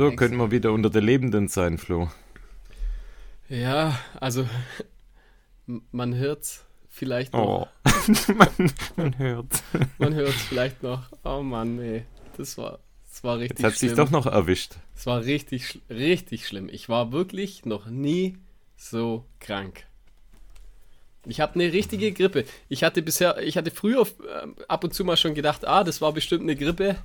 [0.00, 2.10] So, könnten wir wieder unter der Lebenden sein, Flo.
[3.50, 4.48] Ja, also
[5.92, 7.68] man hört's vielleicht noch.
[7.84, 7.90] Oh,
[8.34, 9.62] man, man hört.
[9.98, 11.02] Man hört's vielleicht noch.
[11.22, 12.04] Oh Mann, nee.
[12.38, 12.78] Das war,
[13.10, 13.88] das war richtig Jetzt hat schlimm.
[13.90, 14.76] sich doch noch erwischt.
[14.96, 16.70] Es war richtig, richtig schlimm.
[16.72, 18.38] Ich war wirklich noch nie
[18.78, 19.84] so krank.
[21.26, 22.46] Ich habe eine richtige Grippe.
[22.70, 24.06] Ich hatte bisher, ich hatte früher
[24.42, 26.96] ähm, ab und zu mal schon gedacht, ah, das war bestimmt eine Grippe.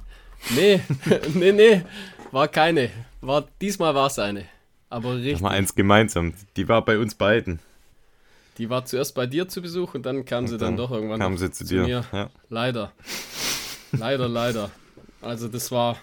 [0.56, 0.82] Nee,
[1.34, 1.82] nee, nee,
[2.32, 2.90] war keine.
[3.22, 4.46] War, diesmal war es eine.
[4.90, 5.42] Aber richtig.
[5.42, 6.34] mal eins gemeinsam.
[6.56, 7.60] Die war bei uns beiden.
[8.58, 11.38] Die war zuerst bei dir zu Besuch und dann kam sie dann, doch irgendwann kam
[11.38, 11.84] sie zu dir.
[11.84, 12.06] mir.
[12.14, 12.30] Ja.
[12.50, 12.94] Leider.
[13.92, 14.72] Leider, leider.
[15.22, 15.98] Also das war,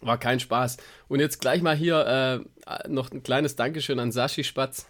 [0.00, 0.78] war kein Spaß.
[1.08, 4.86] Und jetzt gleich mal hier äh, noch ein kleines Dankeschön an Sashi Spatz,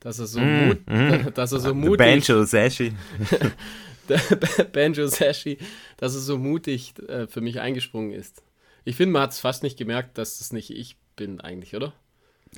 [0.00, 0.80] dass er so, mut,
[1.34, 2.92] dass er so mutig, Banjo Sashi.
[4.72, 5.58] Banjo Sashi,
[5.96, 8.42] dass er so mutig äh, für mich eingesprungen ist.
[8.84, 11.92] Ich finde, man hat es fast nicht gemerkt, dass das nicht ich bin eigentlich, oder?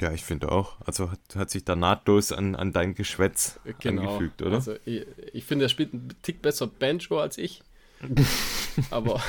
[0.00, 0.80] Ja, ich finde auch.
[0.84, 4.56] Also hat, hat sich da nahtlos an, an dein Geschwätz angefügt, oder?
[4.56, 7.62] Also ich, ich finde, er spielt einen Tick besser Banjo als ich.
[8.90, 9.22] aber,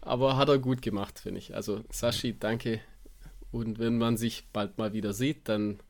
[0.00, 1.54] aber hat er gut gemacht, finde ich.
[1.54, 2.80] Also Sashi, danke.
[3.50, 5.80] Und wenn man sich bald mal wieder sieht, dann,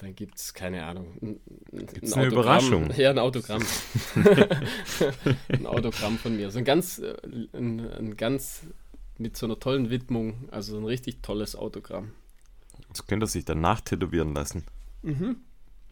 [0.00, 1.40] dann gibt es, keine Ahnung, ein,
[1.72, 2.26] ein Gibt's eine.
[2.26, 2.90] Überraschung?
[2.96, 3.62] Ja, ein Autogramm.
[5.48, 6.50] ein Autogramm von mir.
[6.50, 7.14] So ein ganz, äh,
[7.52, 8.62] ein, ein ganz
[9.18, 12.12] mit so einer tollen Widmung, also ein richtig tolles Autogramm.
[12.88, 14.64] Das könnte er sich danach tätowieren lassen.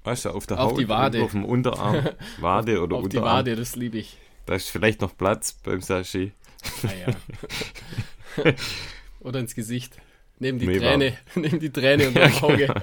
[0.05, 0.63] Weißt du, auf der Mhm.
[0.63, 1.23] Auf Haut, die Wade.
[1.23, 2.09] auf dem Unterarm,
[2.41, 3.39] Wade oder Auf die Unterarm.
[3.39, 4.17] Wade, das liebe ich.
[4.47, 6.33] Da ist vielleicht noch Platz beim Sashi.
[6.83, 6.89] Ah,
[8.45, 8.55] ja.
[9.21, 9.99] Oder ins Gesicht.
[10.41, 12.75] Neben die Nee, Träne, neben die Träne unter dem Auge.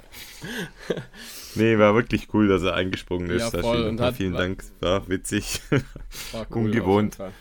[1.55, 3.53] Nee, war wirklich cool, dass er eingesprungen ist.
[3.53, 3.83] Ja, voll.
[3.85, 4.63] Und hat- vielen war- Dank.
[4.81, 5.61] War witzig.
[6.33, 7.15] War Ungewohnt.
[7.17, 7.33] jeden Fall.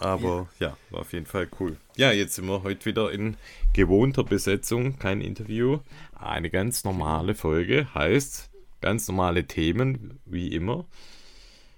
[0.00, 1.76] Aber ja, war auf jeden Fall cool.
[1.96, 3.36] Ja, jetzt sind wir heute wieder in
[3.74, 5.78] gewohnter Besetzung, kein Interview.
[6.18, 8.50] Eine ganz normale Folge, heißt
[8.80, 10.84] ganz normale Themen, wie immer.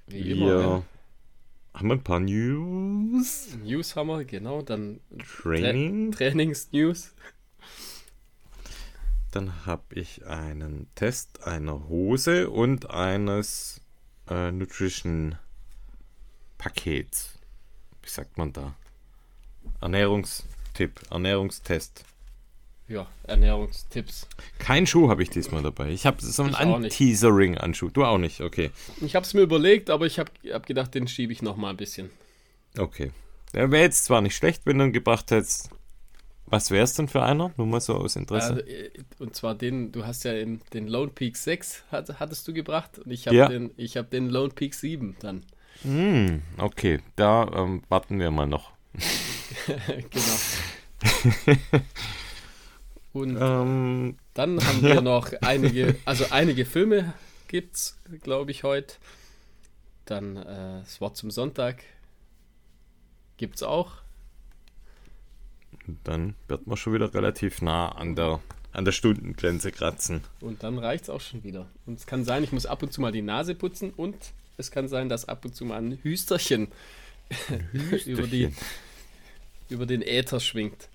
[0.06, 0.82] Wie wir immer.
[1.76, 4.62] Haben ein paar News, News haben wir, genau.
[4.62, 6.12] Dann Training.
[6.12, 7.12] Trainings-News.
[9.30, 13.82] Dann habe ich einen Test einer Hose und eines
[14.30, 17.38] äh, Nutrition-Pakets.
[18.02, 18.74] Wie sagt man da?
[19.82, 22.06] Ernährungstipp, Ernährungstest.
[22.88, 24.28] Ja, Ernährungstipps.
[24.58, 25.90] Kein Schuh habe ich diesmal dabei.
[25.90, 26.54] Ich habe so einen.
[26.54, 27.90] Anteasering-Anschuh.
[27.90, 28.70] Du auch nicht, okay.
[29.00, 31.70] Ich habe es mir überlegt, aber ich habe hab gedacht, den schiebe ich noch mal
[31.70, 32.10] ein bisschen.
[32.78, 33.10] Okay.
[33.54, 35.70] Der wäre jetzt zwar nicht schlecht, wenn du ihn gebracht hättest.
[36.48, 37.50] Was wäre es denn für einer?
[37.56, 38.54] Nur mal so aus Interesse.
[38.54, 42.46] Also, äh, und zwar den, du hast ja den, den Lone Peak 6 hat, hattest
[42.46, 43.48] du gebracht und ich habe Ja.
[43.48, 45.44] den, ich hab den Lone Peak 7 dann.
[45.82, 48.70] Hm, okay, da ähm, warten wir mal noch.
[49.86, 50.36] genau.
[53.16, 57.14] Und Ähm, Dann haben wir noch einige, also einige Filme
[57.48, 58.96] gibt's, glaube ich, heute.
[60.04, 61.82] Dann äh, das Wort zum Sonntag
[63.38, 63.92] gibt's auch.
[66.04, 68.40] dann wird man schon wieder relativ nah an der,
[68.72, 70.20] an der Stundengrenze kratzen.
[70.40, 71.70] Und dann reicht's auch schon wieder.
[71.86, 74.16] Und es kann sein, ich muss ab und zu mal die Nase putzen und
[74.58, 76.68] es kann sein, dass ab und zu mal ein Hüsterchen,
[78.04, 78.52] über, die,
[79.70, 80.88] über den Äther schwingt.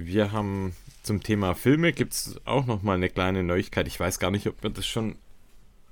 [0.00, 3.88] Wir haben zum Thema Filme gibt es auch noch mal eine kleine Neuigkeit.
[3.88, 5.16] Ich weiß gar nicht, ob wir das schon,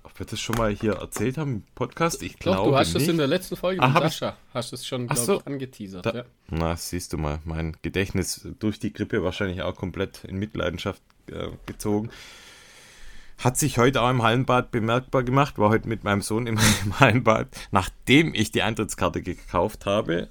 [0.05, 2.22] ob wir das schon mal hier erzählt haben im Podcast.
[2.22, 3.03] Ich Doch, glaube du hast nicht.
[3.03, 5.41] es in der letzten Folge Ah, mit Sascha, hast es schon, glaube so.
[5.41, 6.06] ich, angeteasert.
[6.06, 6.25] Da- ja.
[6.50, 11.03] Na, siehst du mal, mein Gedächtnis durch die Grippe wahrscheinlich auch komplett in Mitleidenschaft
[11.33, 12.11] äh, gezogen.
[13.39, 17.00] Hat sich heute auch im Hallenbad bemerkbar gemacht, war heute mit meinem Sohn im, im
[17.00, 20.28] Hallenbad, nachdem ich die Eintrittskarte gekauft habe.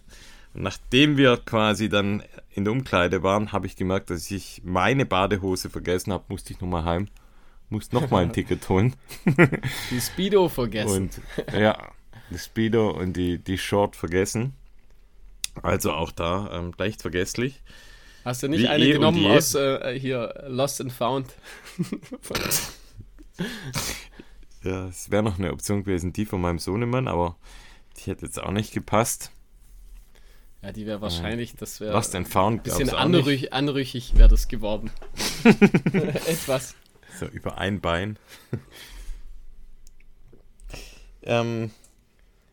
[0.56, 5.70] Nachdem wir quasi dann in der Umkleide waren, habe ich gemerkt, dass ich meine Badehose
[5.70, 7.08] vergessen habe, musste ich nochmal heim,
[7.70, 8.96] musste nochmal ein Ticket holen.
[9.92, 11.10] Die Speedo vergessen.
[11.48, 11.78] Und ja,
[12.30, 14.54] das Speedo und die, die Short vergessen.
[15.62, 17.62] Also auch da ähm, leicht vergesslich.
[18.24, 21.34] Hast du nicht Wie eine und genommen aus äh, hier Lost and Found?
[24.66, 27.36] Ja, es wäre noch eine Option gewesen, die von meinem Sohnemann, aber
[27.98, 29.32] die hätte jetzt auch nicht gepasst.
[30.62, 32.62] Ja, die wäre wahrscheinlich, das wäre Was denn Found?
[32.62, 34.92] ein bisschen anrüch, anrüchig wäre das geworden.
[35.44, 36.76] Etwas.
[37.20, 38.18] So über ein Bein.
[41.24, 41.72] ähm,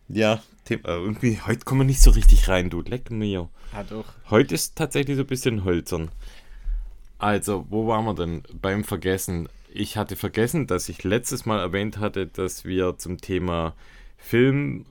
[0.09, 2.83] ja, Tim, äh, irgendwie, heute kommen wir nicht so richtig rein, du.
[2.83, 3.49] Leck mir.
[3.73, 4.05] Ah, doch.
[4.31, 6.11] Heute ist tatsächlich so ein bisschen hölzern.
[7.19, 9.49] Also, wo waren wir denn beim Vergessen?
[9.73, 13.75] Ich hatte vergessen, dass ich letztes Mal erwähnt hatte, dass wir zum Thema
[14.19, 14.85] Film,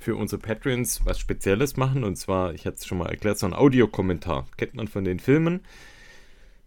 [0.00, 2.04] für unsere Patreons was Spezielles machen.
[2.04, 4.46] Und zwar, ich hatte es schon mal erklärt, so ein Audiokommentar.
[4.56, 5.60] Kennt man von den Filmen.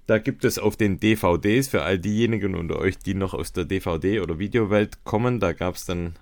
[0.05, 3.63] Da gibt es auf den DVDs für all diejenigen unter euch, die noch aus der
[3.63, 6.13] DVD- oder Videowelt kommen, da gab es dann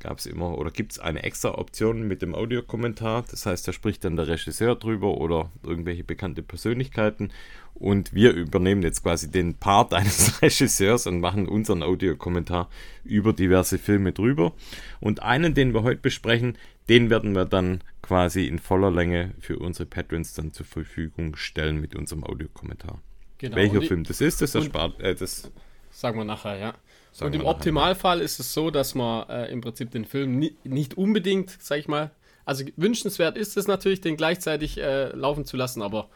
[0.00, 3.24] gab es immer oder gibt es eine extra Option mit dem Audiokommentar.
[3.30, 7.30] Das heißt, da spricht dann der Regisseur drüber oder irgendwelche bekannte Persönlichkeiten.
[7.74, 12.68] Und wir übernehmen jetzt quasi den Part eines Regisseurs und machen unseren Audiokommentar
[13.04, 14.52] über diverse Filme drüber.
[15.00, 16.58] Und einen, den wir heute besprechen,
[16.88, 21.80] den werden wir dann quasi in voller Länge für unsere Patrons dann zur Verfügung stellen
[21.80, 23.00] mit unserem Audiokommentar.
[23.38, 23.56] Genau.
[23.56, 24.98] Welcher Film das ist, das erspart.
[25.00, 25.50] Äh, das
[25.90, 26.74] sagen wir nachher, ja.
[27.12, 30.56] Sagen und im Optimalfall ist es so, dass man äh, im Prinzip den Film ni
[30.64, 32.10] nicht unbedingt, sag ich mal,
[32.44, 36.08] also wünschenswert ist es natürlich, den gleichzeitig äh, laufen zu lassen, aber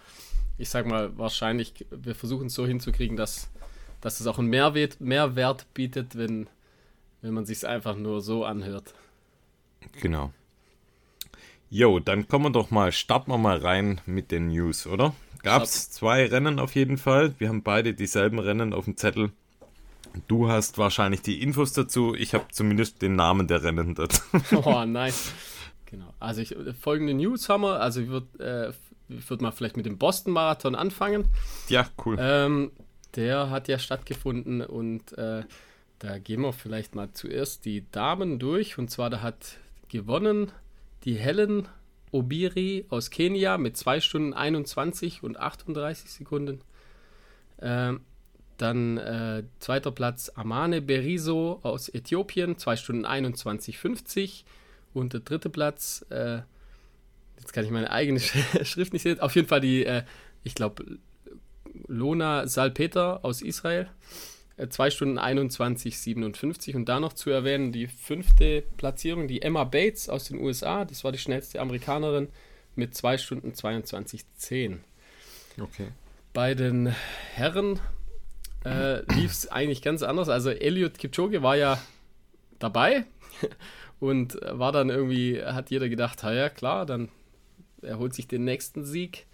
[0.59, 3.51] ich sag mal, wahrscheinlich, wir versuchen es so hinzukriegen, dass,
[4.01, 6.49] dass es auch einen Mehrwert, Mehrwert bietet, wenn,
[7.21, 8.95] wenn man sich einfach nur so anhört.
[10.01, 10.33] Genau.
[11.69, 15.15] Jo, dann kommen wir doch mal, starten wir mal rein mit den News, oder?
[15.43, 17.35] Gab es zwei Rennen auf jeden Fall.
[17.39, 19.33] Wir haben beide dieselben Rennen auf dem Zettel.
[20.29, 22.15] Du hast wahrscheinlich die Infos dazu.
[22.15, 24.23] Ich habe zumindest den Namen der Rennen dazu.
[24.65, 25.33] Oh, nice.
[25.87, 26.13] Genau.
[26.21, 27.81] Also ich, folgende News haben wir.
[27.81, 28.73] Also ich würde äh,
[29.09, 31.27] würd mal vielleicht mit dem Boston Marathon anfangen.
[31.69, 32.17] Ja, cool.
[32.19, 32.73] Ähm,
[33.15, 35.45] der hat ja stattgefunden und äh,
[35.99, 38.79] da gehen wir vielleicht mal zuerst die Damen durch.
[38.79, 39.59] Und zwar, da hat
[39.89, 40.51] gewonnen
[41.05, 41.69] die Helen
[42.11, 46.61] Obiri aus Kenia mit 2 Stunden 21 und 38 Sekunden.
[47.61, 48.01] Ähm,
[48.59, 54.45] dann äh, zweiter Platz Amane Beriso aus Äthiopien, 2 Stunden 21,50.
[54.95, 56.41] Und der dritte Platz, äh,
[57.39, 58.21] jetzt kann ich meine eigene
[58.63, 60.03] Schrift nicht sehen, auf jeden Fall die, äh,
[60.45, 60.99] ich glaube,
[61.89, 63.89] Lona Salpeter aus Israel,
[64.69, 66.77] 2 äh, Stunden 21,57.
[66.77, 71.05] Und da noch zu erwähnen, die fünfte Platzierung, die Emma Bates aus den USA, das
[71.05, 72.29] war die schnellste Amerikanerin
[72.77, 74.79] mit 2 Stunden 22,10.
[75.61, 75.89] Okay.
[76.33, 76.95] Bei den
[77.35, 77.81] Herren
[78.65, 80.29] äh, lief es eigentlich ganz anders.
[80.29, 81.81] Also Elliot Kipchoge war ja
[82.59, 83.05] dabei
[84.01, 87.09] und war dann irgendwie, hat jeder gedacht, ja klar, dann
[87.83, 89.27] er holt sich den nächsten Sieg.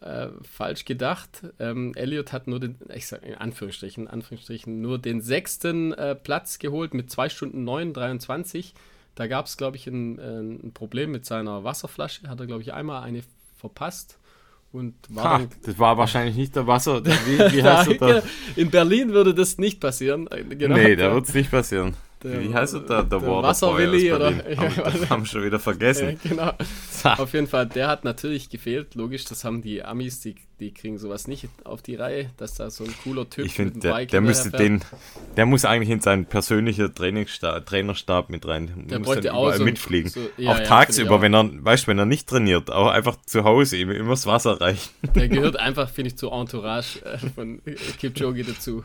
[0.00, 1.44] Äh, falsch gedacht.
[1.58, 6.58] Ähm, Elliot hat nur den, ich sag in Anführungsstrichen, Anführungsstrichen, nur den sechsten äh, Platz
[6.58, 8.74] geholt mit 2 Stunden 9, 23.
[9.14, 12.28] Da gab es, glaube ich, ein, ein, Problem mit seiner Wasserflasche.
[12.28, 13.22] Hat er, glaube ich, einmal eine
[13.56, 14.18] verpasst.
[14.74, 17.00] Und war ha, das war wahrscheinlich nicht der Wasser.
[17.04, 18.22] Wie, wie heißt da,
[18.56, 20.28] in Berlin würde das nicht passieren.
[20.48, 20.74] Genau.
[20.74, 21.94] Nee, da wird es nicht passieren.
[22.24, 22.80] Der, Wie heißt da?
[22.80, 24.32] Der, der Wasserwilli oder?
[24.50, 26.18] Ja, haben, haben schon wieder vergessen.
[26.24, 26.56] Ja,
[27.04, 27.22] genau.
[27.22, 28.96] Auf jeden Fall, der hat natürlich gefehlt.
[28.96, 32.70] Logisch, das haben die Amis, die, die kriegen sowas nicht auf die Reihe, dass da
[32.70, 34.82] so ein cooler Typ ich find, der, Bike der müsste den,
[35.36, 38.86] der muss eigentlich in seinen persönlichen Trainingsstab, Trainerstab mit rein.
[38.88, 40.10] Der muss dann auch so, mitfliegen.
[40.10, 41.22] So, ja, auch tagsüber, auch.
[41.22, 44.60] wenn er, weißt, wenn er nicht trainiert, auch einfach zu Hause ihm immer das Wasser
[44.60, 44.90] reichen.
[45.14, 47.60] Der gehört einfach, finde ich, zur Entourage äh, von
[47.98, 48.84] Kipchoge dazu.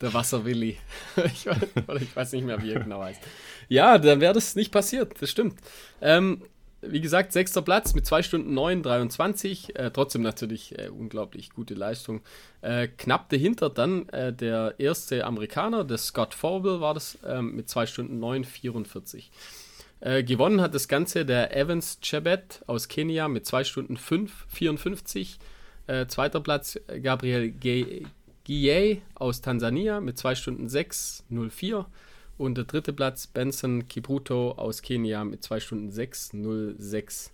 [0.00, 0.78] Der Wasserwilli.
[1.24, 3.20] ich, ich weiß nicht mehr, wie er genau heißt.
[3.68, 5.58] Ja, dann wäre das nicht passiert, das stimmt.
[6.00, 6.42] Ähm,
[6.80, 9.76] wie gesagt, sechster Platz mit 2 Stunden 9, 23.
[9.76, 12.20] Äh, trotzdem natürlich äh, unglaublich gute Leistung.
[12.60, 17.68] Äh, knapp dahinter dann äh, der erste Amerikaner, der Scott Forwell war das, ähm, mit
[17.68, 19.30] 2 Stunden 9, 44.
[20.00, 25.38] Äh, gewonnen hat das Ganze der Evans Chebet aus Kenia mit 2 Stunden 5, 54.
[25.88, 31.86] Äh, zweiter Platz Gabriel Guille aus Tansania mit 2 Stunden 6, 04.
[32.38, 37.30] Und der dritte Platz Benson Kipruto aus Kenia mit 2 Stunden 6,06.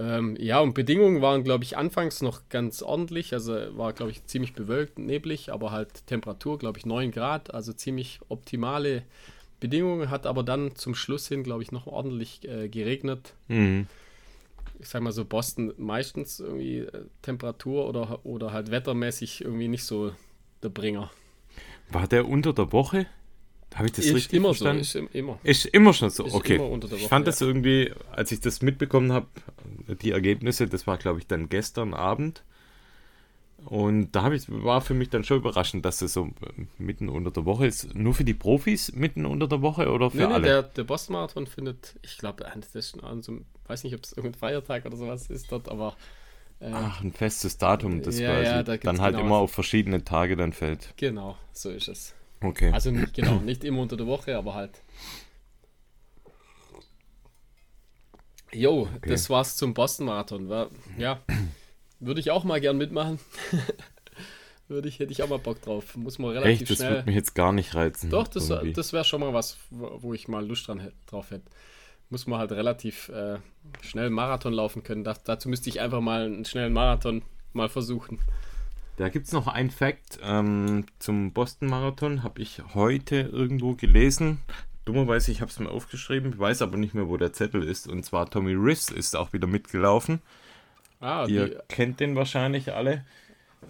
[0.00, 3.32] Ähm, ja, und Bedingungen waren, glaube ich, anfangs noch ganz ordentlich.
[3.32, 7.54] Also war, glaube ich, ziemlich bewölkt, neblig, aber halt Temperatur, glaube ich, 9 Grad.
[7.54, 9.04] Also ziemlich optimale
[9.60, 10.10] Bedingungen.
[10.10, 13.34] Hat aber dann zum Schluss hin, glaube ich, noch ordentlich äh, geregnet.
[13.46, 13.86] Mhm.
[14.80, 19.84] Ich sag mal so, Boston meistens irgendwie äh, Temperatur oder, oder halt wettermäßig irgendwie nicht
[19.84, 20.10] so
[20.64, 21.12] der Bringer.
[21.90, 23.06] War der unter der Woche?
[23.74, 24.84] Habe ich das ist richtig immer verstanden?
[24.84, 25.38] So, ist immer.
[25.42, 26.58] Ist immer schon so, ist okay.
[26.58, 27.32] Woche, ich fand ja.
[27.32, 29.26] das irgendwie, als ich das mitbekommen habe,
[30.02, 32.44] die Ergebnisse, das war glaube ich dann gestern Abend.
[33.66, 36.30] Und da ich, war für mich dann schon überraschend, dass das so
[36.76, 37.94] mitten unter der Woche ist.
[37.94, 40.46] Nur für die Profis mitten unter der Woche oder für nee, nee, alle?
[40.46, 43.94] Der, der Boston Marathon findet, ich glaube, das ist schon an so einem, weiß nicht,
[43.94, 45.96] ob es irgendein Feiertag oder sowas ist dort, aber.
[46.60, 49.50] Äh, Ach, ein festes Datum, das ja, quasi ja, da dann halt genau immer auf
[49.50, 50.92] verschiedene Tage dann fällt.
[50.96, 52.14] Genau, so ist es.
[52.44, 52.70] Okay.
[52.72, 54.82] Also nicht, genau, nicht immer unter der Woche, aber halt.
[58.52, 59.10] Jo, okay.
[59.10, 60.48] das war's zum Boston Marathon.
[60.48, 61.20] War, ja,
[62.00, 63.18] würde ich auch mal gern mitmachen.
[64.68, 65.96] würde ich, hätte ich auch mal Bock drauf.
[65.96, 68.10] Muss man relativ Echt, das würde mich jetzt gar nicht reizen.
[68.10, 71.50] Doch, das, das wäre schon mal was, wo ich mal Lust dran, drauf hätte.
[72.10, 73.38] muss man halt relativ äh,
[73.80, 75.02] schnell Marathon laufen können.
[75.02, 77.22] Da, dazu müsste ich einfach mal einen schnellen Marathon
[77.54, 78.20] mal versuchen.
[78.96, 84.38] Da gibt es noch ein Fact ähm, zum Boston-Marathon, habe ich heute irgendwo gelesen.
[84.84, 87.88] Dummerweise, ich habe es mir aufgeschrieben, weiß aber nicht mehr, wo der Zettel ist.
[87.88, 90.20] Und zwar Tommy Riss ist auch wieder mitgelaufen.
[91.00, 93.04] Ah, Ihr kennt den wahrscheinlich alle.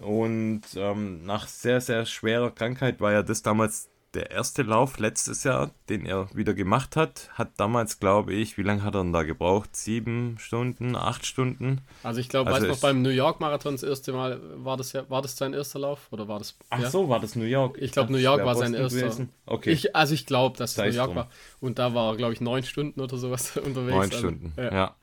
[0.01, 5.43] Und ähm, nach sehr, sehr schwerer Krankheit war ja das damals der erste Lauf letztes
[5.43, 9.13] Jahr, den er wieder gemacht hat, hat damals, glaube ich, wie lange hat er denn
[9.13, 9.75] da gebraucht?
[9.75, 11.81] Sieben Stunden, acht Stunden?
[12.03, 14.77] Also ich glaube, also weißt du noch, beim New York Marathon das erste Mal, war
[14.77, 16.07] das ja, war das sein erster Lauf?
[16.11, 16.57] Oder war das.
[16.69, 16.89] Ach ja?
[16.89, 17.77] so, war das New York?
[17.79, 18.99] Ich glaube, New York war sein erster.
[19.01, 19.29] Gewesen.
[19.45, 19.71] Okay.
[19.71, 21.15] Ich, also ich glaube, dass es New York drum.
[21.17, 21.29] war.
[21.59, 23.95] Und da war er, glaube ich, neun Stunden oder sowas unterwegs.
[23.95, 24.73] Neun also, Stunden, ja.
[24.73, 24.95] ja.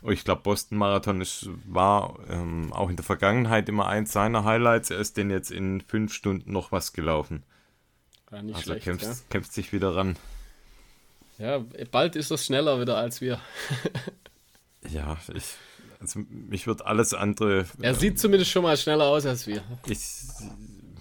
[0.00, 4.44] Und ich glaube, Boston Marathon ist, war ähm, auch in der Vergangenheit immer eins seiner
[4.44, 4.90] Highlights.
[4.90, 7.42] Er ist denn jetzt in fünf Stunden noch was gelaufen.
[8.32, 8.84] Ja, nicht also schlecht.
[8.84, 9.14] Kämpft, ja.
[9.28, 10.16] kämpft sich wieder ran.
[11.38, 13.38] Ja, bald ist das schneller wieder als wir.
[14.88, 15.44] ja, ich,
[16.00, 17.66] also mich wird alles andere.
[17.80, 19.62] Er sieht zumindest schon mal schneller aus als wir.
[19.86, 20.00] Ich,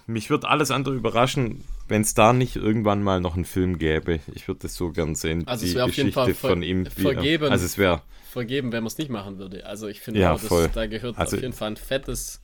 [0.08, 4.20] mich wird alles andere überraschen, wenn es da nicht irgendwann mal noch einen Film gäbe.
[4.34, 5.48] Ich würde das so gern sehen.
[5.48, 6.86] Also die es wäre auf jeden Fall von ihm.
[6.86, 9.66] Vergeben, also es wäre vergeben, wenn man es nicht machen würde.
[9.66, 12.42] Also ich finde, ja, auch, da gehört also, auf jeden Fall ein fettes.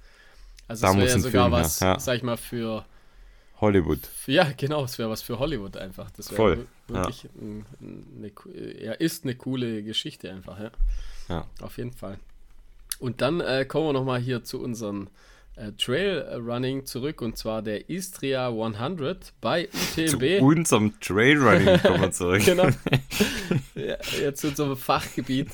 [0.68, 2.00] Also es wäre ja sogar Film, was, ja.
[2.00, 2.86] sag ich mal, für
[3.60, 4.00] Hollywood.
[4.28, 6.12] Ja, genau, es wäre was für Hollywood einfach.
[6.12, 7.30] Das wäre wirklich ja.
[7.40, 8.32] eine,
[8.84, 10.72] ja, ist eine coole Geschichte einfach, ja.
[11.30, 11.48] Ja.
[11.62, 12.20] Auf jeden Fall.
[13.00, 15.10] Und dann äh, kommen wir nochmal hier zu unserem
[15.58, 20.40] äh, Trail Running zurück und zwar der Istria 100 bei UTMB.
[20.40, 22.44] Zu unserem Trail Running kommen wir zurück.
[22.46, 22.70] genau.
[23.76, 25.50] Ja, jetzt zu unserem Fachgebiet.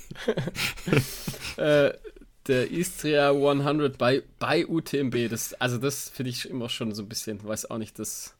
[1.58, 1.92] äh,
[2.48, 5.30] der Istria 100 bei, bei UTMB.
[5.30, 8.36] Das, also das finde ich immer schon so ein bisschen, weiß auch nicht, das,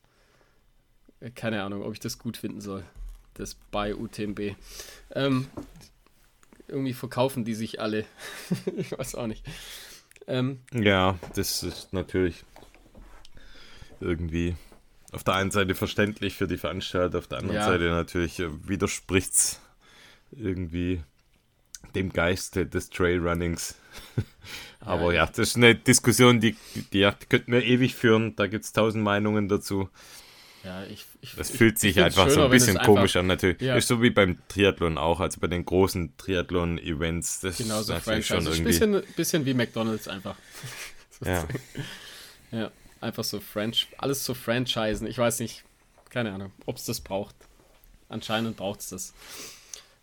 [1.20, 2.84] äh, keine Ahnung, ob ich das gut finden soll.
[3.34, 4.56] Das bei UTMB.
[5.12, 5.48] Ähm,
[6.68, 8.04] irgendwie verkaufen die sich alle.
[8.76, 9.44] ich weiß auch nicht.
[10.26, 12.44] Ähm, ja, das ist natürlich
[14.00, 14.56] irgendwie
[15.12, 17.66] auf der einen Seite verständlich für die Veranstalter, auf der anderen ja.
[17.66, 19.60] Seite natürlich äh, widerspricht es
[20.32, 21.02] irgendwie
[21.94, 23.76] dem Geiste des Trailrunnings.
[24.80, 28.36] Aber ja, das ist eine Diskussion, die, die, die könnten wir ewig führen.
[28.36, 29.88] Da gibt es tausend Meinungen dazu.
[30.64, 33.60] Ja, ich, ich, das fühlt sich einfach schöner, so ein bisschen komisch an, natürlich.
[33.60, 33.76] Ja.
[33.76, 37.40] Ist so wie beim Triathlon auch, also bei den großen Triathlon-Events.
[37.40, 38.62] Das genau, so ist natürlich schon irgendwie.
[38.62, 40.36] Bisschen, bisschen wie McDonalds einfach.
[41.24, 41.46] ja.
[42.50, 42.70] ja,
[43.02, 45.06] einfach so French, alles so Franchisen.
[45.06, 45.64] Ich weiß nicht,
[46.08, 47.34] keine Ahnung, ob es das braucht.
[48.08, 49.14] Anscheinend braucht es das.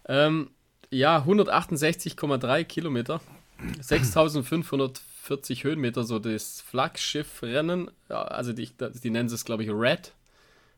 [0.08, 0.52] Ähm,
[0.92, 3.20] ja, 168,3 Kilometer,
[3.82, 7.92] 6540 Höhenmeter, so das Flaggschiffrennen.
[8.10, 8.70] Ja, also die,
[9.04, 10.14] die nennen es, glaube ich, Red.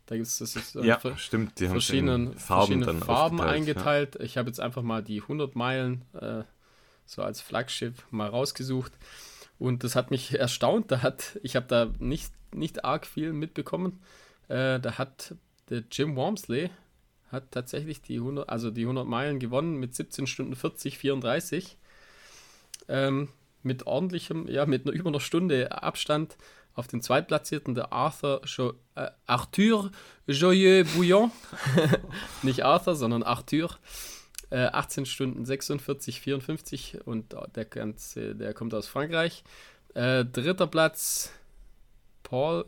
[0.06, 4.16] Da gibt es das ist, äh, ja, stimmt, die verschiedenen Farben, verschiedene Farben eingeteilt.
[4.16, 4.22] Ja.
[4.22, 6.44] Ich habe jetzt einfach mal die 100 Meilen äh,
[7.06, 8.92] so als Flaggschiff mal rausgesucht.
[9.60, 10.92] Und das hat mich erstaunt.
[10.92, 14.02] Da hat, ich habe da nicht, nicht arg viel mitbekommen.
[14.50, 15.36] Äh, da hat
[15.70, 16.70] der Jim Wormsley,
[17.32, 21.78] hat tatsächlich die 100, also die 100 Meilen gewonnen mit 17 Stunden 40, 34.
[22.88, 23.30] Ähm,
[23.62, 26.38] mit ordentlichem, ja, mit einer, über einer Stunde Abstand
[26.76, 29.92] auf den Zweitplatzierten der Arthur jo äh, Arthur
[30.28, 31.32] Joyeux-Bouillon.
[32.42, 33.70] Nicht Arthur, sondern Arthur.
[34.50, 39.44] Äh, 18 Stunden 46, 54 und der, ganze, der kommt aus Frankreich.
[39.94, 41.32] Äh, dritter Platz
[42.24, 42.66] Paul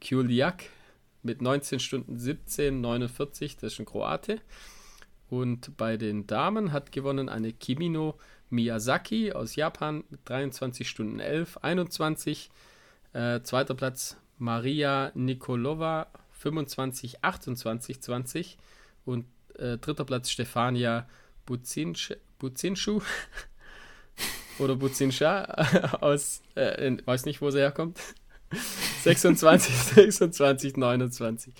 [0.00, 0.64] Kuliak
[1.22, 4.40] mit 19 Stunden 17, 49, das ist ein Kroate.
[5.32, 8.18] Und bei den Damen hat gewonnen eine Kimino
[8.50, 12.50] Miyazaki aus Japan mit 23 Stunden 11, 21.
[13.14, 18.58] Äh, zweiter Platz Maria Nikolova 25, 28, 20.
[19.06, 19.24] Und
[19.54, 21.08] äh, dritter Platz Stefania
[21.46, 23.00] Buzinsch, Buzinschu
[24.58, 25.44] oder Buzinscha
[26.02, 27.98] aus, äh, weiß nicht, wo sie herkommt,
[29.02, 31.54] 26, 26, 29.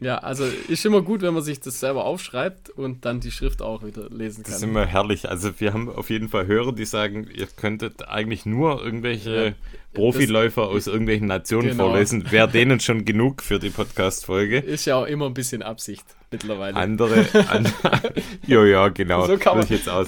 [0.00, 3.62] Ja, also ist immer gut, wenn man sich das selber aufschreibt und dann die Schrift
[3.62, 4.52] auch wieder lesen kann.
[4.52, 5.28] Das ist immer herrlich.
[5.28, 9.52] Also wir haben auf jeden Fall Hörer, die sagen, ihr könntet eigentlich nur irgendwelche ja,
[9.94, 11.88] Profiläufer das, aus irgendwelchen Nationen genau.
[11.88, 12.24] vorlesen.
[12.30, 14.58] Wäre denen schon genug für die Podcast-Folge.
[14.58, 16.76] Ist ja auch immer ein bisschen Absicht mittlerweile.
[16.76, 17.68] Andere, an,
[18.46, 19.26] ja, ja, genau.
[19.26, 20.06] So kann man, ich jetzt auch.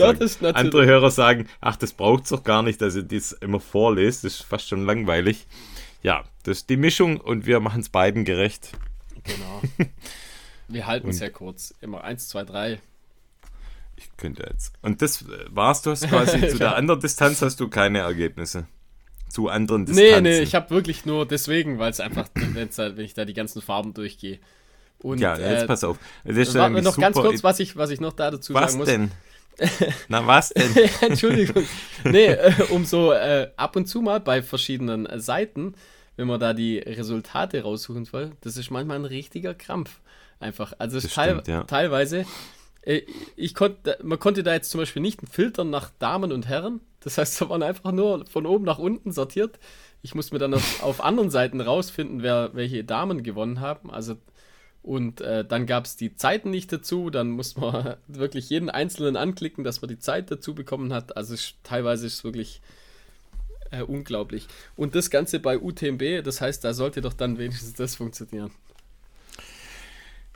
[0.54, 4.24] Andere Hörer sagen, ach, das braucht es doch gar nicht, dass ihr das immer vorlest.
[4.24, 5.46] Das ist fast schon langweilig
[6.02, 8.72] ja, das ist die Mischung und wir machen es beiden gerecht.
[9.24, 9.62] Genau.
[10.68, 11.74] Wir halten es ja kurz.
[11.80, 12.80] Immer eins, zwei, drei.
[13.96, 14.72] Ich könnte jetzt.
[14.82, 18.66] Und das war's, du hast quasi zu der anderen Distanz hast du keine Ergebnisse.
[19.28, 20.22] Zu anderen Distanzen.
[20.22, 23.34] Nee, nee, ich habe wirklich nur deswegen, weil es einfach, halt, wenn ich da die
[23.34, 24.38] ganzen Farben durchgehe,
[25.00, 25.98] Und, ja, jetzt äh, pass auf.
[26.24, 28.78] Das ist nämlich noch ganz kurz, was ich, was ich noch da dazu Was sagen
[28.78, 28.88] muss.
[28.88, 29.10] denn?
[30.08, 30.70] Na, was denn?
[31.00, 31.64] Entschuldigung.
[32.04, 35.74] Nee, äh, um so äh, ab und zu mal bei verschiedenen äh, Seiten,
[36.18, 40.00] wenn man da die Resultate raussuchen will, das ist manchmal ein richtiger Krampf.
[40.40, 40.72] Einfach.
[40.78, 41.62] Also teil stimmt, ja.
[41.64, 42.26] teilweise,
[42.82, 43.02] äh,
[43.36, 46.80] ich konnte, man konnte da jetzt zum Beispiel nicht filtern nach Damen und Herren.
[47.00, 49.60] Das heißt, da waren einfach nur von oben nach unten sortiert.
[50.02, 53.90] Ich musste mir dann auf, auf anderen Seiten rausfinden, wer welche Damen gewonnen haben.
[53.90, 54.16] Also
[54.82, 57.10] und äh, dann gab es die Zeiten nicht dazu.
[57.10, 61.16] Dann musste man wirklich jeden Einzelnen anklicken, dass man die Zeit dazu bekommen hat.
[61.16, 62.60] Also teilweise ist es wirklich
[63.70, 64.46] äh, unglaublich.
[64.76, 68.50] Und das Ganze bei UTMB, das heißt, da sollte doch dann wenigstens das funktionieren.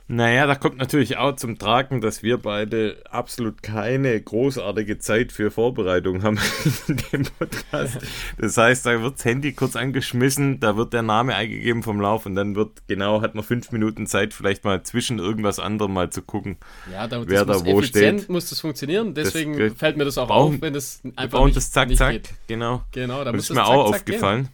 [0.09, 5.49] Naja, da kommt natürlich auch zum Tragen, dass wir beide absolut keine großartige Zeit für
[5.49, 6.37] Vorbereitung haben
[6.89, 7.99] in dem Podcast.
[8.37, 12.25] Das heißt, da wird das Handy kurz angeschmissen, da wird der Name eingegeben vom Lauf
[12.25, 16.09] und dann wird genau, hat man fünf Minuten Zeit, vielleicht mal zwischen irgendwas anderem mal
[16.09, 16.57] zu gucken.
[16.91, 18.29] Ja, da, das Wer da muss wo effizient steht.
[18.29, 19.13] muss das funktionieren.
[19.13, 21.71] Deswegen geht- fällt mir das auch brauchen- auf, wenn es Wir einfach bauen nicht, das
[21.71, 22.29] zack, nicht zack, geht.
[22.47, 22.83] genau.
[22.91, 24.15] Genau, da muss ist das mir zack, auch zack gehen.
[24.15, 24.49] aufgefallen.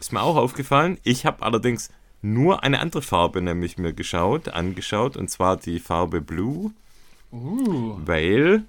[0.00, 0.98] Ist mir auch aufgefallen.
[1.04, 1.90] Ich habe allerdings
[2.22, 6.72] nur eine andere Farbe nämlich mir geschaut, angeschaut, und zwar die Farbe Blue.
[7.30, 8.64] Uh, weil,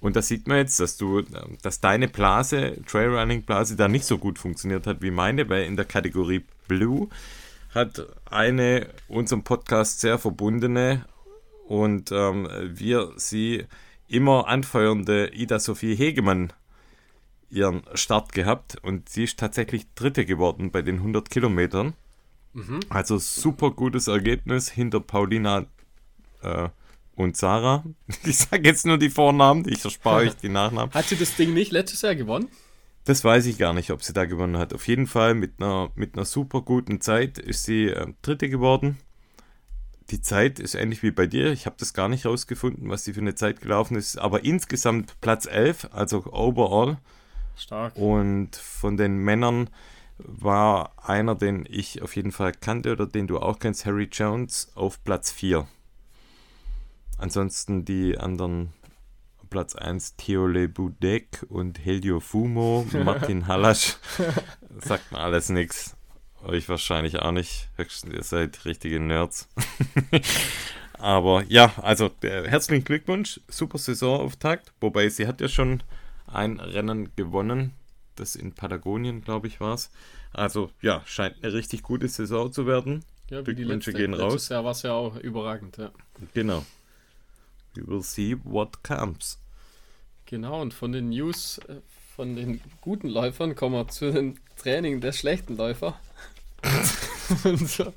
[0.00, 1.22] und das sieht man jetzt, dass du,
[1.62, 5.86] dass deine Blase, Trailrunning-Blase, da nicht so gut funktioniert hat wie meine, weil in der
[5.86, 7.08] Kategorie Blue
[7.74, 11.04] hat eine unserem Podcast sehr verbundene
[11.66, 13.64] und ähm, wir sie
[14.06, 16.52] immer anfeuernde Ida Sophie Hegemann
[17.50, 21.94] ihren Start gehabt und sie ist tatsächlich Dritte geworden bei den 100 Kilometern.
[22.88, 25.66] Also super gutes Ergebnis hinter Paulina
[26.42, 26.68] äh,
[27.14, 27.84] und Sarah.
[28.24, 30.94] Ich sage jetzt nur die Vornamen, ich erspare euch die Nachnamen.
[30.94, 32.48] hat sie das Ding nicht letztes Jahr gewonnen?
[33.04, 34.72] Das weiß ich gar nicht, ob sie da gewonnen hat.
[34.72, 38.96] Auf jeden Fall mit einer, mit einer super guten Zeit ist sie äh, Dritte geworden.
[40.10, 41.52] Die Zeit ist ähnlich wie bei dir.
[41.52, 44.18] Ich habe das gar nicht rausgefunden, was sie für eine Zeit gelaufen ist.
[44.18, 46.98] Aber insgesamt Platz 11, also overall.
[47.56, 47.96] Stark.
[47.96, 49.70] Und von den Männern
[50.18, 54.70] war einer, den ich auf jeden Fall kannte oder den du auch kennst, Harry Jones,
[54.74, 55.66] auf Platz 4.
[57.18, 58.72] Ansonsten die anderen
[59.50, 63.96] Platz 1 Theole Budek und Helio Fumo, Martin Hallasch.
[64.78, 65.96] Sagt mir alles nichts.
[66.42, 67.68] Euch wahrscheinlich auch nicht.
[67.76, 69.48] Höchstens ihr seid richtige Nerds.
[70.98, 73.40] Aber ja, also der, herzlichen Glückwunsch.
[73.48, 74.72] Super Saisonauftakt.
[74.80, 75.82] Wobei sie hat ja schon
[76.26, 77.72] ein Rennen gewonnen.
[78.16, 79.90] Das in Patagonien, glaube ich, war es.
[80.32, 83.04] Also ja, scheint eine richtig gute Saison zu werden.
[83.30, 84.48] Ja, wie die Glückwünsche gehen Letztes raus.
[84.50, 85.90] Jahr war es ja auch überragend, ja.
[86.34, 86.64] Genau.
[87.74, 89.38] We will see what comes.
[90.26, 91.80] Genau, und von den News äh,
[92.14, 95.98] von den guten Läufern kommen wir zu den Training der schlechten Läufer.
[97.44, 97.92] und so.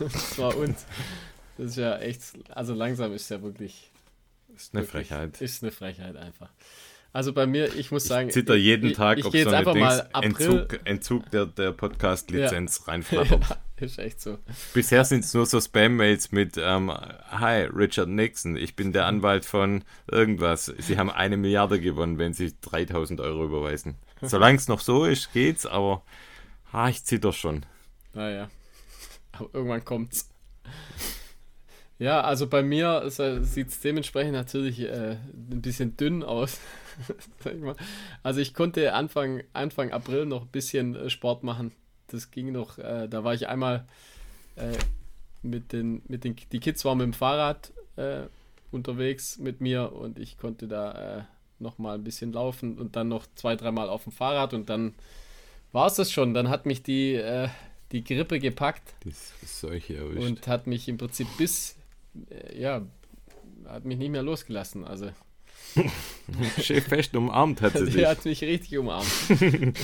[0.00, 0.86] Und zwar uns.
[1.58, 3.90] Das ist ja echt, also langsam ist ja wirklich.
[4.56, 5.40] Ist Eine wirklich, Frechheit.
[5.40, 6.50] Ist eine Frechheit einfach.
[7.14, 8.30] Also bei mir, ich muss sagen.
[8.30, 10.60] Zitter jeden ich, Tag, ich, ob gehe so jetzt eine einfach Dings mal April.
[10.60, 13.42] Entzug, Entzug der, der Podcast-Lizenz reinflattert.
[13.80, 14.38] ja, ist echt so.
[14.72, 16.90] Bisher sind es nur so Spam-Mails mit ähm,
[17.30, 20.72] Hi, Richard Nixon, ich bin der Anwalt von irgendwas.
[20.78, 23.96] Sie haben eine Milliarde gewonnen, wenn Sie 3000 Euro überweisen.
[24.22, 26.02] Solange es noch so ist, geht's, aber
[26.70, 27.66] ah, ich zitter schon.
[28.14, 28.48] Naja.
[29.32, 30.30] Aber irgendwann kommt's.
[32.02, 36.58] Ja, also bei mir sieht es dementsprechend natürlich äh, ein bisschen dünn aus.
[37.44, 37.52] ich.
[38.24, 41.70] Also ich konnte Anfang, Anfang April noch ein bisschen äh, Sport machen.
[42.08, 43.86] Das ging noch, äh, da war ich einmal
[44.56, 44.76] äh,
[45.42, 48.22] mit den, mit den, die Kids waren mit dem Fahrrad äh,
[48.72, 51.22] unterwegs mit mir und ich konnte da äh,
[51.60, 54.94] noch mal ein bisschen laufen und dann noch zwei, dreimal auf dem Fahrrad und dann
[55.70, 56.34] war es das schon.
[56.34, 57.48] Dann hat mich die, äh,
[57.92, 60.26] die Grippe gepackt Das ist solche erwischt.
[60.26, 61.76] und hat mich im Prinzip bis,
[62.54, 62.86] ja,
[63.66, 64.84] hat mich nicht mehr losgelassen.
[64.84, 65.10] Also,
[66.60, 68.06] Schön fest umarmt hat sie dich.
[68.06, 69.06] hat mich richtig umarmt.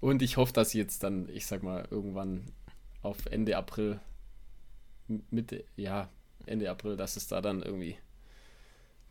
[0.00, 2.44] und ich hoffe, dass jetzt dann, ich sag mal, irgendwann
[3.02, 4.00] auf Ende April,
[5.30, 6.08] Mitte, ja,
[6.46, 7.96] Ende April, dass es da dann irgendwie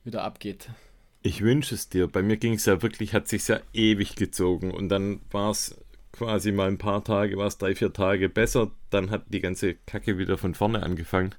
[0.04, 0.70] wieder abgeht.
[1.24, 2.08] Ich wünsche es dir.
[2.08, 5.76] Bei mir ging es ja wirklich, hat sich ja ewig gezogen und dann war es
[6.12, 8.72] quasi mal ein paar Tage, war es drei, vier Tage besser.
[8.90, 11.36] Dann hat die ganze Kacke wieder von vorne angefangen.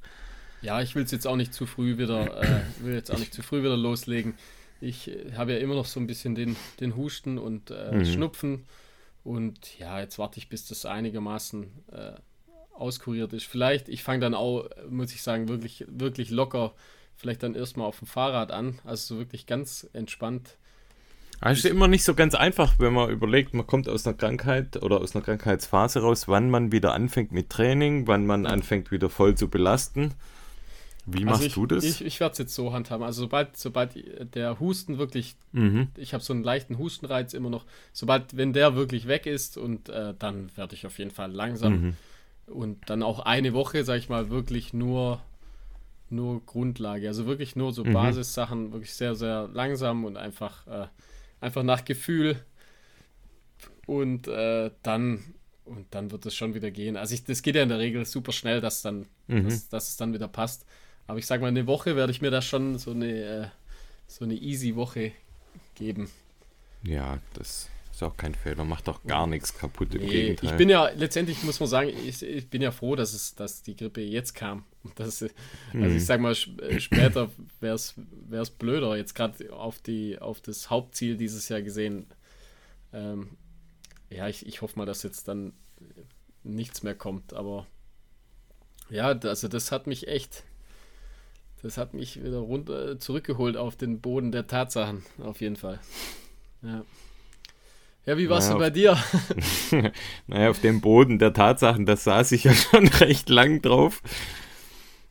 [0.62, 3.32] Ja, ich will es jetzt auch nicht zu früh wieder, äh, will jetzt auch nicht
[3.32, 4.34] zu früh wieder loslegen.
[4.80, 8.04] Ich äh, habe ja immer noch so ein bisschen den, den Husten und äh, Mhm.
[8.04, 8.64] Schnupfen.
[9.24, 12.12] Und ja, jetzt warte ich, bis das einigermaßen äh,
[12.74, 13.44] auskuriert ist.
[13.46, 16.72] Vielleicht, ich fange dann auch, muss ich sagen, wirklich, wirklich locker,
[17.16, 18.78] vielleicht dann erstmal auf dem Fahrrad an.
[18.84, 20.56] Also so wirklich ganz entspannt.
[21.40, 24.82] Also ist immer nicht so ganz einfach, wenn man überlegt, man kommt aus einer Krankheit
[24.82, 29.08] oder aus einer Krankheitsphase raus, wann man wieder anfängt mit Training, wann man anfängt wieder
[29.08, 30.14] voll zu belasten.
[31.10, 31.84] Wie also machst ich, du das?
[31.84, 33.04] Ich, ich werde es jetzt so handhaben.
[33.04, 33.94] Also sobald, sobald
[34.34, 35.88] der Husten wirklich, mhm.
[35.96, 39.88] ich habe so einen leichten Hustenreiz immer noch, sobald, wenn der wirklich weg ist und
[39.88, 41.96] äh, dann werde ich auf jeden Fall langsam mhm.
[42.46, 45.20] und dann auch eine Woche, sage ich mal, wirklich nur,
[46.10, 47.08] nur Grundlage.
[47.08, 47.94] Also wirklich nur so mhm.
[47.94, 50.86] Basissachen, wirklich sehr, sehr langsam und einfach, äh,
[51.40, 52.36] einfach nach Gefühl.
[53.86, 55.24] Und äh, dann
[55.68, 56.96] und dann wird es schon wieder gehen.
[56.96, 59.44] Also ich, das geht ja in der Regel super schnell, dass dann, mhm.
[59.44, 60.66] dass, dass es dann wieder passt.
[61.08, 63.46] Aber ich sag mal, eine Woche werde ich mir da schon so eine, äh,
[64.06, 65.12] so eine easy Woche
[65.74, 66.10] geben.
[66.82, 70.50] Ja, das ist auch kein Fehler, macht doch gar nichts kaputt im nee, Gegenteil.
[70.50, 73.62] Ich bin ja, letztendlich muss man sagen, ich, ich bin ja froh, dass es, dass
[73.62, 74.64] die Grippe jetzt kam.
[74.94, 75.34] Das, also
[75.72, 75.96] mhm.
[75.96, 79.80] ich sag mal, äh, später wäre es blöder, jetzt gerade auf,
[80.20, 82.06] auf das Hauptziel dieses Jahr gesehen.
[82.92, 83.30] Ähm,
[84.10, 85.52] ja, ich, ich hoffe mal, dass jetzt dann
[86.44, 87.66] nichts mehr kommt, aber
[88.90, 90.44] ja, also das hat mich echt
[91.62, 95.80] das hat mich wieder runter zurückgeholt auf den Boden der Tatsachen, auf jeden Fall.
[96.62, 96.84] Ja.
[98.06, 98.96] Ja, wie war es naja, bei dir?
[100.26, 104.02] naja, auf dem Boden der Tatsachen, da saß ich ja schon recht lang drauf.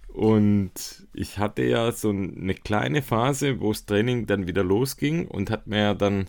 [0.08, 0.72] Und
[1.14, 5.68] ich hatte ja so eine kleine Phase, wo das Training dann wieder losging und hat
[5.68, 6.28] mir ja dann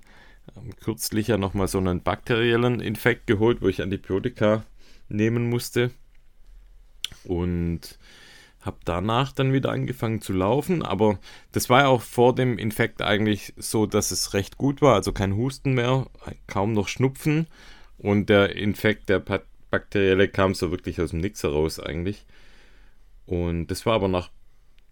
[0.57, 4.65] ähm, kürzlich ja nochmal so einen bakteriellen Infekt geholt, wo ich Antibiotika
[5.09, 5.91] nehmen musste.
[7.25, 7.99] Und
[8.61, 11.19] habe danach dann wieder angefangen zu laufen, aber
[11.53, 15.13] das war ja auch vor dem Infekt eigentlich so, dass es recht gut war, also
[15.13, 16.07] kein Husten mehr,
[16.47, 17.47] kaum noch Schnupfen
[17.99, 19.23] und der Infekt, der
[19.71, 22.27] bakterielle, kam so wirklich aus dem Nix heraus eigentlich.
[23.27, 24.31] Und das war aber nach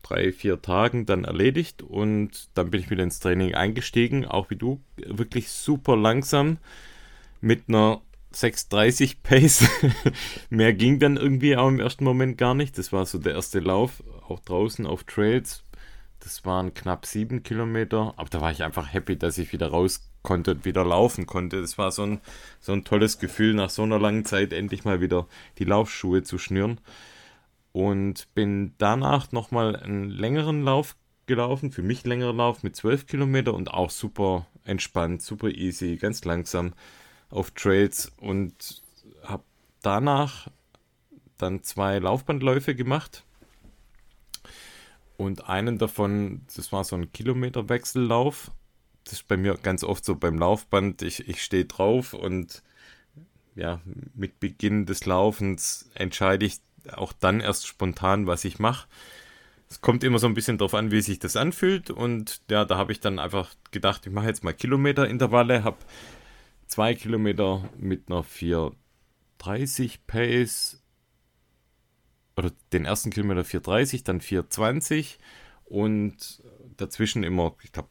[0.02, 4.56] drei, vier Tagen dann erledigt und dann bin ich wieder ins Training eingestiegen, auch wie
[4.56, 6.58] du, wirklich super langsam
[7.40, 8.02] mit einer
[8.36, 9.68] 6,30 Pace.
[10.50, 12.76] Mehr ging dann irgendwie auch im ersten Moment gar nicht.
[12.76, 15.64] Das war so der erste Lauf, auch draußen auf Trails.
[16.20, 18.12] Das waren knapp sieben Kilometer.
[18.16, 21.60] Aber da war ich einfach happy, dass ich wieder raus konnte und wieder laufen konnte.
[21.60, 22.20] Das war so ein,
[22.60, 25.26] so ein tolles Gefühl, nach so einer langen Zeit endlich mal wieder
[25.58, 26.80] die Laufschuhe zu schnüren.
[27.72, 30.96] Und bin danach nochmal einen längeren Lauf
[31.26, 36.24] gelaufen, für mich längeren Lauf mit 12 Kilometer und auch super entspannt, super easy, ganz
[36.24, 36.72] langsam
[37.30, 38.82] auf Trails und
[39.24, 39.44] habe
[39.82, 40.48] danach
[41.38, 43.24] dann zwei Laufbandläufe gemacht.
[45.16, 48.50] Und einen davon, das war so ein Kilometerwechsellauf.
[49.04, 51.02] Das ist bei mir ganz oft so beim Laufband.
[51.02, 52.62] Ich, ich stehe drauf und
[53.54, 53.80] ja,
[54.14, 56.60] mit Beginn des Laufens entscheide ich
[56.92, 58.86] auch dann erst spontan, was ich mache.
[59.68, 61.90] Es kommt immer so ein bisschen darauf an, wie sich das anfühlt.
[61.90, 65.78] Und ja, da habe ich dann einfach gedacht, ich mache jetzt mal Kilometerintervalle, habe
[66.66, 70.82] zwei Kilometer mit einer 430 Pace.
[72.36, 75.18] Oder den ersten Kilometer 430, dann 420
[75.64, 76.42] und
[76.76, 77.88] dazwischen immer, ich glaube,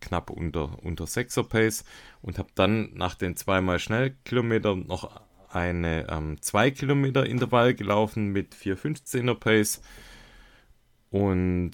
[0.00, 1.84] knapp unter, unter 6er Pace.
[2.20, 6.06] Und habe dann nach den zweimal Schnellkilometer noch eine
[6.40, 9.82] 2 ähm, Kilometer Intervall gelaufen mit 415er Pace.
[11.10, 11.72] Und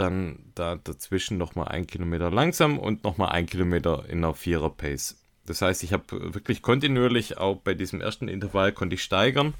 [0.00, 5.16] dann da dazwischen nochmal ein Kilometer langsam und nochmal ein Kilometer in einer Vierer Pace.
[5.46, 9.54] Das heißt, ich habe wirklich kontinuierlich auch bei diesem ersten Intervall konnte ich steigern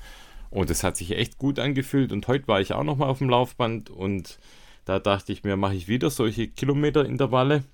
[0.51, 3.31] und es hat sich echt gut angefühlt und heute war ich auch nochmal auf dem
[3.31, 4.39] Laufband und
[4.85, 7.65] da dachte ich mir, mache ich wieder solche Kilometer-Intervalle.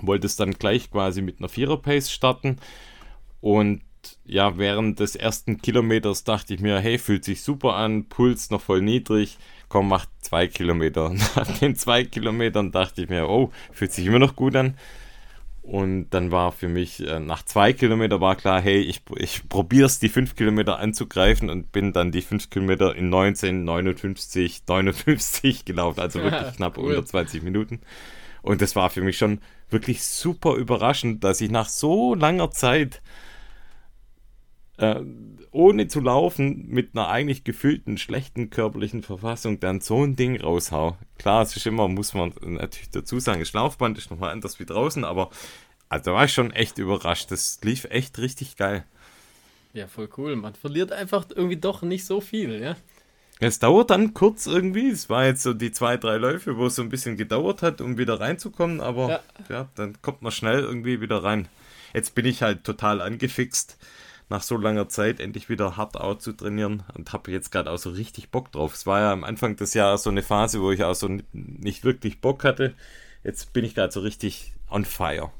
[0.00, 2.58] Wollte es dann gleich quasi mit einer Vierer Pace starten
[3.40, 3.82] und
[4.24, 8.60] ja, während des ersten Kilometers dachte ich mir, hey, fühlt sich super an, Puls noch
[8.60, 11.10] voll niedrig, komm, mach zwei Kilometer.
[11.36, 14.76] Nach den zwei Kilometern dachte ich mir, oh, fühlt sich immer noch gut an.
[15.66, 19.86] Und dann war für mich, äh, nach zwei Kilometern war klar, hey, ich, ich probiere
[19.86, 25.64] es, die fünf Kilometer anzugreifen und bin dann die fünf Kilometer in 19, 59, 59
[25.64, 25.98] gelaufen.
[25.98, 26.90] Also wirklich ja, knapp cool.
[26.94, 27.80] unter 20 Minuten.
[28.42, 33.02] Und das war für mich schon wirklich super überraschend, dass ich nach so langer Zeit
[34.76, 35.00] äh,
[35.56, 40.96] ohne zu laufen, mit einer eigentlich gefühlten, schlechten körperlichen Verfassung dann so ein Ding raushau.
[41.18, 44.66] Klar, es ist immer, muss man natürlich dazu sagen, das Laufband ist nochmal anders wie
[44.66, 45.30] draußen, aber
[45.88, 47.30] also da war ich schon echt überrascht.
[47.30, 48.84] Das lief echt richtig geil.
[49.72, 50.36] Ja, voll cool.
[50.36, 52.76] Man verliert einfach irgendwie doch nicht so viel, ja.
[53.38, 54.88] Es dauert dann kurz irgendwie.
[54.88, 57.80] Es war jetzt so die zwei, drei Läufe, wo es so ein bisschen gedauert hat,
[57.80, 61.48] um wieder reinzukommen, aber ja, ja dann kommt man schnell irgendwie wieder rein.
[61.94, 63.78] Jetzt bin ich halt total angefixt
[64.28, 67.78] nach so langer Zeit endlich wieder hart out zu trainieren und habe jetzt gerade auch
[67.78, 68.74] so richtig Bock drauf.
[68.74, 71.84] Es war ja am Anfang des Jahres so eine Phase, wo ich auch so nicht
[71.84, 72.74] wirklich Bock hatte.
[73.22, 75.30] jetzt bin ich gerade so richtig on fire.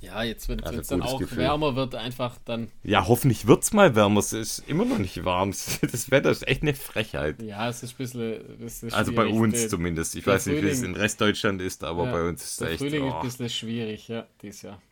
[0.00, 1.38] Ja, jetzt, wenn es Also dann auch Gefühl.
[1.38, 2.70] wärmer wird, einfach dann.
[2.82, 4.20] Ja, hoffentlich wird es mal wärmer.
[4.20, 5.54] Es ist immer noch nicht warm.
[5.80, 7.40] Das Wetter ist echt eine Frechheit.
[7.40, 8.60] Ja, es ist ein bisschen.
[8.60, 10.14] Ist Also bei uns Der- zumindest.
[10.14, 12.78] Ich weiß nicht, wie es in Restdeutschland ist, aber ja, bei uns ist es echt.
[12.80, 14.82] Frühling ist oh, ein bisschen schwierig, ja, dieses Jahr.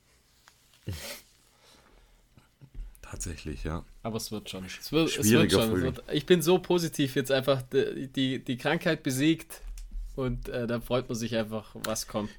[3.13, 3.85] tatsächlich, ja.
[4.03, 4.65] Aber es wird schon.
[4.65, 5.77] Es wird, es wird Schwieriger schon.
[5.77, 9.61] Es wird, ich bin so positiv jetzt einfach die, die, die Krankheit besiegt
[10.17, 12.33] und äh, da freut man sich einfach, was kommt.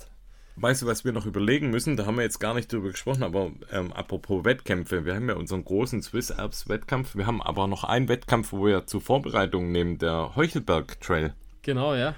[0.56, 1.98] Weißt du, was wir noch überlegen müssen?
[1.98, 5.36] Da haben wir jetzt gar nicht drüber gesprochen, aber ähm, apropos Wettkämpfe, wir haben ja
[5.36, 7.16] unseren großen Swiss Alps Wettkampf.
[7.16, 11.34] Wir haben aber noch einen Wettkampf, wo wir zur Vorbereitung nehmen, der Heuchelberg Trail.
[11.64, 12.14] Genau, ja.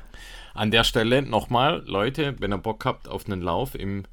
[0.53, 4.03] An der Stelle nochmal, Leute, wenn ihr Bock habt auf einen Lauf im,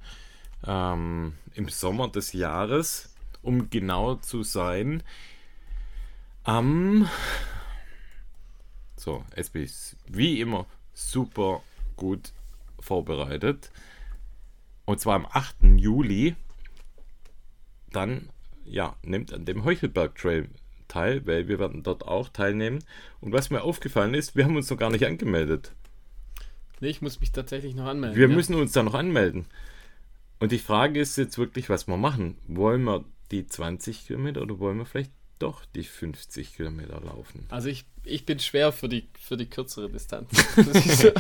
[0.67, 3.12] ähm, im Sommer des Jahres,
[3.43, 5.03] um genau zu sein,
[6.45, 7.09] am.
[8.97, 11.63] So, jetzt bin ich wie immer super
[11.97, 12.33] gut
[12.79, 13.71] vorbereitet.
[14.85, 15.57] Und zwar am 8.
[15.77, 16.37] Juli.
[17.91, 18.29] Dann,
[18.65, 20.49] ja, nimmt an dem Heuchelberg Trail
[20.89, 22.85] teil, weil wir werden dort auch teilnehmen.
[23.21, 25.73] Und was mir aufgefallen ist, wir haben uns noch gar nicht angemeldet.
[26.81, 28.19] Nee, ich muss mich tatsächlich noch anmelden.
[28.19, 28.35] Wir ja.
[28.35, 29.47] müssen uns da noch anmelden.
[30.41, 32.37] Und die Frage ist jetzt wirklich, was wir machen.
[32.49, 37.47] Wollen wir die 20 Kilometer oder wollen wir vielleicht doch die 50 Kilometer laufen?
[37.49, 40.29] Also ich, ich bin schwer für die, für die kürzere Distanz.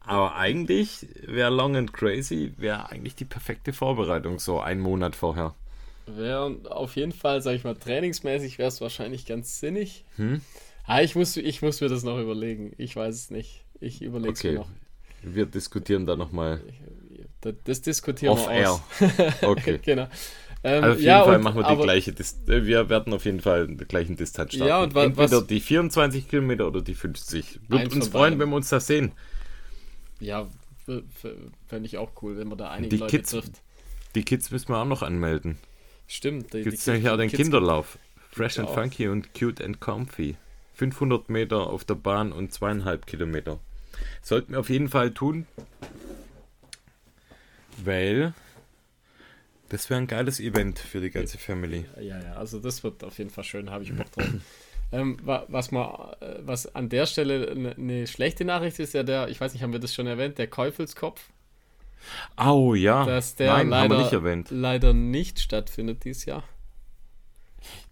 [0.00, 5.54] Aber eigentlich wäre Long and Crazy wäre eigentlich die perfekte Vorbereitung, so einen Monat vorher.
[6.06, 10.04] Wäre auf jeden Fall, sag ich mal, trainingsmäßig wäre es wahrscheinlich ganz sinnig.
[10.16, 10.40] Hm?
[10.84, 12.72] Ah, ich muss, ich muss mir das noch überlegen.
[12.78, 13.64] Ich weiß es nicht.
[13.80, 14.52] Ich überlege es Okay.
[14.52, 14.70] mir noch.
[15.22, 16.62] Wir diskutieren da nochmal
[17.42, 18.70] Das, das diskutieren off wir air.
[18.72, 18.80] aus.
[19.42, 19.78] Okay.
[19.84, 20.08] genau.
[20.64, 22.46] Ähm, Also auf jeden ja, Fall und- machen wir die aber- gleiche Distanz.
[22.48, 24.68] Wir werden auf jeden Fall den gleichen Distanz starten.
[24.68, 27.60] Ja, und wa- Entweder was- die 24 Kilometer oder die 50.
[27.68, 29.12] Würde uns freuen, wenn wir uns da sehen.
[30.20, 30.48] Ja,
[31.68, 33.52] fände ich auch cool, wenn man da einige Die Leute Kids- trifft.
[34.14, 35.58] Die Kids müssen wir auch noch anmelden.
[36.08, 36.52] Stimmt.
[36.54, 37.98] Die, Gibt es die- nämlich auch den Kids- Kinderlauf.
[38.32, 38.74] Fresh and auch.
[38.74, 40.36] funky und cute and comfy.
[40.74, 43.58] 500 Meter auf der Bahn und zweieinhalb Kilometer.
[44.22, 45.46] Sollten wir auf jeden Fall tun,
[47.84, 48.32] weil
[49.68, 51.86] das wäre ein geiles Event für die ganze Family.
[52.00, 54.34] Ja, ja, also das wird auf jeden Fall schön, habe ich Bock drauf.
[54.92, 59.02] ähm, wa- was, mal, äh, was an der Stelle eine ne schlechte Nachricht ist, ja
[59.02, 61.30] der, ich weiß nicht, haben wir das schon erwähnt, der Käufelskopf,
[62.36, 64.48] Au ja, dass der nein, haben wir leider, nicht erwähnt.
[64.48, 66.44] leider nicht stattfindet dieses Jahr.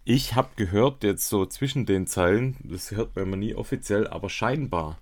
[0.05, 4.31] Ich habe gehört, jetzt so zwischen den Zeilen, das hört man immer nie offiziell, aber
[4.31, 4.99] scheinbar,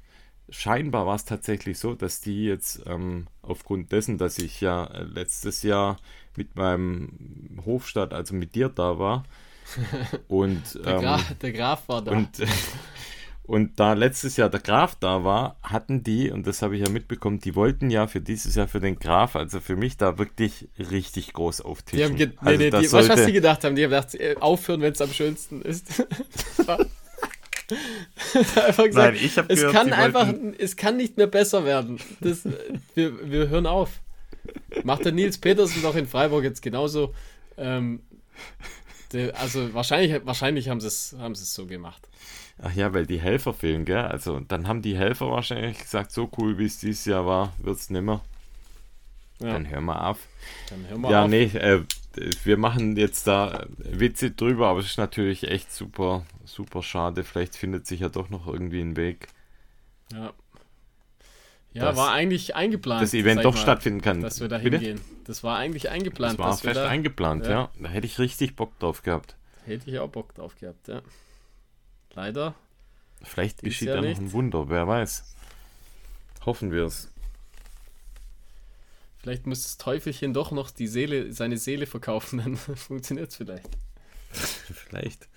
[0.49, 5.03] scheinbar war es tatsächlich so, dass die jetzt ähm, aufgrund dessen, dass ich ja äh,
[5.05, 5.99] letztes Jahr
[6.37, 9.25] mit meinem Hofstadt, also mit dir da war,
[10.29, 12.13] und, Der, ähm, Gra der Graf war da.
[12.13, 12.29] und,
[13.45, 16.91] und da letztes Jahr der Graf da war, hatten die, und das habe ich ja
[16.93, 20.69] mitbekommen, die wollten ja für dieses Jahr für den Graf, also für mich da wirklich
[20.79, 22.17] richtig groß auftischen.
[22.17, 23.75] die haben nee, also nee, die, weißt du, was sollte- die gedacht haben?
[23.77, 26.07] Die haben gedacht, äh, aufhören, wenn es am schönsten ist.
[28.35, 31.65] einfach gesagt, Nein, ich habe es gehört, kann einfach, wollten, es kann nicht mehr besser
[31.65, 31.99] werden.
[32.21, 32.53] Das, äh,
[32.95, 34.01] wir, wir hören auf.
[34.83, 37.15] Macht der Nils Petersen doch in Freiburg jetzt genauso.
[37.57, 38.01] Ähm,
[39.13, 42.09] der, also wahrscheinlich, wahrscheinlich haben sie es haben sie es so gemacht.
[42.63, 43.99] Ach ja, weil die Helfer fehlen, gell?
[43.99, 47.79] Also dann haben die Helfer wahrscheinlich gesagt, so cool wie es dieses Jahr war, wird
[47.79, 48.23] es nimmer.
[49.41, 50.29] Ja, Dann hören wir auf.
[50.71, 51.31] dann hören wir Ja, auf.
[51.31, 51.83] nee, äh,
[52.45, 57.25] wir machen jetzt da Witze drüber, aber es ist natürlich echt super, super schade.
[57.25, 59.29] Vielleicht findet sich ja doch noch irgendwie ein Weg,
[60.13, 60.33] Ja,
[61.83, 63.03] ja war eigentlich eingeplant.
[63.03, 64.21] das Event doch mal, stattfinden kann.
[64.21, 65.01] Dass wir da hingehen.
[65.25, 66.39] Das war eigentlich eingeplant.
[66.39, 67.51] Das war fest da, eingeplant, ja.
[67.51, 67.71] ja.
[67.81, 69.37] Da hätte ich richtig Bock drauf gehabt.
[69.65, 71.03] Hätte ich auch Bock drauf gehabt, ja.
[72.15, 72.55] Leider.
[73.23, 75.35] Vielleicht geschieht da noch ein Wunder, wer weiß.
[76.47, 77.11] Hoffen wir es.
[79.25, 83.71] Vielleicht muss das Teufelchen doch noch die Seele, seine Seele verkaufen, dann funktioniert es vielleicht.
[84.35, 85.29] Vielleicht.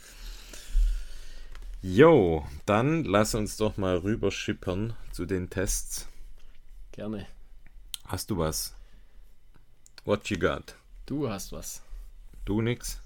[1.81, 6.09] Jo, dann lass uns doch mal rüberschippern zu den Tests.
[6.97, 7.27] Gerne.
[8.05, 8.73] Hast du was?
[10.03, 10.73] What you got?
[11.05, 11.83] Du hast was.
[12.43, 12.99] Du nix?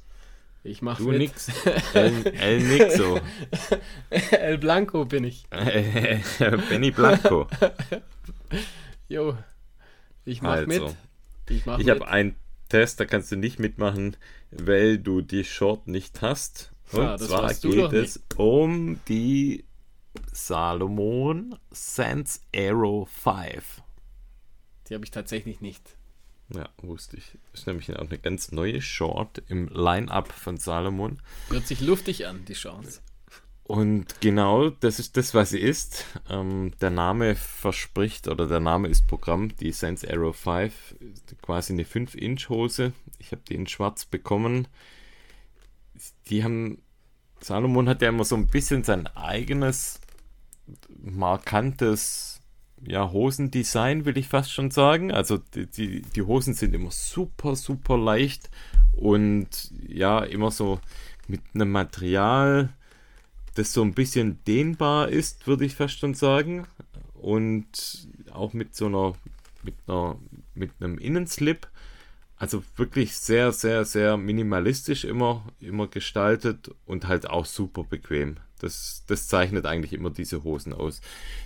[0.64, 1.18] Ich mach Du mit.
[1.18, 1.50] nix?
[1.94, 3.20] El, El Nixo.
[4.32, 5.44] El Blanco bin ich.
[6.70, 7.48] Benny Blanco.
[9.10, 9.38] Jo.
[10.24, 10.96] Ich mach Also, mit.
[11.50, 12.38] Ich mach ich habe einen
[12.70, 14.16] Test, da kannst du nicht mitmachen,
[14.52, 16.72] weil du die Short nicht hast.
[16.94, 19.66] Und Ja, das zwar geht es um die
[20.32, 23.82] Salomon Sense Aero 5.
[24.88, 25.96] Die habe ich tatsächlich nicht.
[26.54, 27.38] Ja, wusste ich.
[27.52, 31.22] Das ist nämlich auch eine ganz neue Short im Line-Up von Salomon.
[31.50, 33.02] Hört sich luftig an, die Chance.
[33.64, 36.06] Und genau, das ist das, was sie ist.
[36.30, 40.96] Ähm, der Name verspricht, oder der Name ist Programm, die Sense Arrow 5,
[41.42, 42.92] quasi eine 5-Inch-Hose.
[43.20, 44.68] Ich habe die in schwarz bekommen.
[46.28, 46.82] Die haben,
[47.40, 50.01] Salomon hat ja immer so ein bisschen sein eigenes,
[51.02, 52.42] markantes,
[52.86, 55.12] ja, Hosendesign, will ich fast schon sagen.
[55.12, 58.50] Also die, die, die Hosen sind immer super, super leicht
[58.94, 60.80] und ja, immer so
[61.28, 62.70] mit einem Material,
[63.56, 66.68] das so ein bisschen dehnbar ist, würde ich fast schon sagen.
[67.14, 69.14] Und auch mit so einer,
[69.64, 70.18] mit einer,
[70.56, 71.68] mit einem Innenslip.
[72.38, 78.38] Also wirklich sehr, sehr, sehr minimalistisch immer, immer gestaltet und halt auch super bequem.
[78.64, 81.02] Das, das zeichnet eigentlich immer diese Hosen aus.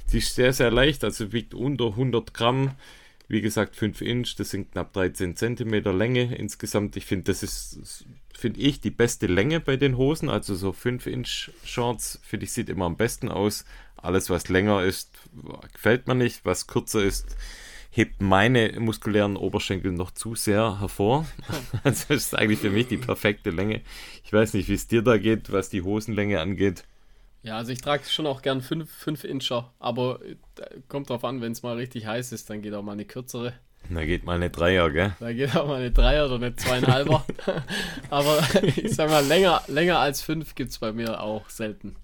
[0.06, 2.71] Sie ist sehr, sehr leicht, also wiegt unter 100 Gramm.
[3.28, 6.95] Wie gesagt, 5 Inch, das sind knapp 13 Zentimeter Länge insgesamt.
[6.95, 8.06] Ich finde, das ist
[8.38, 10.30] finde ich, die beste Länge bei den Hosen.
[10.30, 13.65] Also so 5-Inch Shorts, finde ich, sieht immer am besten aus.
[13.97, 15.12] Alles, was länger ist,
[15.73, 16.45] gefällt mir nicht.
[16.45, 17.36] Was kürzer ist,
[17.89, 21.25] hebt meine muskulären Oberschenkel noch zu sehr hervor.
[21.84, 23.82] Also das ist eigentlich für mich die perfekte Länge.
[24.23, 26.84] Ich weiß nicht, wie es dir da geht, was die Hosenlänge angeht.
[27.45, 30.36] Ja, also ich trage schon auch gern 5 Incher, aber äh,
[30.88, 33.53] kommt drauf an, wenn es mal richtig heiß ist, dann geht auch mal eine kürzere.
[33.88, 35.15] Da geht mal eine Dreier, gell?
[35.19, 37.23] Da geht auch mal eine Dreier oder eine Zweieinhalber.
[38.10, 41.95] Aber ich sag mal, länger, länger als fünf gibt es bei mir auch selten.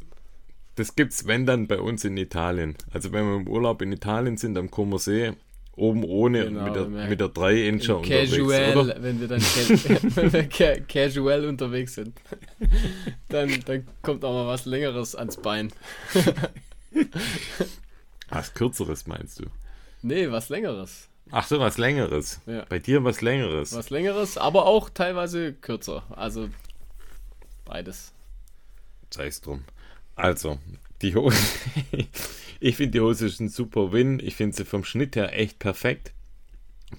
[0.76, 2.76] Das gibt's, wenn dann bei uns in Italien.
[2.92, 5.34] Also wenn wir im Urlaub in Italien sind, am Como See,
[5.76, 9.02] oben ohne genau, mit, der, mit der 3 Incher unterwegs, oder?
[9.02, 12.20] Wenn wir dann wenn wir ca casual unterwegs sind,
[13.30, 15.72] dann, dann kommt auch mal was Längeres ans Bein.
[18.30, 19.46] was Kürzeres meinst du?
[20.02, 21.08] Nee, was Längeres.
[21.32, 22.42] Ach so, was Längeres.
[22.46, 22.66] Ja.
[22.68, 23.74] Bei dir was Längeres.
[23.74, 26.04] Was Längeres, aber auch teilweise kürzer.
[26.10, 26.50] Also
[27.64, 28.12] beides.
[29.10, 29.64] Sei es drum.
[30.16, 30.60] Also,
[31.02, 31.38] die Hose.
[32.62, 34.20] Ich finde die Hose ist ein super Win.
[34.24, 36.14] Ich finde sie vom Schnitt her echt perfekt.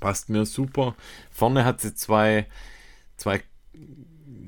[0.01, 0.95] Passt mir super.
[1.31, 2.47] Vorne hat sie zwei,
[3.17, 3.43] zwei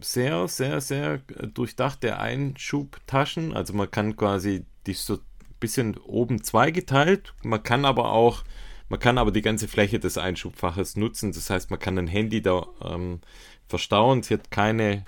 [0.03, 3.55] sehr, sehr, sehr durchdachte Einschubtaschen.
[3.55, 5.20] Also man kann quasi die so ein
[5.61, 7.33] bisschen oben zweigeteilt.
[7.42, 8.44] Man kann aber auch
[8.88, 11.33] man kann aber die ganze Fläche des Einschubfaches nutzen.
[11.33, 13.20] Das heißt, man kann ein Handy da ähm,
[13.66, 14.22] verstauen.
[14.22, 15.05] Sie hat keine,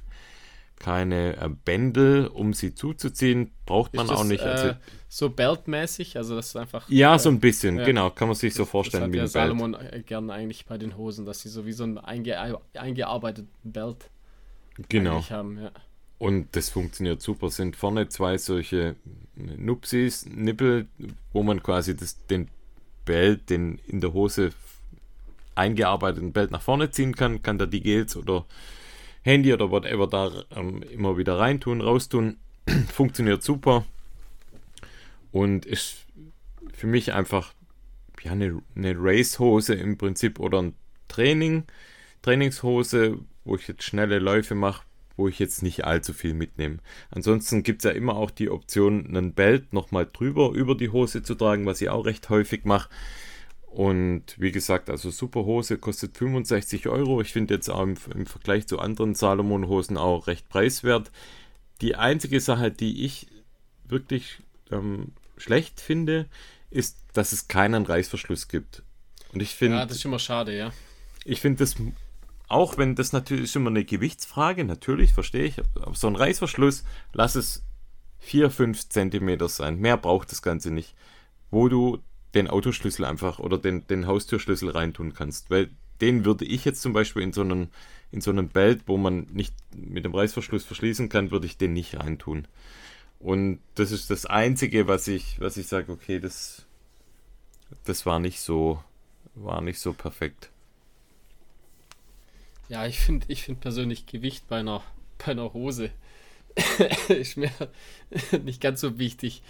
[0.79, 3.53] keine äh, Bändel, um sie zuzuziehen.
[3.67, 4.43] Braucht man das, auch nicht.
[4.43, 4.75] Also, äh,
[5.09, 6.89] so beltmäßig, also das ist einfach.
[6.89, 8.11] Ja, so ein bisschen, äh, genau.
[8.11, 10.07] Kann man sich so vorstellen das hat wie ein Salomon Belt.
[10.07, 14.11] gerne eigentlich bei den Hosen, dass sie so wie so einen einge eingearbeiteten Belt
[14.89, 15.23] genau.
[15.31, 15.59] haben.
[15.63, 15.71] Ja.
[16.19, 17.51] Und das funktioniert super.
[17.51, 18.97] Sind vorne zwei solche
[19.35, 20.87] Nupsis, Nippel,
[21.33, 22.49] wo man quasi das, den
[23.05, 24.51] Belt, den in der Hose
[25.55, 28.45] eingearbeiteten Belt nach vorne ziehen kann, kann da die Gels oder
[29.23, 32.37] Handy oder whatever da ähm, immer wieder reintun, raustun.
[32.93, 33.85] Funktioniert super
[35.37, 36.07] und ist
[36.73, 37.53] für mich einfach
[38.23, 40.75] ja, eine, eine Race-Hose im Prinzip oder ein
[41.09, 41.65] Training,
[42.23, 44.87] Trainingshose, wo ich jetzt schnelle Läufe mache,
[45.19, 46.79] wo ich jetzt nicht allzu viel mitnehme.
[47.11, 51.23] Ansonsten gibt es ja immer auch die Option, einen Belt nochmal drüber über die Hose
[51.23, 52.89] zu tragen, was ich auch recht häufig mache.
[53.67, 57.21] Und wie gesagt, also super Hose kostet 65 Euro.
[57.21, 61.13] Ich finde jetzt auch im, im, Vergleich zu anderen Salomon-Hosen auch recht preiswert.
[61.83, 63.27] Die einzige Sache, die ich
[63.87, 64.39] wirklich
[64.73, 66.27] ähm, schlecht finde,
[66.71, 68.83] ist, dass es keinen Reißverschluss gibt.
[69.33, 69.79] Und ich finde.
[69.79, 70.73] Ja, das ist immer schade, ja.
[71.25, 71.77] Ich finde, das
[72.49, 75.59] auch wenn das natürlich immer eine Gewichtsfrage, natürlich, verstehe ich.
[75.81, 77.65] Aber so ein Reißverschluss, lass es
[78.21, 79.79] 4, 5 Zentimeter sein.
[79.79, 80.95] Mehr braucht das Ganze nicht.
[81.51, 81.99] Wo du
[82.35, 85.51] den Autoschlüssel einfach oder den, den Haustürschlüssel reintun kannst.
[85.51, 85.71] Weil
[86.01, 87.71] den würde ich jetzt zum Beispiel in so einen,
[88.13, 91.73] in so einen Belt, wo man nicht mit dem Reißverschluss verschließen kann, würde ich den
[91.73, 92.47] nicht reintun.
[93.19, 96.67] Und das ist das Einzige, was ich, was ich sage, okay, das,
[97.85, 98.83] das war nicht so,
[99.35, 100.51] war nicht so perfekt.
[102.69, 104.83] Ja, ich finde ich find persönlich Gewicht bei einer,
[105.19, 105.91] bei einer Hose
[107.09, 107.51] ist mir
[108.45, 109.43] nicht ganz so wichtig.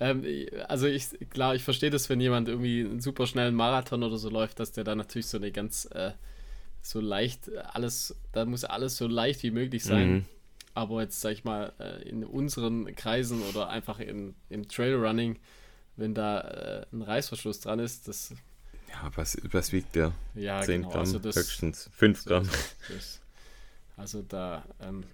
[0.00, 0.24] Ähm,
[0.68, 4.30] also ich, klar, ich verstehe das, wenn jemand irgendwie einen super schnellen Marathon oder so
[4.30, 6.12] läuft, dass der da natürlich so eine ganz äh,
[6.80, 10.12] so leicht alles, da muss alles so leicht wie möglich sein.
[10.12, 10.24] Mhm.
[10.74, 15.38] Aber jetzt sag ich mal, äh, in unseren Kreisen oder einfach in, im Trailrunning,
[15.96, 18.34] wenn da äh, ein Reißverschluss dran ist, das
[18.92, 20.12] ja, was, was wiegt der?
[20.34, 22.48] Ja, 10 genau, Gramm, also das, höchstens 5 Gramm.
[22.88, 23.20] Das,
[23.96, 25.04] also da, ähm,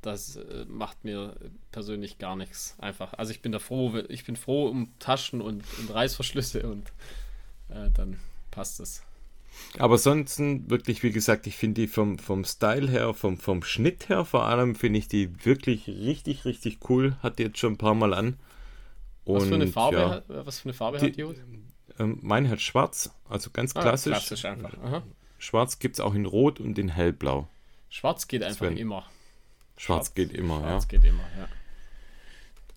[0.00, 1.36] das äh, macht mir
[1.70, 2.76] persönlich gar nichts.
[2.78, 3.14] Einfach.
[3.14, 6.92] Also ich bin da froh, ich bin froh um Taschen und, und Reißverschlüsse und
[7.68, 8.18] äh, dann
[8.50, 9.02] passt es.
[9.78, 14.08] Aber sonst wirklich, wie gesagt, ich finde die vom, vom Style her, vom, vom Schnitt
[14.08, 17.16] her vor allem, finde ich die wirklich richtig, richtig cool.
[17.22, 18.38] Hat die jetzt schon ein paar Mal an.
[19.24, 21.42] Und, was für eine Farbe, ja, hat, was für eine Farbe die, hat die Hose?
[21.98, 24.12] Ähm, meine hat schwarz, also ganz klassisch.
[24.12, 24.76] Ah, klassisch einfach.
[24.82, 25.02] Aha.
[25.38, 27.48] Schwarz gibt es auch in Rot und in Hellblau.
[27.88, 28.76] Schwarz geht einfach Sven.
[28.76, 29.04] immer.
[29.76, 30.98] Schwarz, Schwarz, geht immer, Schwarz ja.
[30.98, 31.48] geht immer, ja.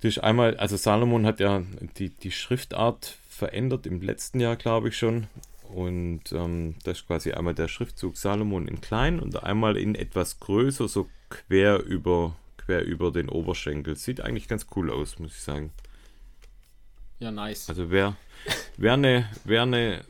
[0.02, 1.64] Das ist einmal, also Salomon hat ja
[1.98, 5.28] die, die Schriftart verändert im letzten Jahr, glaube ich schon.
[5.70, 10.40] Und ähm, das ist quasi einmal der Schriftzug Salomon in klein und einmal in etwas
[10.40, 13.96] größer, so quer über, quer über den Oberschenkel.
[13.96, 15.72] Sieht eigentlich ganz cool aus, muss ich sagen.
[17.20, 17.70] Ja, nice.
[17.70, 18.16] Also wer,
[18.78, 20.04] wer, eine, wer eine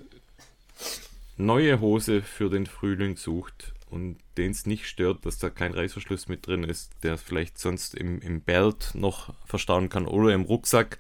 [1.38, 6.28] neue Hose für den Frühling sucht und den es nicht stört, dass da kein Reißverschluss
[6.28, 10.98] mit drin ist, der vielleicht sonst im, im Belt noch verstauen kann oder im Rucksack,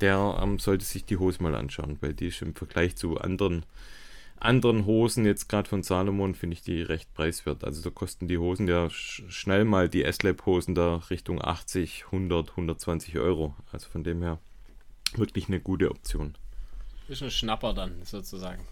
[0.00, 3.64] der ähm, sollte sich die Hose mal anschauen, weil die ist im Vergleich zu anderen,
[4.36, 7.64] anderen Hosen, jetzt gerade von Salomon, finde ich die recht preiswert.
[7.64, 12.50] Also da kosten die Hosen ja sch schnell mal die S-Lab-Hosen da Richtung 80, 100,
[12.50, 13.54] 120 Euro.
[13.72, 14.38] Also von dem her
[15.16, 16.36] wirklich eine gute Option.
[17.06, 18.62] Ist ein Schnapper dann, sozusagen.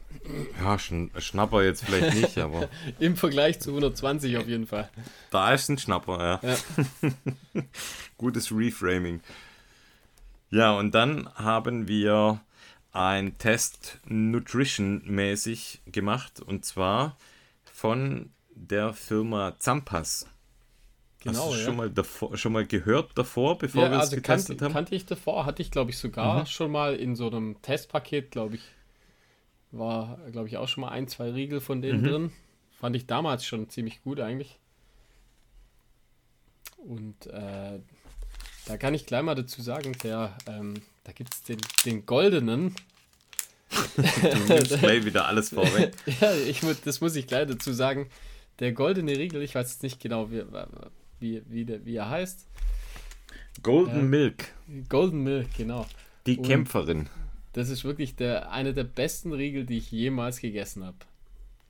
[0.59, 2.69] Ja, Sch Schnapper jetzt vielleicht nicht, aber.
[2.99, 4.89] Im Vergleich zu 120 auf jeden Fall.
[5.31, 6.49] Da ist ein Schnapper, ja.
[6.49, 7.13] ja.
[8.17, 9.21] Gutes Reframing.
[10.53, 12.41] Ja, und dann haben wir
[12.93, 17.17] ein Test Nutrition-mäßig gemacht und zwar
[17.65, 20.27] von der Firma Zampas.
[21.21, 21.65] Genau, Hast du ja.
[21.65, 24.73] schon, mal davor, schon mal gehört davor, bevor ja, wir es also getestet kannte, haben?
[24.75, 26.47] kannte ich davor, hatte ich glaube ich sogar mhm.
[26.47, 28.63] schon mal in so einem Testpaket, glaube ich,
[29.71, 32.07] war glaube ich auch schon mal ein, zwei Riegel von denen mhm.
[32.07, 32.33] drin.
[32.79, 34.59] Fand ich damals schon ziemlich gut eigentlich.
[36.77, 37.79] Und äh,
[38.67, 42.75] da kann ich gleich mal dazu sagen, der, ähm, da gibt es den, den goldenen.
[43.97, 44.03] du
[44.49, 45.95] nimmst gleich wieder alles vorweg.
[46.21, 48.09] ja, ich, das muss ich gleich dazu sagen.
[48.59, 50.45] Der goldene Riegel, ich weiß jetzt nicht genau, wie,
[51.21, 52.47] wie, wie, der, wie er heißt.
[53.63, 54.49] Golden äh, Milk.
[54.89, 55.87] Golden Milk, genau.
[56.27, 57.09] Die Und Kämpferin.
[57.55, 60.99] Das ist wirklich der, eine der besten Riegel, die ich jemals gegessen habe.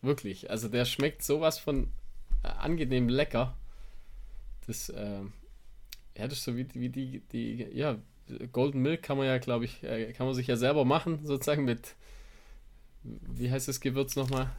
[0.01, 0.51] Wirklich.
[0.51, 1.89] Also der schmeckt sowas von
[2.43, 3.57] äh, angenehm lecker.
[4.67, 5.21] Das, äh,
[6.17, 7.97] ja, das ist so wie, wie die, die, ja,
[8.53, 11.65] Golden Milk kann man ja, glaube ich, äh, kann man sich ja selber machen, sozusagen
[11.65, 11.95] mit,
[13.03, 14.51] wie heißt das Gewürz nochmal?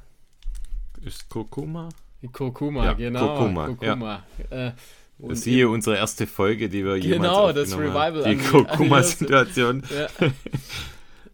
[1.02, 1.90] Ist Kurkuma?
[2.32, 3.36] Kurkuma, ja, genau.
[3.36, 4.24] Kurkuma, Kurkuma.
[4.50, 4.68] Ja.
[4.68, 4.74] Äh,
[5.20, 8.24] und Siehe unsere erste Folge, die wir jemals Genau, das Revival.
[8.24, 9.84] Die Kurkuma-Situation.
[9.96, 10.32] Ja.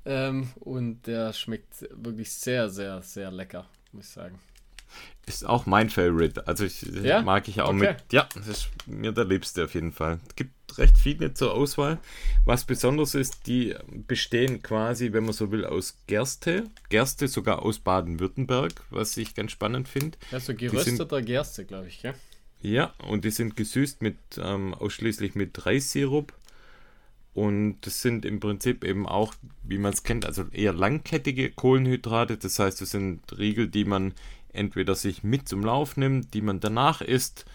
[0.05, 4.39] ähm, und der schmeckt wirklich sehr, sehr, sehr lecker, muss ich sagen.
[5.29, 6.47] Ist auch mein Favorite.
[6.47, 7.21] Also ich ja?
[7.21, 7.91] mag ich auch okay.
[7.91, 7.97] mit.
[8.11, 10.19] Ja, das ist mir der liebste auf jeden Fall.
[10.27, 11.99] Es gibt recht viele zur Auswahl.
[12.45, 13.75] Was besonders ist, die
[14.07, 16.63] bestehen quasi, wenn man so will, aus Gerste.
[16.89, 20.17] Gerste sogar aus Baden-Württemberg, was ich ganz spannend finde.
[20.31, 22.15] Ja, so gerösteter sind, Gerste, glaube ich, gell?
[22.61, 26.33] Ja, und die sind gesüßt mit ähm, ausschließlich mit Reissirup.
[27.35, 32.37] Und das sind im Prinzip eben auch, wie man es kennt, also eher langkettige Kohlenhydrate.
[32.37, 34.13] Das heißt, das sind Riegel, die man
[34.53, 37.45] entweder sich mit zum Lauf nimmt, die man danach isst.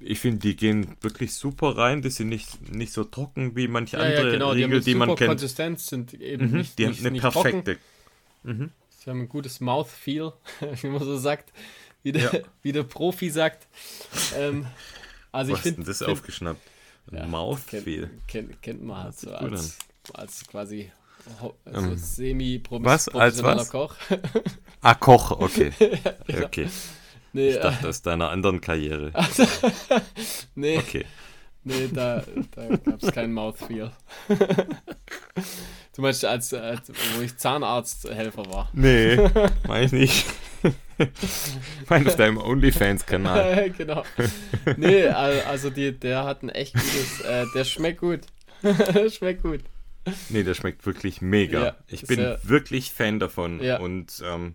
[0.00, 2.02] Ich finde, die gehen wirklich super rein.
[2.02, 4.50] Die sind nicht, nicht so trocken wie manche ja, andere ja, genau.
[4.50, 5.28] Riegel, die, die man kennt.
[5.28, 7.78] Konsistenz sind eben mhm, nicht, die nicht, haben eine perfekte.
[8.44, 8.70] Mhm.
[8.90, 10.32] Sie haben ein gutes Mouthfeel,
[10.82, 11.52] wie man so sagt,
[12.02, 12.40] wie der, ja.
[12.62, 13.66] wie der Profi sagt.
[14.36, 14.66] Ähm,
[15.32, 16.60] also Was ich finde das find, aufgeschnappt.
[17.10, 18.10] Ja, Mouthfeel.
[18.26, 19.78] Kennt, kennt, kennt man halt so als,
[20.12, 20.92] als quasi
[21.64, 23.94] also ähm, semi-professioneller Koch.
[24.82, 25.72] ah, Koch, okay.
[26.26, 26.68] ja, okay.
[27.32, 29.12] Nee, ich dachte, äh, aus deiner anderen Karriere.
[30.54, 30.78] nee.
[30.78, 31.04] Okay.
[31.64, 32.22] Nee, da,
[32.54, 33.90] da gab es kein Mouthfeel.
[35.92, 38.70] Zum Beispiel, als, als, wo ich Zahnarzthelfer war.
[38.72, 39.18] Nee,
[39.66, 40.26] meine ich nicht.
[40.98, 43.70] ich meine auf deinem OnlyFans-Kanal.
[43.76, 44.02] genau.
[44.76, 48.20] Nee, also die, der hat ein echt gutes, äh, der schmeckt gut.
[49.10, 49.60] schmeckt gut.
[50.28, 51.64] Nee, der schmeckt wirklich mega.
[51.64, 53.62] Ja, ich bin ja, wirklich Fan davon.
[53.62, 53.78] Ja.
[53.78, 54.54] Und ähm,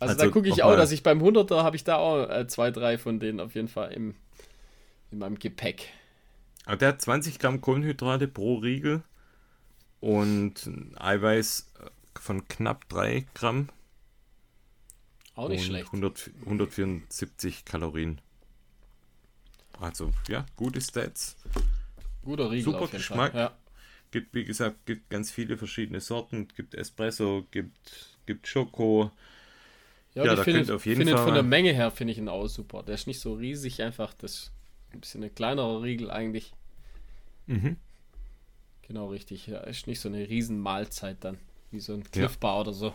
[0.00, 2.46] also, also, da gucke ich auch, dass ich beim 100er habe ich da auch äh,
[2.46, 4.14] zwei, drei von denen auf jeden Fall im,
[5.10, 5.88] in meinem Gepäck.
[6.66, 9.02] Aber der hat 20 Gramm Kohlenhydrate pro Riegel
[10.00, 13.68] und Eiweiß äh, von knapp 3 Gramm.
[15.34, 15.86] Auch nicht schlecht.
[15.86, 18.20] 100, 174 Kalorien.
[19.80, 21.36] Also, ja, gute Stats.
[22.24, 23.34] Guter Riegel Super Geschmack.
[23.34, 23.56] Ja
[24.10, 26.48] gibt, wie gesagt, gibt ganz viele verschiedene Sorten.
[26.56, 29.10] Gibt Espresso, gibt, gibt Schoko.
[30.14, 31.24] Ja, ja da find, könnt auf jeden Fall.
[31.24, 32.82] Von der Menge her finde ich ihn auch super.
[32.82, 34.52] Der ist nicht so riesig, einfach das ist
[34.92, 36.52] ein bisschen eine kleinere Riegel eigentlich.
[37.46, 37.76] Mhm.
[38.82, 39.46] Genau, richtig.
[39.46, 41.38] Ja, ist nicht so eine riesen Mahlzeit dann,
[41.70, 42.60] wie so ein Cliff Bar ja.
[42.62, 42.94] oder so.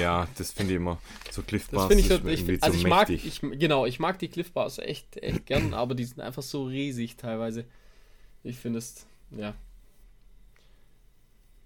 [0.00, 1.00] Ja, das finde ich immer
[1.30, 1.88] so Cliff Das Bars.
[1.88, 4.52] finde ich, so, mir ich, also zu ich mag, ich, genau, ich mag die Cliff
[4.52, 7.64] Bars echt, echt gern, aber die sind einfach so riesig teilweise.
[8.42, 9.54] Ich finde es, ja,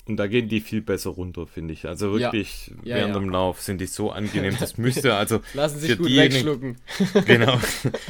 [0.06, 1.86] Und da gehen die viel besser runter, finde ich.
[1.86, 2.32] Also Ja.
[2.32, 3.20] wirklich Ja, während ja.
[3.20, 4.56] dem Lauf sind die so angenehm.
[4.58, 6.76] Das müsste also lassen sich für gut wegschlucken.
[7.26, 7.58] genau,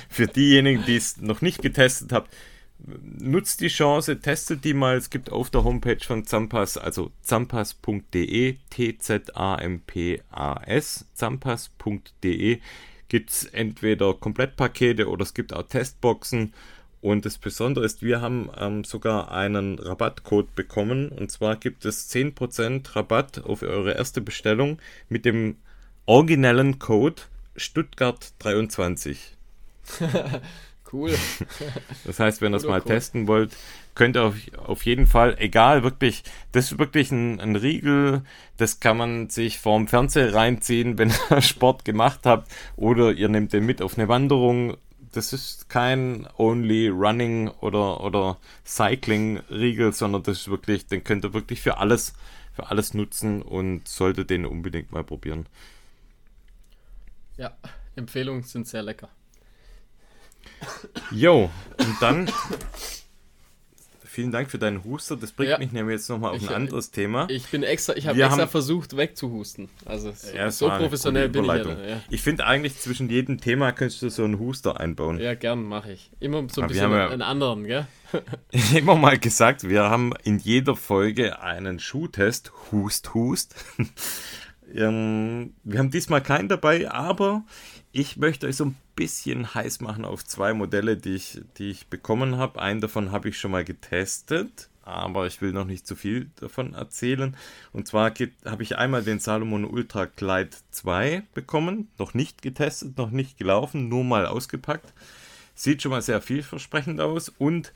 [0.09, 2.34] für diejenigen, die es noch nicht getestet habt,
[3.18, 4.97] nutzt die Chance, testet die mal.
[4.97, 8.57] Es gibt auf der Homepage von Zampas, also zampas.de,
[9.72, 12.59] T-Z-A-M-P-A-S, zampas.de,
[13.09, 16.55] gibt es entweder Komplettpakete oder es gibt auch Testboxen.
[17.03, 21.11] Und das Besondere ist, wir haben ähm, sogar einen Rabattcode bekommen.
[21.11, 24.78] Und zwar gibt es 10% Rabatt auf eure erste Bestellung
[25.09, 25.57] mit dem
[26.07, 27.22] originellen Code
[27.57, 29.16] Stuttgart23.
[30.92, 31.14] Cool.
[32.05, 32.94] Das heißt, wenn ihr es Guter mal Code.
[32.94, 33.57] testen wollt,
[33.94, 36.22] könnt ihr auf, auf jeden Fall, egal, wirklich,
[36.53, 38.22] das ist wirklich ein, ein Riegel,
[38.59, 43.53] das kann man sich vorm Fernseher reinziehen, wenn ihr Sport gemacht habt, oder ihr nehmt
[43.53, 44.76] den mit auf eine Wanderung.
[45.12, 51.34] Das ist kein Only Running oder, oder Cycling-Riegel, sondern das ist wirklich, den könnt ihr
[51.34, 52.14] wirklich für alles,
[52.54, 55.46] für alles nutzen und solltet den unbedingt mal probieren.
[57.36, 57.56] Ja,
[57.94, 59.10] Empfehlungen sind sehr lecker.
[61.10, 62.30] Jo, und dann
[64.12, 65.16] vielen Dank für deinen Huster.
[65.16, 65.58] Das bringt Ja.
[65.58, 67.26] mich nämlich jetzt nochmal auf Ich, ein äh, anderes Thema.
[67.30, 69.68] Ich bin extra, ich habe extra haben- versucht wegzuhusten.
[69.86, 72.00] Also so, Ja, so professionell bin ich ja.
[72.10, 75.18] Ich finde eigentlich zwischen jedem Thema könntest du so einen Huster einbauen.
[75.18, 76.10] Ja, gern mache ich.
[76.20, 77.86] Immer so ein Aber wir bisschen einen anderen, gell?
[78.76, 82.52] Immer mal gesagt, wir haben in jeder Folge einen Schuhtest.
[82.70, 83.54] Hust, hust.
[84.74, 87.44] ähm, wir haben diesmal keinen dabei, aber
[87.92, 91.88] ich möchte euch so ein bisschen heiß machen auf zwei Modelle, die ich, die ich
[91.88, 92.62] bekommen habe.
[92.62, 96.74] Einen davon habe ich schon mal getestet, aber ich will noch nicht zu viel davon
[96.74, 97.36] erzählen.
[97.72, 103.11] Und zwar habe ich einmal den Salomon Ultra Glide 2 bekommen, noch nicht getestet, noch
[103.11, 104.92] nicht gelaufen, nur mal ausgepackt.
[105.57, 107.28] Sieht schon mal sehr vielversprechend aus.
[107.28, 107.72] Und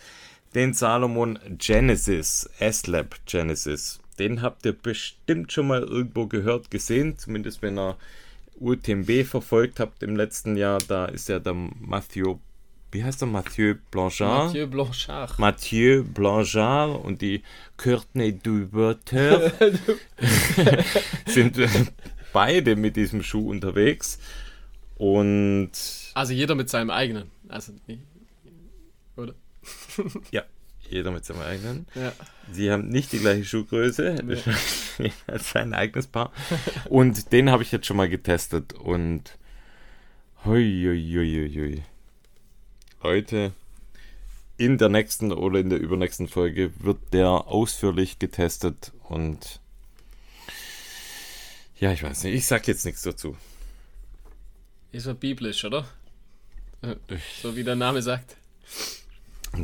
[0.55, 3.99] den Salomon Genesis, S-Lab Genesis.
[4.21, 7.19] Den habt ihr bestimmt schon mal irgendwo gehört, gesehen.
[7.19, 7.97] Zumindest wenn ihr
[8.61, 10.79] UTMB verfolgt habt im letzten Jahr.
[10.87, 12.37] Da ist ja der Mathieu,
[12.93, 13.29] wie heißt der?
[13.29, 14.47] Mathieu Blanchard.
[14.47, 15.39] Mathieu Blanchard.
[15.39, 17.43] Mathieu Blanchard und die
[17.77, 19.53] Courtney Duberteur
[21.27, 21.59] sind
[22.33, 24.19] beide mit diesem Schuh unterwegs.
[24.97, 25.71] Und
[26.15, 27.31] Also jeder mit seinem eigenen.
[27.49, 27.73] Also,
[29.17, 29.35] oder?
[30.31, 30.43] ja,
[30.91, 31.87] jeder mit seinem eigenen.
[31.95, 32.13] Ja.
[32.53, 35.13] Sie haben nicht die gleiche Schuhgröße, Nee.
[35.39, 36.33] sein eigenes Paar.
[36.89, 39.37] Und den habe ich jetzt schon mal getestet und
[40.45, 41.83] hui, hui, hui, hui.
[43.03, 43.53] heute
[44.59, 49.61] in der nächsten oder in der übernächsten Folge wird der ausführlich getestet und
[51.79, 53.37] ja, ich weiß nicht, ich sag jetzt nichts dazu.
[54.93, 55.87] Ist ja biblisch, oder?
[56.81, 56.97] Äh,
[57.43, 58.37] So wie der Name sagt.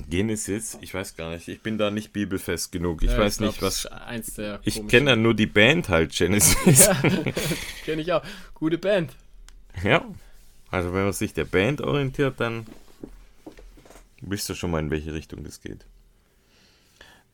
[0.08, 3.02] Genesis, ich weiß gar nicht, ich bin da nicht bibelfest genug.
[3.02, 3.86] Ich Ja, weiß glaub, nicht, was.
[3.86, 6.86] Eins der Ich kenne ja nur die Band halt, Genesis.
[6.86, 6.94] Ja,
[7.84, 8.22] kenne ich auch.
[8.54, 9.12] Gute Band.
[9.82, 10.04] Ja.
[10.70, 12.66] Also wenn man sich der Band orientiert, dann
[14.20, 15.84] wisst ihr schon mal, in welche Richtung das geht.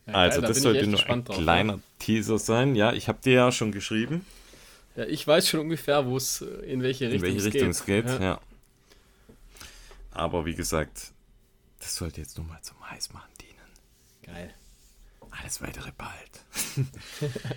[0.06, 2.74] Ja, also geil, da das ich sollte nur ein drauf, kleiner Teaser sein.
[2.74, 4.24] Ja, ich habe dir ja schon geschrieben,
[4.96, 5.04] Ja.
[5.04, 7.60] ja, ich weiß schon ungefähr, wo es äh, in welche in Richtung welche es Richtung
[7.60, 7.70] geht.
[7.70, 8.06] es geht.
[8.06, 8.20] Ja.
[8.20, 8.40] Ja.
[10.10, 11.12] Aber wie gesagt,
[11.78, 13.72] das sollte jetzt nur mal zum Heißmachen dienen.
[14.22, 14.54] Geil.
[15.30, 16.86] Alles weitere bald.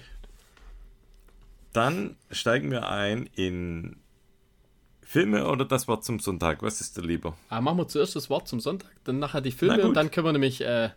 [1.73, 3.97] Dann steigen wir ein in
[5.01, 6.61] Filme oder das Wort zum Sonntag.
[6.61, 7.37] Was ist dir lieber?
[7.49, 10.25] Ah, machen wir zuerst das Wort zum Sonntag, dann nachher die Filme und dann können
[10.25, 10.89] wir nämlich äh,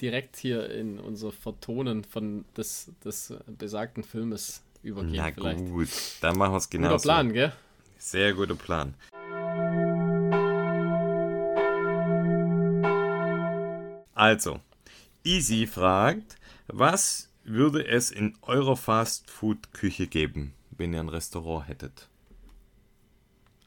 [0.00, 5.14] direkt hier in unser Vertonen von des, des besagten Filmes übergehen.
[5.16, 5.58] Na vielleicht.
[5.70, 5.88] gut,
[6.20, 7.52] dann machen wir es genau Guter Plan, gell?
[7.98, 8.94] Sehr guter Plan.
[14.22, 14.60] Also,
[15.24, 16.36] Easy fragt,
[16.68, 22.08] was würde es in eurer Fast-Food-Küche geben, wenn ihr ein Restaurant hättet?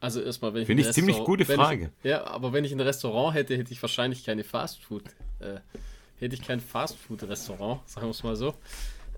[0.00, 1.90] Also erstmal, wenn ich Finde ich ziemlich Restaurant- gute Frage.
[2.02, 5.02] Ich, ja, aber wenn ich ein Restaurant hätte, hätte ich wahrscheinlich keine Fastfood.
[5.40, 5.60] Äh,
[6.20, 8.54] hätte ich kein Fastfood-Restaurant, sagen wir es mal so.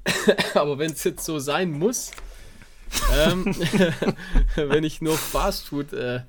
[0.54, 2.10] aber wenn es jetzt so sein muss,
[3.16, 3.44] ähm,
[4.56, 6.22] wenn ich nur Fastfood äh,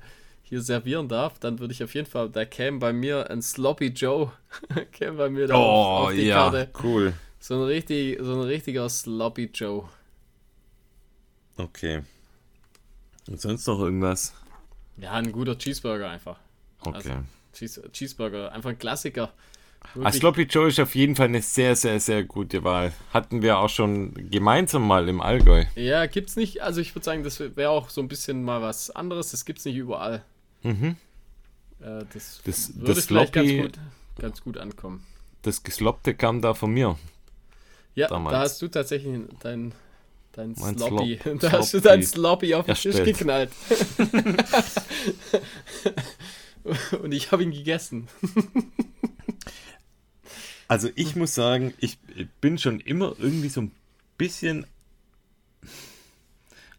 [0.50, 3.86] hier servieren darf, dann würde ich auf jeden Fall, da käme bei mir ein Sloppy
[3.86, 4.32] Joe,
[4.92, 6.68] käme bei mir da auf, auf die Karte.
[6.82, 7.14] cool.
[7.38, 9.88] So ein, richtig, so ein richtiger Sloppy Joe.
[11.56, 12.02] Okay.
[13.28, 14.34] Und sonst noch irgendwas?
[14.96, 16.38] Ja, ein guter Cheeseburger einfach.
[16.80, 16.96] Okay.
[16.96, 17.10] Also,
[17.52, 19.32] Cheese, Cheeseburger, einfach ein Klassiker.
[20.02, 22.92] Ah, Sloppy Joe ist auf jeden Fall eine sehr, sehr, sehr gute Wahl.
[23.14, 25.64] Hatten wir auch schon gemeinsam mal im Allgäu.
[25.74, 26.62] Ja, gibt's nicht.
[26.62, 29.30] Also ich würde sagen, das wäre auch so ein bisschen mal was anderes.
[29.30, 30.22] Das gibt's nicht überall.
[30.62, 30.96] Mhm.
[31.80, 33.78] Äh, das, das würde das vielleicht ganz gut,
[34.18, 35.04] ganz gut ankommen.
[35.42, 36.98] Das Gesloppte kam da von mir.
[37.94, 38.32] Ja, damals.
[38.32, 39.72] da hast du tatsächlich dein,
[40.32, 41.18] dein Sloppy.
[41.22, 43.50] Slop, da hast du dein Sloppy auf den Tisch geknallt.
[47.02, 48.08] Und ich habe ihn gegessen.
[50.68, 51.98] Also ich muss sagen, ich
[52.40, 53.72] bin schon immer irgendwie so ein
[54.16, 54.66] bisschen.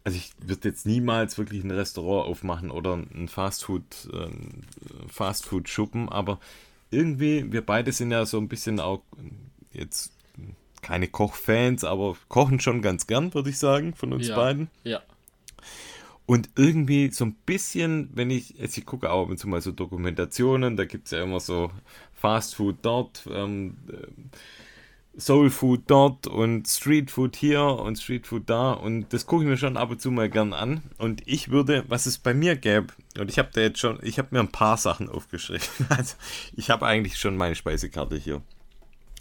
[0.04, 4.28] Also ich würde jetzt niemals wirklich ein Restaurant aufmachen oder ein Fastfood, äh,
[5.08, 6.40] Fastfood schuppen, aber
[6.90, 9.02] irgendwie, wir beide sind ja so ein bisschen auch
[9.72, 10.12] jetzt
[10.82, 14.68] keine Kochfans, aber kochen schon ganz gern, würde ich sagen, von uns ja, beiden.
[14.84, 15.00] Ja.
[16.26, 19.60] Und irgendwie so ein bisschen, wenn ich, jetzt ich gucke auch ab und zu mal
[19.60, 21.70] so Dokumentationen, da gibt es ja immer so
[22.14, 24.06] Fast Food dort, ähm, äh,
[25.18, 29.48] Soul Food dort und Street Food hier und Street Food da und das gucke ich
[29.50, 32.56] mir schon ab und zu mal gern an und ich würde, was es bei mir
[32.56, 36.14] gäbe, und ich habe da jetzt schon, ich habe mir ein paar Sachen aufgeschrieben, also
[36.56, 38.40] ich habe eigentlich schon meine Speisekarte hier.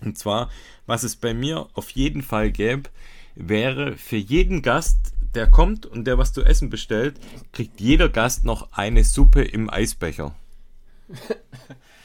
[0.02, 0.50] Und zwar,
[0.86, 2.90] was es bei mir auf jeden Fall gäbe,
[3.36, 7.20] wäre für jeden Gast, der kommt und der was zu essen bestellt,
[7.52, 10.36] kriegt jeder Gast noch eine Suppe im Eisbecher.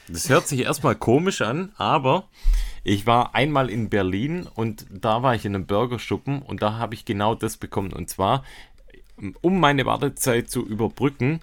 [0.09, 2.29] Das hört sich erstmal komisch an, aber
[2.83, 6.93] ich war einmal in Berlin und da war ich in einem Burgerschuppen und da habe
[6.93, 7.91] ich genau das bekommen.
[7.91, 8.43] Und zwar,
[9.41, 11.41] um meine Wartezeit zu überbrücken,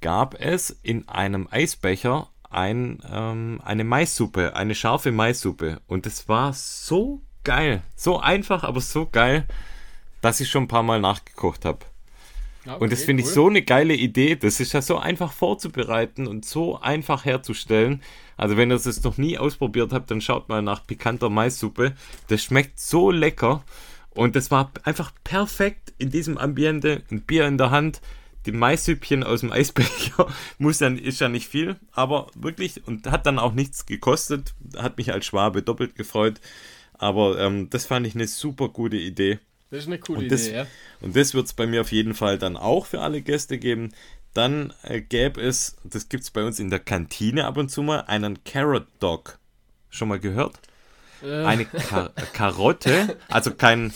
[0.00, 5.80] gab es in einem Eisbecher ein, ähm, eine Maissuppe, eine scharfe Maissuppe.
[5.86, 7.82] Und das war so geil.
[7.96, 9.46] So einfach, aber so geil,
[10.20, 11.80] dass ich schon ein paar Mal nachgekocht habe.
[12.68, 13.28] Okay, und das finde cool.
[13.28, 14.36] ich so eine geile Idee.
[14.36, 18.02] Das ist ja so einfach vorzubereiten und so einfach herzustellen.
[18.36, 21.94] Also wenn ihr es noch nie ausprobiert habt, dann schaut mal nach pikanter Maissuppe.
[22.28, 23.64] Das schmeckt so lecker.
[24.10, 27.02] Und das war einfach perfekt in diesem Ambiente.
[27.10, 28.00] Ein Bier in der Hand,
[28.46, 30.26] die Maishüppchen aus dem Eisbecher.
[30.58, 34.54] Muss ja, ist ja nicht viel, aber wirklich und hat dann auch nichts gekostet.
[34.76, 36.40] Hat mich als Schwabe doppelt gefreut.
[36.94, 39.38] Aber ähm, das fand ich eine super gute Idee.
[39.70, 40.66] Das ist eine coole und das, Idee, ja.
[41.00, 43.92] Und das wird es bei mir auf jeden Fall dann auch für alle Gäste geben.
[44.34, 47.82] Dann äh, gäbe es, das gibt es bei uns in der Kantine ab und zu
[47.82, 49.38] mal, einen Carrot Dog.
[49.90, 50.58] Schon mal gehört?
[51.22, 51.44] Äh.
[51.44, 53.92] Eine Kar Karotte, also kein,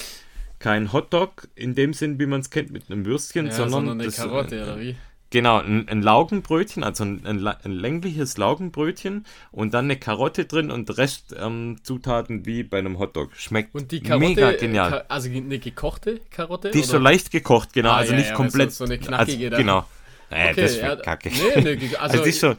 [0.58, 4.00] kein Hotdog in dem Sinn, wie man es kennt, mit einem Würstchen, ja, sondern, sondern
[4.00, 4.96] eine das, Karotte, äh, oder wie?
[5.32, 10.70] Genau, ein, ein Laugenbrötchen, also ein, ein, ein, längliches Laugenbrötchen und dann eine Karotte drin
[10.70, 13.30] und Restzutaten ähm, wie bei einem Hotdog.
[13.34, 15.06] Schmeckt und die Karotte, mega genial.
[15.08, 16.70] Also eine gekochte Karotte?
[16.70, 18.72] Die ist so leicht gekocht, genau, ah, also ja, nicht ja, komplett.
[18.72, 19.84] So, so eine knackige also, Genau.
[20.28, 21.30] Naja, okay, das ja, kacke.
[21.30, 22.54] Nee, nee, also, also die ist so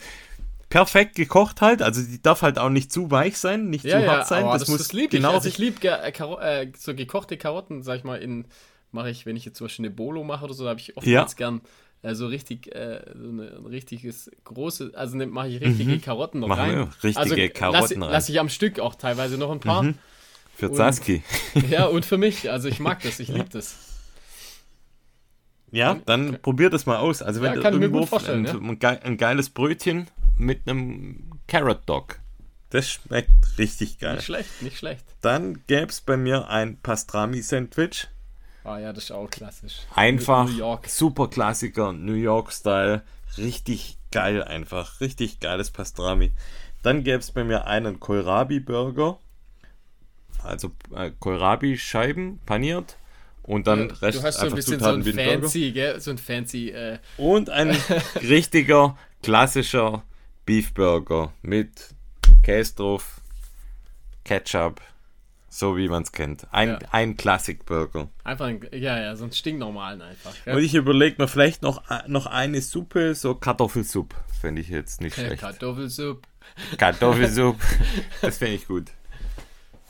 [0.70, 4.08] perfekt gekocht halt, also die darf halt auch nicht zu weich sein, nicht ja, zu
[4.08, 4.46] hart sein.
[4.46, 5.36] das, das muss das lieb genau ich.
[5.36, 8.46] Also ich liebe äh, äh, so gekochte Karotten, sag ich mal, in
[8.92, 11.32] mache ich, wenn ich jetzt zum Beispiel eine Bolo mache oder so, habe ich oftmals
[11.34, 11.38] ja.
[11.38, 11.62] gern
[12.04, 16.02] äh, so richtig, äh, so eine, ein richtiges große, also ne, mache ich richtige mhm.
[16.02, 16.76] Karotten noch Machen rein.
[16.76, 18.12] Wir richtige also, Karotten lass, rein.
[18.12, 19.84] Lasse ich am Stück auch teilweise noch ein paar.
[19.84, 19.96] Mhm.
[20.56, 21.24] Für und, Zaski.
[21.70, 22.52] ja, und für mich.
[22.52, 23.76] Also ich mag das, ich liebe das.
[25.72, 26.38] Ja, dann okay.
[26.40, 27.24] probier das mal aus.
[27.24, 28.90] Also wenn ja, du irgendwo ein, ja?
[29.02, 32.20] ein, geiles Brötchen mit einem Carrot Dog.
[32.70, 34.16] Das schmeckt richtig geil.
[34.16, 35.06] Nicht schlecht, nicht schlecht.
[35.22, 38.08] Dann gäbe es bei mir ein Pastrami-Sandwich
[38.64, 39.80] Ah ja, das ist auch klassisch.
[39.94, 40.50] Einfach
[40.88, 43.04] super Klassiker, New York-Style.
[43.38, 45.02] Richtig geil einfach.
[45.02, 46.32] Richtig geiles Pastrami.
[46.82, 49.20] Dann gäbe es bei mir einen Kohlrabi-Burger.
[50.44, 52.98] Also äh, Kohlrabi-Scheiben paniert.
[53.44, 56.00] Und dann ja, Rest du hast so ein bisschen Zutaten so ein fancy, gell?
[56.00, 56.70] So ein fancy.
[56.70, 57.76] Äh Und ein
[58.22, 60.04] richtiger klassischer
[60.46, 61.94] Beef-Burger mit
[62.44, 63.22] Käse drauf,
[64.24, 64.82] Ketchup,
[65.54, 66.48] so wie man es kennt.
[66.52, 66.80] Ein, ja.
[66.92, 68.10] ein Classic-Burger.
[68.24, 70.34] Einfach, ein, ja, ja, so ein stinknormalen einfach.
[70.46, 70.56] Ja.
[70.56, 74.16] Und ich überlege mir vielleicht noch, äh, noch eine Suppe, so Kartoffelsuppe.
[74.42, 75.42] Fände ich jetzt nicht schlecht.
[75.42, 76.28] Kartoffelsuppe.
[76.78, 77.64] Kartoffelsuppe.
[78.22, 78.92] das fände ich gut.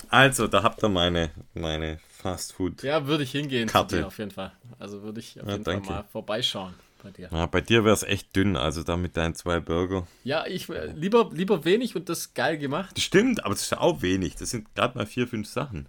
[0.09, 2.84] Also, da habt ihr meine, meine Fast Food.
[2.84, 3.68] Ja, würde ich hingehen.
[3.68, 4.05] Karte.
[4.05, 4.51] auf jeden Fall.
[4.80, 6.74] Also würde ich auf jeden Fall mal vorbeischauen
[7.04, 7.30] bei dir.
[7.32, 10.08] Ja, bei dir wäre es echt dünn, also da mit deinen zwei Burger.
[10.24, 12.99] Ja, ich lieber, lieber wenig und das geil gemacht.
[12.99, 14.36] Stimmt, aber das ist ja auch wenig.
[14.36, 15.88] Das sind gerade mal vier, fünf Sachen.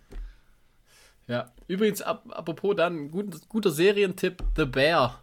[1.27, 5.23] Ja, übrigens, ap apropos dann, gut, guter Serientipp, The Bear.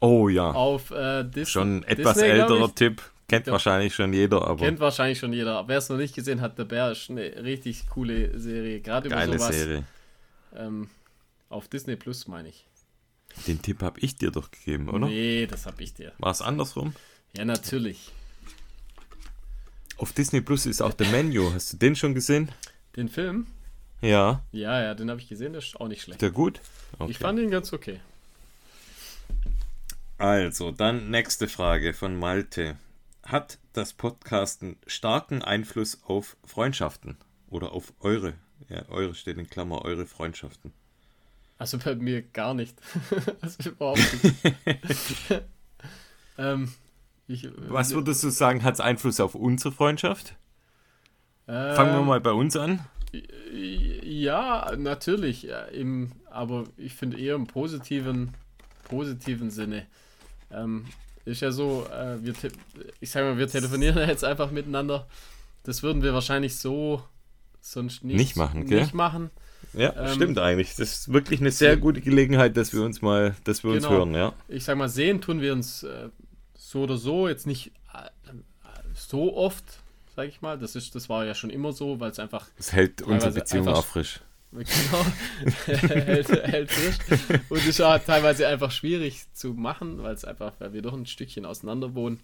[0.00, 0.50] Oh ja.
[0.50, 1.46] Auf äh, Disney.
[1.46, 3.02] Schon ein etwas Disney, älterer Tipp.
[3.28, 3.52] Kennt ja.
[3.52, 4.64] wahrscheinlich schon jeder, aber.
[4.64, 5.66] Kennt wahrscheinlich schon jeder.
[5.66, 8.80] Wer es noch nicht gesehen hat, The Bear ist eine richtig coole Serie.
[8.80, 9.54] Gerade über Geile sowas.
[9.54, 9.84] Serie.
[10.54, 10.88] Ähm,
[11.48, 12.66] auf Disney Plus, meine ich.
[13.46, 15.06] Den Tipp habe ich dir doch gegeben, oder?
[15.06, 16.12] Nee, das habe ich dir.
[16.18, 16.94] War es andersrum?
[17.36, 18.10] Ja, natürlich.
[19.98, 21.52] Auf Disney Plus ist auch The Menu.
[21.54, 22.50] Hast du den schon gesehen?
[22.96, 23.46] Den Film?
[24.00, 24.42] Ja.
[24.52, 26.22] Ja, ja, den habe ich gesehen, der ist auch nicht Ist schlecht.
[26.22, 26.60] der gut?
[26.98, 27.10] Okay.
[27.10, 28.00] Ich fand ihn ganz okay.
[30.18, 32.76] Also, dann nächste Frage von Malte.
[33.22, 37.16] Hat das Podcasten starken Einfluss auf Freundschaften?
[37.48, 38.34] Oder auf eure?
[38.68, 40.72] Ja, eure steht in Klammer, eure Freundschaften.
[41.58, 42.76] Also bei mir gar nicht.
[43.40, 44.36] also überhaupt nicht.
[46.38, 46.72] ähm,
[47.28, 50.36] ich, Was würdest du sagen, hat es Einfluss auf unsere Freundschaft?
[51.46, 52.80] äh, Fangen wir mal bei uns an.
[53.52, 55.48] Ja, natürlich.
[55.72, 58.34] Im, aber ich finde eher im positiven,
[58.84, 59.86] positiven Sinne.
[60.50, 60.86] Ähm,
[61.24, 62.34] ist ja so, äh, wir
[63.00, 65.06] ich sag mal, wir telefonieren jetzt einfach miteinander.
[65.64, 67.02] Das würden wir wahrscheinlich so
[67.60, 68.82] sonst nicht, Nicht machen, gell?
[68.82, 69.30] Nicht machen.
[69.76, 70.74] Ja, Ähm, stimmt eigentlich.
[70.76, 73.96] Das ist wirklich eine sehr gute Gelegenheit, dass wir uns mal, dass wir uns Genau.
[73.96, 74.32] hören, ja.
[74.48, 76.08] Ich sag mal, sehen tun wir uns äh,
[76.54, 78.08] so oder so, jetzt nicht äh,
[78.94, 79.64] so oft,
[80.16, 80.58] sag ich mal.
[80.58, 83.68] Das, ist, das war ja schon immer so, weil es einfach Das hält unsere Beziehung
[83.68, 84.20] auch frisch.
[84.52, 85.06] Genau.
[85.66, 87.40] hält, hält frisch.
[87.50, 91.04] Und ist ja teilweise einfach schwierig zu machen, weil es einfach, weil wir doch ein
[91.04, 92.20] Stückchen auseinander wohnen.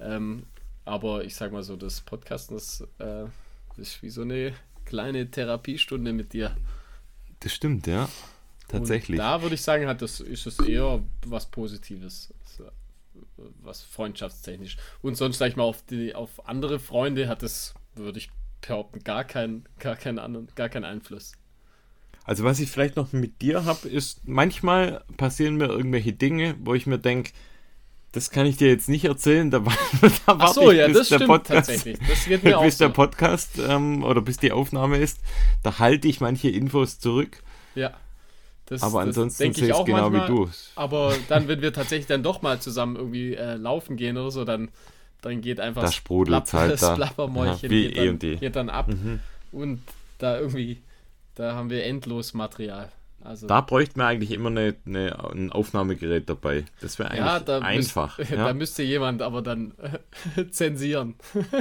[0.00, 0.44] Ähm,
[0.84, 3.26] aber ich sag mal so, das Podcasten das, äh,
[3.76, 6.56] ist wie so eine kleine Therapiestunde mit dir.
[7.40, 8.08] Das stimmt, ja.
[8.68, 9.18] Tatsächlich.
[9.18, 12.32] Und da würde ich sagen, hat das, ist es eher was Positives.
[12.44, 12.64] so,
[13.62, 14.76] Was freundschaftstechnisch.
[15.02, 18.30] Und sonst, sag ich mal, auf, die, auf andere Freunde hat das, würde ich
[18.60, 21.32] behaupten, gar keinen gar keinen anderen, gar keinen Einfluss.
[22.24, 26.74] Also was ich vielleicht noch mit dir habe, ist, manchmal passieren mir irgendwelche Dinge, wo
[26.74, 27.32] ich mir denke,
[28.12, 29.60] das kann ich dir jetzt nicht erzählen, da,
[30.26, 31.98] da Ach so, ich, ja, bis das der stimmt Podcast, tatsächlich.
[32.08, 32.92] Das geht mir auch bis der so.
[32.94, 35.20] Podcast ähm, oder bis die Aufnahme ist,
[35.62, 37.42] da halte ich manche Infos zurück,
[37.74, 37.92] Ja.
[38.66, 40.50] Das, aber das ansonsten sehe ich es genau manchmal, wie du.
[40.76, 44.44] Aber dann, wenn wir tatsächlich dann doch mal zusammen irgendwie äh, laufen gehen oder so,
[44.44, 44.68] dann,
[45.22, 46.94] dann geht einfach Da sprudelt's halt das da.
[46.94, 48.36] Plappermäulchen Ja, geht, eh dann, und je.
[48.36, 48.86] geht dann ab.
[48.88, 49.18] Mhm.
[49.50, 49.82] Und
[50.18, 50.78] da irgendwie,
[51.34, 52.92] da haben wir endlos Material.
[53.22, 56.64] Also, Da bräuchte man eigentlich immer eine, eine, ein Aufnahmegerät dabei.
[56.80, 58.18] Das wäre eigentlich ja, da einfach.
[58.18, 58.46] Müsst, ja.
[58.46, 59.72] Da müsste jemand aber dann
[60.36, 61.14] äh, zensieren.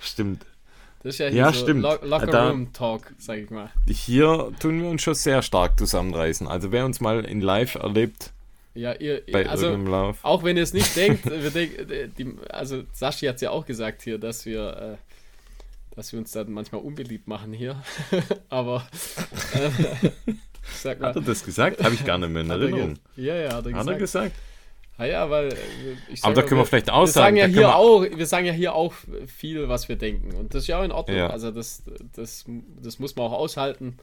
[0.00, 0.44] Stimmt.
[1.02, 1.82] Das ist ja hier Ja, so stimmt.
[1.82, 3.70] Lo Da- Locker Room Talk, sag ich mal.
[3.86, 6.46] Hier tun wir uns schon sehr stark zusammenreißen.
[6.48, 8.32] Also wer uns mal in Live erlebt
[8.74, 10.18] Ja, ihr, bei also irgendeinem Lauf.
[10.22, 13.50] Auch wenn ihr es nicht denkt, wir denk, äh, die, also Sashi hat es ja
[13.50, 15.07] auch gesagt hier, dass wir, äh,
[15.98, 17.82] dass wir uns dann manchmal unbeliebt machen hier.
[18.48, 18.86] Aber
[19.54, 20.32] äh,
[20.80, 21.82] sag mal, Hat er das gesagt?
[21.82, 22.94] Habe ich gar nicht mehr in er Erinnerung.
[23.16, 23.98] ja, ja, hat er Hat er gesagt.
[23.98, 24.32] gesagt?
[24.96, 25.56] Ah ja, weil äh,
[26.12, 28.46] ich Aber da können wir vielleicht auch wir sagen ja hier wir- auch, wir sagen
[28.46, 28.92] ja hier auch
[29.26, 31.16] viel, was wir denken und das ist ja auch in Ordnung.
[31.18, 31.30] Ja.
[31.30, 31.82] Also das,
[32.14, 32.44] das,
[32.82, 33.96] das muss man auch aushalten.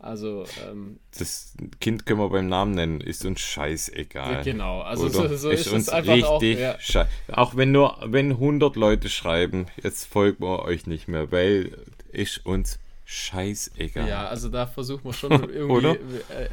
[0.00, 4.42] Also ähm, Das Kind können wir beim Namen nennen, ist uns scheißegal.
[4.44, 6.88] genau, also so, so ist, es uns einfach richtig auch.
[6.88, 7.06] Ja.
[7.32, 11.76] Auch wenn nur, wenn 100 Leute schreiben, jetzt folgen wir euch nicht mehr, weil
[12.12, 14.08] ist uns scheißegal.
[14.08, 15.62] Ja, also da versuchen wir schon irgendwie.
[15.64, 15.92] Oder?
[15.94, 16.48] Äh,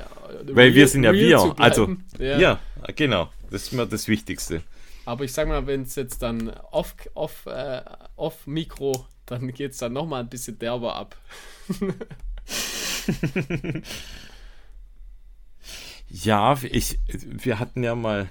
[0.52, 2.40] Weil wir sind ja wir, also, ja.
[2.40, 2.60] Ja,
[2.96, 3.30] genau.
[3.50, 4.62] Das ist mir das Wichtigste.
[5.06, 7.82] Aber ich sag mal, wenn es jetzt dann off, off, äh,
[8.18, 11.16] off Mikro, dann geht es dann nochmal ein bisschen derber ab.
[16.10, 18.30] Ja, ich, wir hatten ja mal,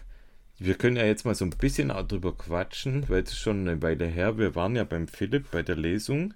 [0.59, 3.69] wir können ja jetzt mal so ein bisschen auch drüber quatschen, weil es ist schon
[3.69, 4.39] eine Weile her.
[4.39, 6.35] Wir waren ja beim Philipp bei der Lesung.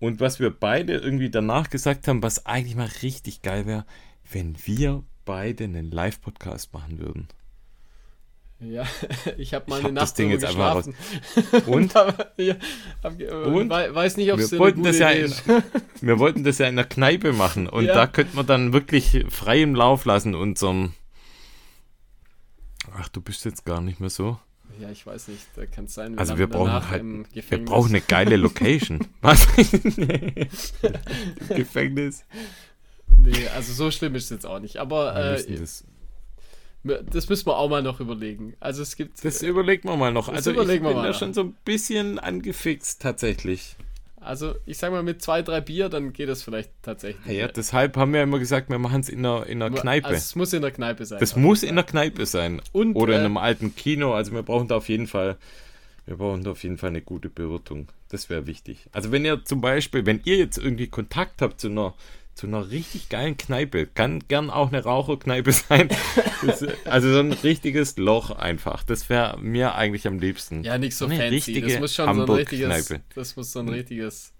[0.00, 3.84] Und was wir beide irgendwie danach gesagt haben, was eigentlich mal richtig geil wäre,
[4.30, 7.28] wenn wir beide einen Live-Podcast machen würden.
[8.60, 8.84] Ja,
[9.38, 11.66] ich habe mal eine hab das Nacht Ding drüber jetzt einfach geschlafen.
[11.72, 11.94] Und?
[12.38, 12.54] Ja,
[13.04, 13.70] hab, Und?
[13.70, 15.42] wei- Weiß nicht, ob es Wir eine wollten, gute das ja in, ist.
[16.00, 17.68] wir wollten das ja in der Kneipe machen.
[17.68, 17.94] Und Ja.
[17.94, 20.92] da könnte man dann wirklich frei im Lauf lassen, unserem.
[22.96, 24.38] Ach, du bist jetzt gar nicht mehr so.
[24.80, 26.18] Ja, ich weiß nicht, da kann es sein.
[26.18, 27.02] Also landen wir brauchen halt,
[27.50, 29.06] wir brauchen eine geile Location.
[29.22, 29.46] Was?
[29.96, 30.48] nee.
[31.48, 32.24] Im Gefängnis.
[33.16, 34.76] Nee, also so schlimm ist es jetzt auch nicht.
[34.76, 35.66] Aber Wir äh,
[36.88, 38.54] das, müssen wir auch mal noch überlegen.
[38.60, 39.24] Also es gibt.
[39.24, 40.28] das überlegen wir mal noch.
[40.28, 43.76] Also ich bin da schon so ein bisschen angefixt tatsächlich.
[44.20, 47.38] Also ich sag mal, mit zwei, drei Bier, dann geht das vielleicht tatsächlich.
[47.38, 50.08] Ja, deshalb haben wir immer gesagt, wir machen es in einer, in einer Kneipe.
[50.08, 51.20] Also es muss in der Kneipe sein.
[51.20, 52.60] das muss in der Kneipe sein.
[52.72, 54.12] Und, Oder in äh, einem alten Kino.
[54.12, 55.36] Also wir brauchen da auf jeden Fall,
[56.06, 57.88] wir brauchen da auf jeden Fall eine gute Bewirtung.
[58.10, 58.86] Das wäre wichtig.
[58.92, 61.94] Also wenn ihr zum Beispiel, wenn ihr jetzt irgendwie Kontakt habt zu einer,
[62.38, 65.88] zu einer richtig geilen Kneipe, kann gern auch eine Raucherkneipe sein.
[66.46, 68.84] Das, also so ein richtiges Loch einfach.
[68.84, 70.62] Das wäre mir eigentlich am liebsten.
[70.62, 71.34] Ja, nicht so Eine fancy.
[71.34, 72.94] richtige Das muss schon so ein richtiges.
[73.16, 74.32] Das muss so ein richtiges.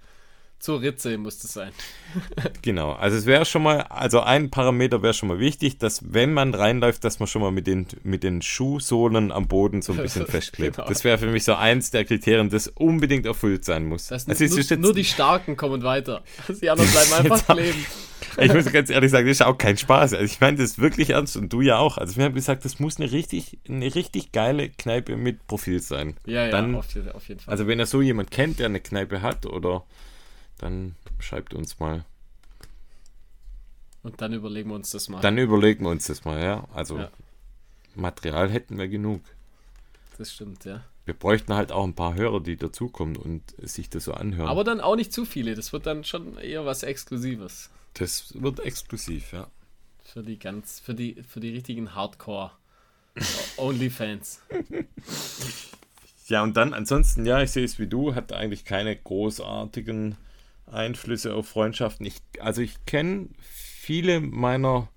[0.59, 1.71] Zur Ritze muss das sein.
[2.63, 6.33] Genau, also es wäre schon mal, also ein Parameter wäre schon mal wichtig, dass wenn
[6.33, 9.99] man reinläuft, dass man schon mal mit den, mit den Schuhsohlen am Boden so ein
[9.99, 10.77] bisschen festklebt.
[10.77, 10.89] Genau.
[10.89, 14.09] Das wäre für mich so eins der Kriterien, das unbedingt erfüllt sein muss.
[14.09, 16.23] Das Also nur, jetzt- nur die Starken kommen weiter.
[16.63, 17.85] Die anderen bleiben einfach kleben.
[18.37, 20.13] Ich muss ganz ehrlich sagen, das ist auch kein Spaß.
[20.15, 21.99] Also ich meine das ist wirklich ernst und du ja auch.
[21.99, 26.15] Also wir haben gesagt, das muss eine richtig, eine richtig geile Kneipe mit Profil sein.
[26.27, 27.53] Ja, ja, Dann, auf, jeden- auf jeden Fall.
[27.53, 29.85] also wenn er so jemand kennt, der eine Kneipe hat oder
[30.59, 32.05] dann schreibt uns mal.
[34.03, 35.21] Und dann überlegen wir uns das mal.
[35.21, 36.65] Dann überlegen wir uns das mal, ja.
[36.73, 37.11] Also Ja.
[37.95, 39.21] Material hätten wir genug.
[40.19, 40.83] Das stimmt, ja.
[41.05, 44.49] Wir bräuchten halt auch ein paar Hörer, die dazukommen und sich das so anhören.
[44.49, 45.55] Aber dann auch nicht zu viele.
[45.55, 47.71] Das wird dann schon eher was Exklusives.
[47.95, 49.49] das wird exklusiv, ja.
[50.05, 52.53] Für die ganz, für die, für die richtigen Hardcore
[53.57, 54.41] Only-Fans.
[56.29, 60.17] Ja, und dann ansonsten, ja, ich sehe es wie du, hat eigentlich keine großartigen
[60.73, 62.07] Einflüsse auf Freundschaften.
[62.07, 64.89] Ich, also ich kenne viele meiner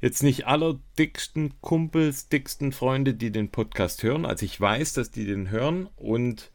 [0.00, 4.26] jetzt nicht allerdicksten Kumpels, dicksten Freunde, die den Podcast hören.
[4.26, 6.50] Also ich weiß, dass die den hören und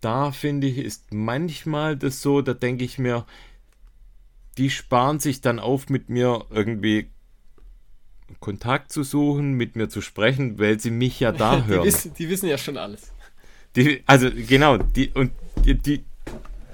[0.00, 3.26] da finde ich, ist manchmal das so, da denke ich mir,
[4.58, 7.10] die sparen sich dann auf, mit mir irgendwie
[8.40, 11.84] Kontakt zu suchen, mit mir zu sprechen, weil sie mich ja da Die hören.
[11.84, 13.12] wissen, die wissen ja schon alles.
[13.74, 15.32] Die, also genau, die und
[15.64, 16.04] die, die,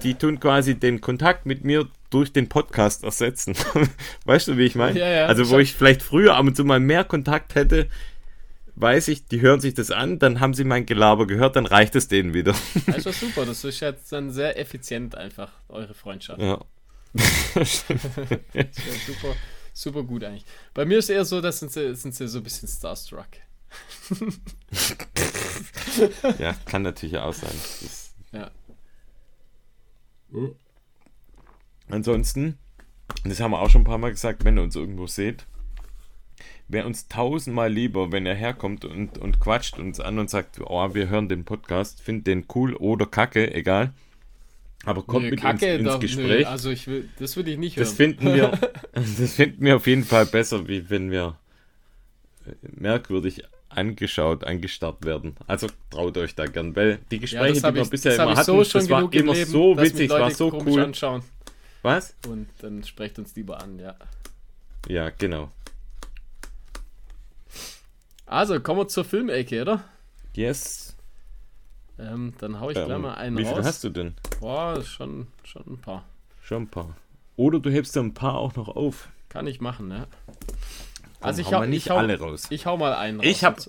[0.03, 3.55] die tun quasi den Kontakt mit mir durch den Podcast ersetzen.
[4.25, 4.99] weißt du, wie ich meine?
[4.99, 7.89] Ja, ja, also wo ich vielleicht früher ab und zu mal mehr Kontakt hätte,
[8.75, 11.95] weiß ich, die hören sich das an, dann haben sie mein Gelaber gehört, dann reicht
[11.95, 12.55] es denen wieder.
[12.87, 13.47] Das ist doch super.
[13.47, 16.41] Das ist jetzt dann sehr effizient einfach, eure Freundschaft.
[16.41, 16.61] ja.
[17.55, 17.85] Das
[18.55, 19.37] ist super,
[19.75, 20.47] super gut eigentlich.
[20.73, 23.29] Bei mir ist eher so, dass sind sie, sind sie so ein bisschen starstruck.
[26.39, 27.53] ja, kann natürlich auch sein.
[27.81, 28.51] Das, Ja.
[31.89, 32.59] Ansonsten,
[33.25, 35.47] das haben wir auch schon ein paar Mal gesagt, wenn ihr uns irgendwo seht,
[36.69, 40.95] wäre uns tausendmal lieber, wenn er herkommt und, und quatscht uns an und sagt, oh,
[40.95, 43.93] wir hören den Podcast, findet den cool oder kacke, egal.
[44.85, 46.47] Aber kommt Nö, mit Kacke, ins da- nö, Gespräch.
[46.49, 47.97] also ich will, das würde ich nicht das hören.
[48.17, 48.59] finden wir,
[48.93, 51.37] das finden wir auf jeden Fall besser, wie wenn wir
[52.47, 53.45] äh, merkwürdig
[53.77, 55.37] angeschaut, angestarrt werden.
[55.47, 58.37] Also traut euch da gern, weil die ja, Gespräche, das die wir ich, bisher immer
[58.37, 60.81] hatten, so das war immer Leben, so witzig, war so cool.
[60.81, 61.23] anschauen.
[61.83, 62.15] Was?
[62.29, 63.95] Und dann sprecht uns lieber an, ja.
[64.89, 65.51] Ja, genau.
[68.27, 69.85] Also, kommen wir zur Filmecke, oder?
[70.35, 70.97] Yes.
[71.99, 73.65] Ähm, dann hau ich Ähm, gleich mal einen wie viel raus.
[73.67, 74.15] hast du denn?
[74.41, 76.05] Boah, schon, schon ein paar.
[76.41, 76.97] Schon ein paar.
[77.37, 79.09] Oder du hebst dir ein paar auch noch auf.
[79.29, 80.07] Kann ich machen, ja.
[81.23, 82.47] Komm, Also ich hau, nicht ich hau, alle raus.
[82.51, 83.27] Ich hau mal einen raus.
[83.29, 83.61] Ich hab-.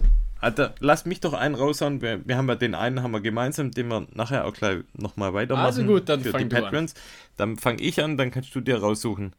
[0.41, 2.01] Alter, lass mich doch einen raushauen.
[2.01, 5.34] Wir, wir haben ja den einen haben wir gemeinsam, den wir nachher auch gleich nochmal
[5.34, 5.66] weitermachen.
[5.66, 6.56] Also gut, dann fang die.
[6.56, 6.95] Patrons.
[7.38, 9.34] Dann fange ich an, dann kannst du dir raussuchen,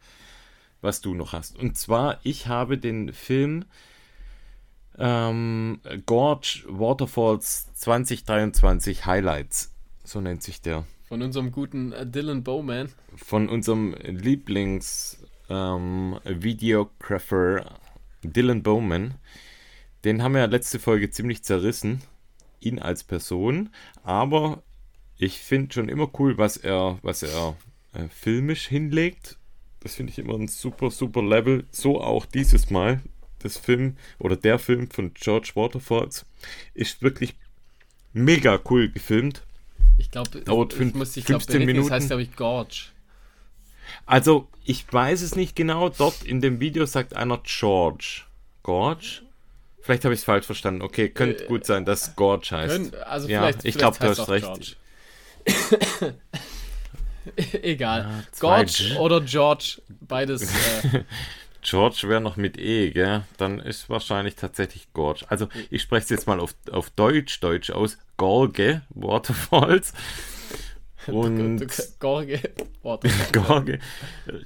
[0.81, 1.59] was du noch hast.
[1.59, 3.67] Und zwar, ich habe den Film
[4.99, 9.73] ähm, Gorge Waterfalls 2023 Highlights.
[10.05, 10.85] So nennt sich der.
[11.09, 12.89] Von unserem guten Dylan Bowman.
[13.17, 15.19] Von unserem Lieblings
[15.51, 17.67] ähm, Videographer
[18.33, 19.15] Dylan Bowman.
[20.05, 22.03] Den haben wir ja letzte Folge ziemlich zerrissen.
[22.61, 23.71] Ihn als Person.
[24.03, 24.63] Aber
[25.19, 27.57] ich finde schon immer cool, was er, was er
[27.93, 29.39] äh, filmisch hinlegt.
[29.81, 31.65] Das finde ich immer ein super, super Level.
[31.71, 33.01] So auch dieses Mal.
[33.41, 36.25] Das Film oder der Film von George Waterfalls
[36.73, 37.35] ist wirklich
[38.15, 39.43] mega cool gefilmt.
[39.99, 41.95] Ich glaube, Dauert ich fünf- muss, ich glaub, 15 berichtigen, Das Minuten.
[41.95, 42.87] heißt, glaube ich, Gorge.
[44.07, 45.89] Also, ich weiß es nicht genau.
[45.89, 48.23] Dort in dem Video sagt einer George.
[48.63, 49.23] Gorge?
[49.81, 50.81] Vielleicht habe ich es falsch verstanden.
[50.83, 52.75] Okay, könnte Äh, gut sein, dass Gorge heißt.
[52.75, 54.45] Können, also Ja, vielleicht, ich vielleicht glaub, du hast recht.
[54.47, 54.77] George.
[57.63, 58.25] Egal.
[58.33, 58.97] zwei Gorge G.
[58.97, 60.43] oder George, beides.
[60.43, 61.05] Äh,
[61.63, 63.25] George wäre noch mit E, gell?
[63.39, 65.25] Dann ist wahrscheinlich tatsächlich Gorge.
[65.29, 67.97] Also, ich spreche es jetzt mal auf, auf Deutsch, Deutsch aus.
[68.19, 69.93] Gorge, Waterfalls.
[71.09, 71.67] Und
[72.01, 72.41] Gorge.
[73.33, 73.79] Gorge,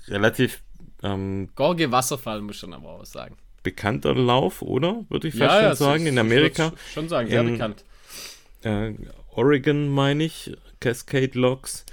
[0.09, 0.61] relativ
[1.03, 3.37] ähm, Gorge Wasserfall muss schon aber auch sagen.
[3.63, 5.05] bekannter Lauf, oder?
[5.09, 6.73] Würde ich fast schon es sagen, ist- in Amerika.
[6.95, 7.85] Schon sagen, sehr In- bekannt.
[8.63, 8.93] äh,
[9.35, 11.85] Oregon, meine ich, Cascade Locks.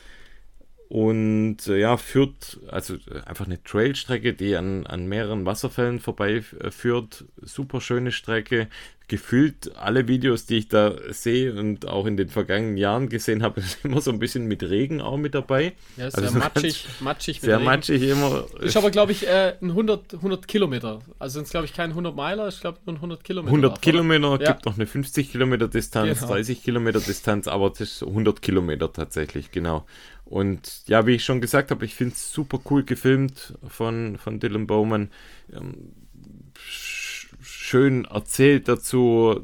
[0.88, 6.44] Und äh, ja, führt, also äh, einfach eine Trailstrecke, die an, an mehreren Wasserfällen vorbei
[6.60, 7.26] äh, führt.
[7.42, 8.68] Super schöne Strecke,
[9.08, 13.60] gefühlt alle Videos, die ich da sehe und auch in den vergangenen Jahren gesehen habe,
[13.62, 15.74] ist immer so ein bisschen mit Regen auch mit dabei.
[15.98, 17.66] Ja, ist Also sehr so matschig, matschig mit Sehr Regen.
[17.66, 18.46] matschig immer.
[18.62, 21.00] Ist aber, glaube ich, äh, ein 100, 100 Kilometer.
[21.20, 23.50] Also sind es, glaube ich, kein 100 Meiler, ich glaube nur ein 100 Kilometer.
[23.52, 23.82] 100 Lauf, oder?
[23.82, 24.52] Kilometer, Ja.
[24.54, 26.32] gibt noch eine 50 Kilometer Distanz, Genau.
[26.34, 29.86] 30 Kilometer Distanz, aber das ist 100 Kilometer tatsächlich, genau.
[30.26, 34.40] Und ja, wie ich schon gesagt habe, ich finde es super cool gefilmt von, von
[34.40, 35.12] Dylan Bowman.
[35.54, 35.92] Ähm,
[37.66, 39.44] schön erzählt dazu.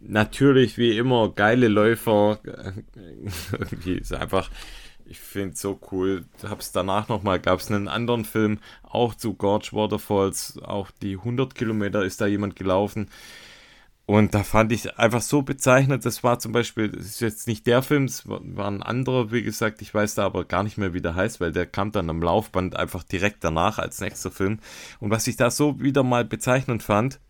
[0.00, 2.40] Natürlich, wie immer, geile Läufer.
[3.52, 4.50] Irgendwie ist einfach,
[5.04, 6.24] ich finde es so cool.
[6.42, 11.54] Hab's danach nochmal, gab es einen anderen Film, auch zu Gorge Waterfalls, auch die 100
[11.54, 13.10] Kilometer ist da jemand gelaufen.
[14.10, 17.64] Und da fand ich einfach so bezeichnet, das war zum Beispiel, das ist jetzt nicht
[17.68, 20.92] der Film, es war ein anderer, wie gesagt, ich weiß da aber gar nicht mehr,
[20.92, 24.58] wie der heißt, weil der kam dann am Laufband einfach direkt danach als nächster Film.
[24.98, 27.20] Und was ich da so wieder mal bezeichnend fand,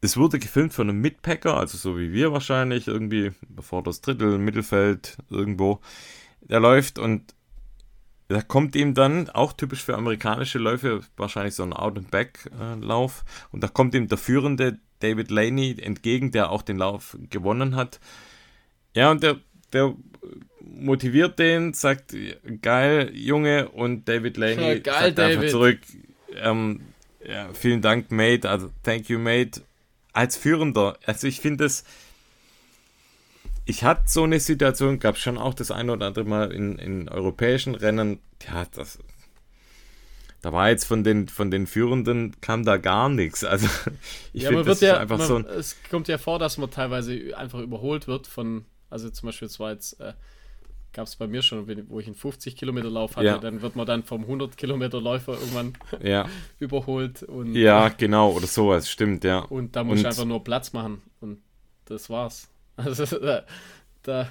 [0.00, 4.36] es wurde gefilmt von einem Mitpacker, also so wie wir wahrscheinlich, irgendwie bevor das Drittel,
[4.36, 5.78] Mittelfeld, irgendwo.
[6.40, 7.35] Der läuft und
[8.28, 13.24] da kommt ihm dann, auch typisch für amerikanische Läufe, wahrscheinlich so ein Out-and-Back-Lauf.
[13.52, 18.00] Und da kommt ihm der führende David Laney entgegen, der auch den Lauf gewonnen hat.
[18.94, 19.36] Ja, und der,
[19.72, 19.94] der
[20.60, 22.16] motiviert den, sagt,
[22.62, 25.50] geil, Junge, und David Laney Ja, geil, sagt einfach David.
[25.50, 25.78] zurück,
[26.34, 26.80] ähm,
[27.24, 29.62] ja, vielen Dank, Mate, also thank you, Mate.
[30.12, 31.84] Als Führender, also ich finde es,
[33.66, 36.78] ich hatte so eine Situation, gab es schon auch das eine oder andere Mal in,
[36.78, 38.98] in europäischen Rennen, ja, das,
[40.40, 43.42] da war jetzt von den, von den Führenden, kam da gar nichts.
[43.42, 43.66] Also
[44.32, 46.70] ich ja, finde, das ja, einfach man, so ein, es kommt ja vor, dass man
[46.70, 50.12] teilweise einfach überholt wird von, also zum Beispiel, es war jetzt, äh,
[50.92, 53.38] gab es bei mir schon, wo ich einen 50 Kilometer Lauf hatte, Ja.
[53.38, 56.28] dann wird man dann vom 100 Kilometer Läufer irgendwann ja,
[56.60, 59.40] überholt und, ja, genau, oder sowas, stimmt, ja.
[59.40, 61.40] und da muss ich einfach nur Platz machen und
[61.86, 62.48] das war's.
[62.76, 63.44] Also da,
[64.02, 64.28] da,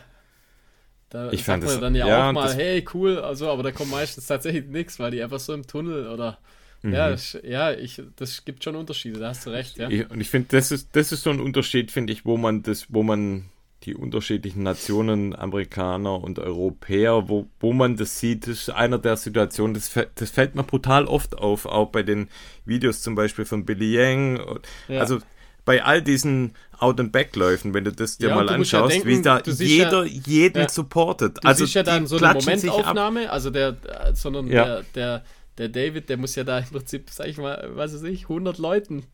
[1.09, 3.49] da Ich sagt fand man das- dann ja, ja, auch mal, das- hey, cool, also,
[3.49, 6.37] aber da kommt meistens tatsächlich nichts, weil die einfach so im Tunnel oder
[6.81, 6.93] Mhm.
[6.93, 9.89] ja, ich, ja, ich, das gibt schon Unterschiede, da hast du recht, ja.
[9.89, 12.61] Ich, und ich finde, das ist, das ist so ein Unterschied, finde ich, wo man
[12.61, 13.45] das, wo man
[13.83, 19.17] die unterschiedlichen Nationen, Amerikaner und Europäer, wo, wo man das sieht, das ist einer der
[19.17, 22.29] Situationen, das, das fällt mir brutal oft auf, auch bei den
[22.65, 24.59] Videos zum Beispiel von Billy Yang.
[24.87, 24.99] Ja.
[25.01, 25.19] Also
[25.65, 29.21] bei all diesen Out-and-Back-Läufen, wenn du das dir Ja, mal musst ja anschaust, denken, wie
[29.21, 31.37] da jeder jeden ja, supportet.
[31.43, 32.33] Du also siehst ja dann so eine.
[32.39, 34.65] Momentaufnahme, also der, äh, sondern Ja.
[34.65, 35.23] der, der,
[35.57, 38.57] der David, der muss ja da im Prinzip, sag ich mal, was weiß ich, 100
[38.57, 39.05] Leuten,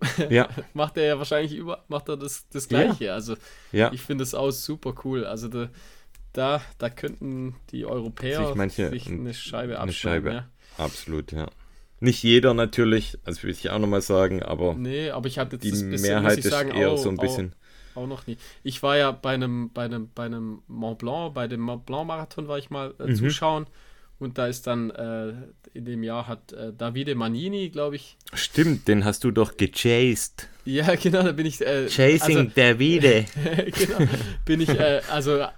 [0.30, 3.12] Ja, macht er ja wahrscheinlich über, macht er das, das Gleiche.
[3.12, 3.34] Also
[3.72, 3.90] ja.
[3.92, 5.24] ich finde es auch super cool.
[5.24, 5.68] Also da,
[6.32, 10.24] da, da könnten die Europäer Sich manche- sich eine Scheibe eine abschneiden.
[10.32, 10.36] Scheibe.
[10.78, 10.84] Ja.
[10.84, 11.48] Absolut, ja.
[12.00, 15.70] Nicht jeder natürlich, das will ich auch nochmal sagen, aber Nee, aber ich hatte die
[15.70, 17.54] bisschen, Mehrheit ich sagen, ist eher auch, so ein bisschen.
[17.94, 18.38] Auch, auch noch nie.
[18.62, 22.06] Ich war ja bei einem, bei einem, bei einem Mont Blanc, bei dem Mont Blanc
[22.06, 23.14] Marathon war ich mal äh, Mhm.
[23.16, 23.66] zuschauen.
[24.18, 25.32] Und da ist dann äh,
[25.72, 28.18] in dem Jahr hat äh, Davide Manini, glaube ich.
[28.34, 30.46] Stimmt, den hast du doch gechased.
[30.66, 31.60] Ja, genau, da bin ich.
[31.62, 33.24] Äh, Chasing Davide.
[33.34, 34.10] Also, genau,
[34.44, 35.48] bin ich, äh, also äh,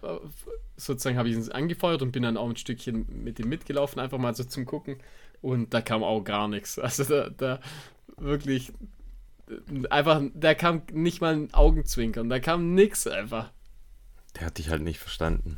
[0.77, 4.19] sozusagen habe ich ihn angefeuert und bin dann auch ein Stückchen mit ihm mitgelaufen, einfach
[4.19, 4.97] mal so zum Gucken.
[5.43, 6.79] Und da kam auch gar nichts.
[6.79, 7.61] Also da, da
[8.17, 8.73] wirklich
[9.91, 13.51] einfach, da kam nicht mal ein Augenzwinkern, da kam nix einfach.
[14.39, 15.57] Der hat dich halt nicht verstanden.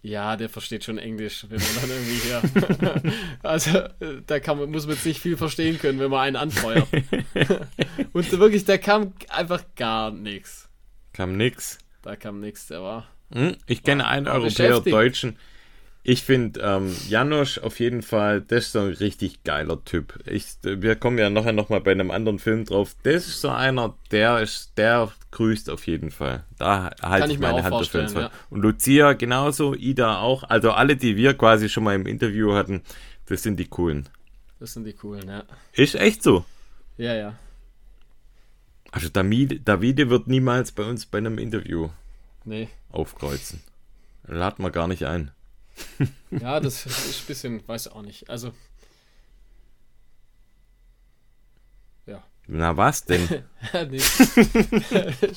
[0.00, 3.12] Ja, der versteht schon Englisch, wenn man dann irgendwie hier.
[3.42, 3.88] also,
[4.26, 6.86] da kann man, muss man jetzt nicht viel verstehen können, wenn man einen anfeuert.
[8.12, 10.68] Und wirklich, da kam einfach gar nichts.
[11.14, 11.78] Kam nix.
[12.02, 13.08] Da kam nichts, der war.
[13.32, 13.56] Hm?
[13.66, 14.80] Ich kenne einen Europäer.
[14.80, 15.38] Deutschen.
[16.06, 20.20] Ich finde ähm, Janosch auf jeden Fall, das ist so ein richtig geiler Typ.
[20.26, 22.94] Ich, wir kommen ja nachher nochmal bei einem anderen Film drauf.
[23.04, 26.44] Das ist so einer, der ist, der grüßt auf jeden Fall.
[26.58, 28.30] Da halte ich meine Hand dafür ja.
[28.50, 30.42] Und Lucia genauso, Ida auch.
[30.42, 32.82] Also alle, die wir quasi schon mal im Interview hatten,
[33.24, 34.06] das sind die coolen.
[34.60, 35.44] Das sind die coolen, ja.
[35.72, 36.44] Ist echt so.
[36.98, 37.34] Ja, ja.
[38.92, 41.88] Also Davide, Davide wird niemals bei uns bei einem Interview
[42.44, 42.68] Nee.
[42.90, 43.62] aufkreuzen.
[44.26, 45.30] Laden wir gar nicht ein.
[46.30, 48.28] Ja, das ist ein bisschen, weiß auch nicht.
[48.28, 48.52] Also.
[52.06, 52.22] Ja.
[52.46, 53.44] Na was denn?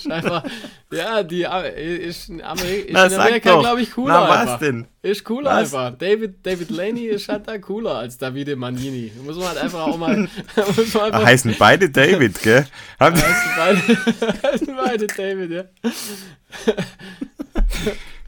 [0.09, 0.43] einfach,
[0.91, 1.43] ja, die
[1.77, 4.13] ist in, Ameri ist Na, in sag Amerika, glaube ich, cooler.
[4.13, 4.59] Na was einfach.
[4.59, 4.87] denn?
[5.01, 5.73] Ist cooler Was?
[5.73, 5.97] einfach.
[5.97, 9.11] David, David Laney ist halt da cooler als Davide Manini.
[9.23, 10.27] Muss man halt einfach auch mal.
[10.55, 12.67] muss man einfach, Heißen beide David, gell?
[12.99, 13.23] Heißen
[13.55, 15.63] beide, heißen beide David, ja.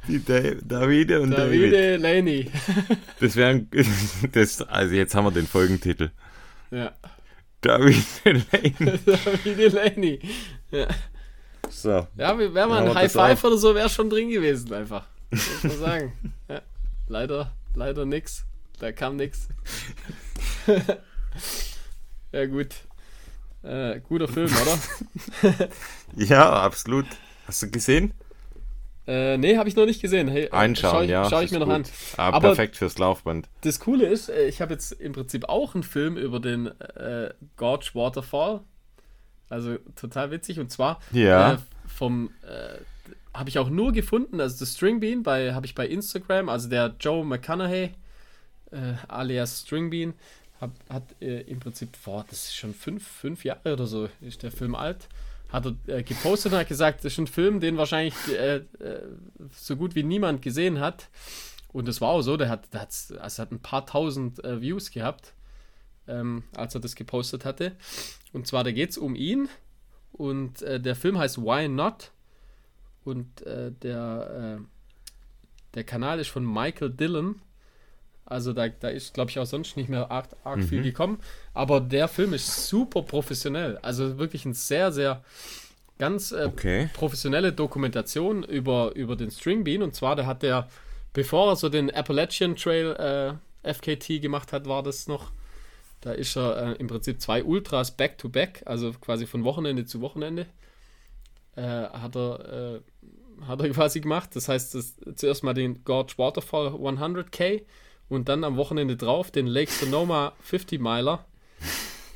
[0.10, 1.72] Die Da- Davide und David.
[1.74, 2.51] Davide Laney.
[3.20, 3.70] Das wären.
[4.32, 6.12] Das, also jetzt haben wir den Folgentitel.
[6.72, 6.93] Ja.
[7.62, 8.74] David Delaney.
[9.05, 10.20] David Delaney.
[10.72, 10.88] Ja,
[11.70, 12.07] So.
[12.18, 15.05] ja wäre mal ein High Five oder so, wäre schon drin gewesen, einfach.
[15.32, 16.14] Muss man sagen.
[16.47, 16.62] Ja,
[17.07, 18.45] leider, leider nix.
[18.80, 19.47] Da kam nix.
[22.32, 22.70] ja, gut.
[23.62, 25.70] Äh, guter Film, oder?
[26.16, 27.05] Ja, absolut.
[27.45, 28.14] Hast du gesehen?
[29.10, 30.28] Äh, nee, habe ich noch nicht gesehen.
[30.28, 31.28] Hey, äh, Einschauen, schau ich, ja.
[31.30, 31.76] Schau ich mir noch gut.
[31.76, 31.84] an.
[32.18, 33.49] Ah, Aber- perfekt fürs Laufband.
[33.62, 37.34] Das Coole ist, äh, ich habe jetzt im Prinzip auch einen Film über den äh,
[37.57, 38.62] Gorge Waterfall.
[39.49, 40.60] Also total witzig.
[40.60, 41.53] Und zwar Ja.
[41.53, 41.57] äh,
[41.88, 42.78] vom äh,
[43.34, 46.93] habe ich auch nur gefunden, also das Stringbean bei habe ich bei Instagram, also der
[46.99, 47.91] Joe McConaughey
[49.07, 50.14] alias Stringbean
[50.62, 54.51] hab, hat im Prinzip vor, das ist schon fünf, fünf Jahre oder so, ist der
[54.51, 55.07] Film alt,
[55.50, 58.64] hat er äh, gepostet und hat gesagt, das ist ein Film, den wahrscheinlich äh, äh,
[59.52, 61.10] so gut wie niemand gesehen hat.
[61.72, 62.82] Und das war auch so, der hat, der
[63.22, 65.34] also hat ein paar tausend äh, Views gehabt,
[66.08, 67.74] ähm, als er das gepostet hatte.
[68.32, 69.50] Und zwar, da geht es um ihn
[70.12, 72.12] und äh, der Film heißt Why Not?
[73.06, 74.60] Und der,
[75.74, 77.41] der Kanal ist von Michael Dillon.
[78.30, 81.20] Also da, da ist, glaube ich, auch sonst nicht mehr arg, arg viel gekommen.
[81.54, 83.78] Aber der Film ist super professionell.
[83.82, 85.24] Also wirklich ein sehr, sehr
[85.98, 86.90] ganz äh, Okay.
[86.94, 89.82] professionelle Dokumentation über, über den Stringbean.
[89.84, 90.68] Und zwar, der hat der,
[91.14, 95.32] bevor er so den Appalachian Trail äh, FKT gemacht hat, war das noch.
[96.02, 100.46] Da ist er äh, im Prinzip zwei Ultras back-to-back, also quasi von Wochenende zu Wochenende,
[101.58, 102.80] äh, hat, er,
[103.42, 104.30] äh, hat er quasi gemacht.
[104.34, 107.64] Das heißt, das, zuerst mal den Gorge Waterfall 100k
[108.10, 111.26] und dann am Wochenende drauf den Lake Sonoma 50 Miler.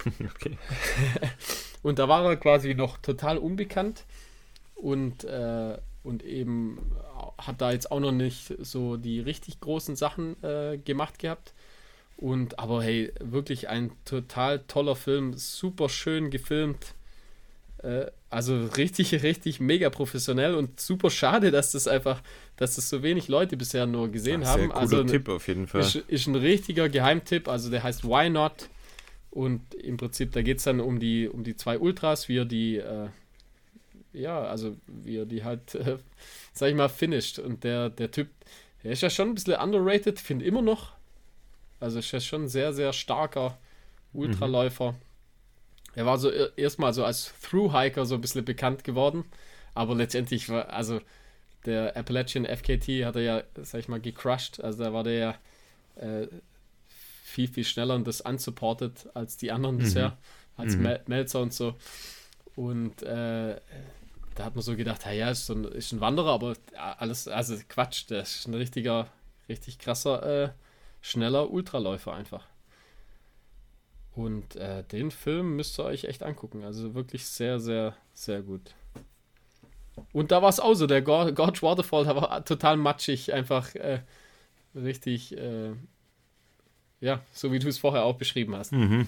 [0.36, 0.58] okay.
[1.84, 4.06] Und da war er quasi noch total unbekannt
[4.76, 6.80] und, äh, und eben
[7.38, 11.54] hat da jetzt auch noch nicht so die richtig großen Sachen äh, gemacht gehabt.
[12.16, 16.96] Und aber hey, wirklich ein total toller Film, super schön gefilmt.
[17.80, 22.22] Äh, also richtig, richtig mega professionell und super schade, dass das einfach,
[22.58, 24.60] dass das so wenig Leute bisher nur gesehen Ah, haben.
[24.62, 25.82] Sehr cooler also Tipp auf jeden Fall.
[25.82, 28.70] ist, ist ein richtiger Geheimtipp, also der heißt Why Not?
[29.32, 32.46] Und im Prinzip, da geht es dann um die, um die zwei Ultras, wie er
[32.46, 33.08] die, äh,
[34.14, 35.98] ja, also wie er die halt, äh,
[36.54, 37.40] sag ich mal, finisht.
[37.40, 38.28] Und der, der Typ,
[38.84, 40.92] der ist ja schon ein bisschen underrated, finde immer noch.
[41.80, 43.58] Also ist ja schon ein sehr, sehr starker
[44.14, 44.94] Ultraläufer.
[45.96, 49.26] Er war so erstmal so als Through-Hiker so ein bisschen bekannt geworden,
[49.74, 51.02] aber letztendlich war, also
[51.66, 54.62] der Appalachian FKT hat er ja, sag ich mal, gecrushed.
[54.64, 55.36] Also da war der ja
[55.96, 56.28] äh,
[57.24, 60.18] viel, viel schneller und das unsupported als die anderen bisher,
[60.58, 61.76] als Mel Melzer und so.
[62.56, 63.56] Und äh,
[64.36, 67.56] da hat man so gedacht, ja, ist, so ein, ist ein Wanderer, aber alles, also
[67.70, 69.08] Quatsch, der ist ein richtiger,
[69.50, 70.50] richtig krasser, äh,
[71.02, 72.46] schneller Ultraläufer einfach.
[74.16, 76.64] Und äh, den Film müsst ihr euch echt angucken.
[76.64, 78.76] Also wirklich sehr, sehr, sehr gut.
[80.12, 83.74] Und da war es auch so, der Gor- Gorge Waterfall, da war total matschig, einfach
[83.76, 84.02] äh,
[84.76, 85.72] richtig, äh,
[87.02, 88.72] ja, so wie du es vorher auch beschrieben hast.
[88.72, 89.08] Mhm.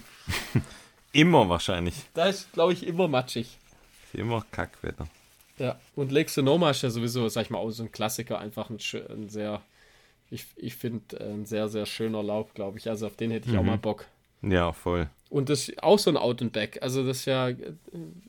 [1.12, 1.94] Immer wahrscheinlich.
[2.14, 3.56] Da ist, glaube ich, immer matschig.
[4.12, 5.08] Immer Kackwetter.
[5.58, 8.68] Ja, und Lake Sonoma ist ja sowieso, sag ich mal, auch so ein Klassiker, einfach
[8.68, 8.78] ein,
[9.08, 9.62] ein sehr,
[10.30, 12.90] ich, ich finde, ein sehr, sehr schöner Lauf, glaube ich.
[12.90, 14.04] Also auf den hätte ich auch mal Bock.
[14.42, 15.08] Ja, voll.
[15.28, 16.78] Und das ist auch so ein Out and Back.
[16.82, 17.56] Also das ist ja äh,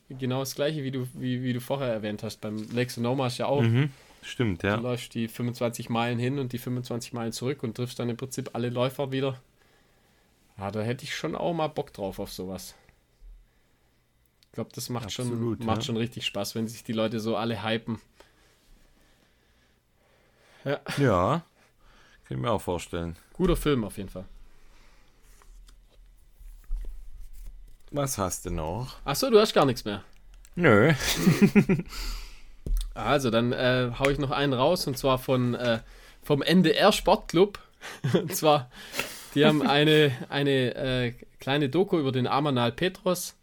[0.10, 2.42] genau das gleiche, wie du, wie, wie du vorher erwähnt hast.
[2.42, 3.92] Beim Lake Sonoma ist ja auch, Mhm.
[4.24, 4.76] Stimmt, du ja.
[4.76, 8.50] läufst die 25 Meilen hin und die 25 Meilen zurück und triffst dann im Prinzip
[8.54, 9.40] alle Läufer wieder.
[10.58, 12.74] Ja, da hätte ich schon auch mal Bock drauf auf sowas.
[14.48, 15.84] Ich glaube, das macht, Absolut, schon, macht ja.
[15.84, 18.00] schon richtig Spaß, wenn sich die Leute so alle hypen.
[20.66, 21.44] Ja, Ja.
[22.28, 23.16] Kann ich mir auch vorstellen.
[23.34, 24.26] guter Film auf jeden Fall.
[27.92, 28.96] Was hast du noch?
[29.06, 30.04] Achso, du hast gar nichts mehr.
[30.56, 30.94] Nö.
[32.98, 35.80] Also, dann äh, hau ich noch einen raus und zwar von, äh,
[36.24, 37.60] vom NDR Sportclub.
[38.14, 38.72] und zwar,
[39.36, 43.36] die haben eine, eine äh, kleine Doku über den Amanal Petros.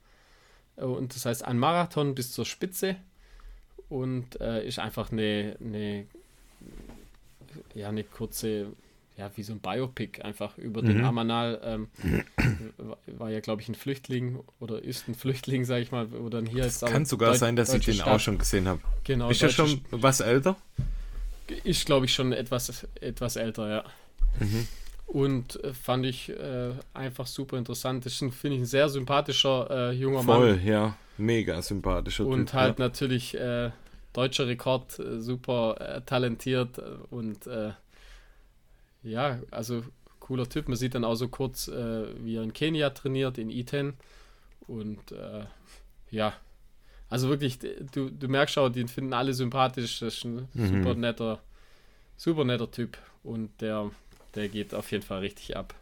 [0.74, 2.96] Und das heißt ein Marathon bis zur Spitze.
[3.88, 6.06] Und äh, ist einfach eine, eine,
[7.74, 8.72] ja, eine kurze,
[9.16, 11.04] ja, wie so ein Biopic einfach über den Mhm.
[11.04, 11.60] Amanal.
[11.64, 11.88] Ähm,
[13.06, 16.46] war- ja, glaube ich, ein Flüchtling oder ist ein Flüchtling, sage ich mal, oder dann
[16.46, 18.22] hier ist aber Kann sogar Deut- sein, dass ich den auch Staat.
[18.22, 18.80] schon gesehen habe.
[19.04, 20.56] Genau, Ist ja deutsche schon was älter?
[21.64, 23.84] ist, glaube ich, schon etwas, etwas älter, ja.
[24.40, 24.66] Mhm.
[25.06, 28.06] Und äh, fand ich äh, einfach super interessant.
[28.06, 30.66] Ist, finde ich, ein sehr sympathischer äh, junger Voll, Mann.
[30.66, 30.96] ja.
[31.18, 32.54] Mega sympathischer Und Typ.
[32.54, 33.70] halt natürlich äh,
[34.12, 36.80] deutscher Rekord, äh, super äh, talentiert
[37.10, 37.46] und
[39.04, 39.82] ja, also
[40.20, 40.68] cooler Typ.
[40.68, 43.94] Man sieht dann auch so kurz, äh, wie er in Kenia trainiert, in Iten.
[44.66, 45.44] Und äh,
[46.10, 46.34] ja,
[47.10, 50.00] also wirklich, du, du merkst auch, die finden alle sympathisch.
[50.00, 50.66] Das ist ein mhm.
[50.68, 51.40] super netter,
[52.16, 52.98] super netter Typ.
[53.22, 53.90] Und der,
[54.34, 55.74] der geht auf jeden Fall richtig ab.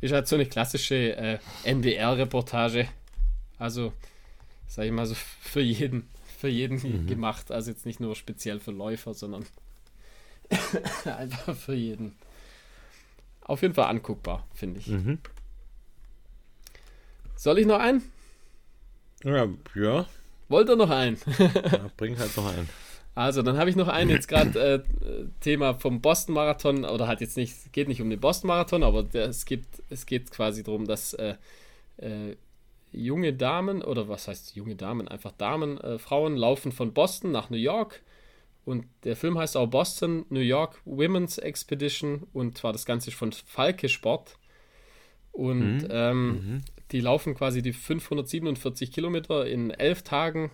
[0.00, 2.88] Ist halt so eine klassische äh, NDR-Reportage.
[3.58, 3.92] Also,
[4.66, 6.08] sag ich mal so, für jeden,
[6.38, 7.06] für jeden mhm.
[7.06, 7.50] gemacht.
[7.50, 9.44] Also jetzt nicht nur speziell für Läufer, sondern
[11.04, 12.16] einfach für jeden.
[13.42, 14.88] Auf jeden Fall anguckbar, finde ich.
[14.88, 15.18] Mhm.
[17.34, 18.02] Soll ich noch einen?
[19.24, 20.06] Ja, ja.
[20.48, 21.18] Wollt ihr noch einen?
[21.38, 22.68] ja, bring halt noch einen.
[23.14, 27.20] Also, dann habe ich noch einen jetzt gerade äh, Thema vom Boston Marathon oder hat
[27.20, 30.62] jetzt nicht, geht nicht um den Boston Marathon, aber der, es, gibt, es geht quasi
[30.62, 31.34] darum, dass äh,
[31.96, 32.36] äh,
[32.92, 37.50] junge Damen oder was heißt junge Damen, einfach Damen, äh, Frauen laufen von Boston nach
[37.50, 38.02] New York
[38.68, 43.32] und der Film heißt auch Boston New York Women's Expedition und zwar das Ganze von
[43.32, 44.36] Falke Sport
[45.32, 45.88] und mhm.
[45.88, 46.64] Ähm, mhm.
[46.90, 50.50] Die laufen quasi die 547 Kilometer in elf Tagen.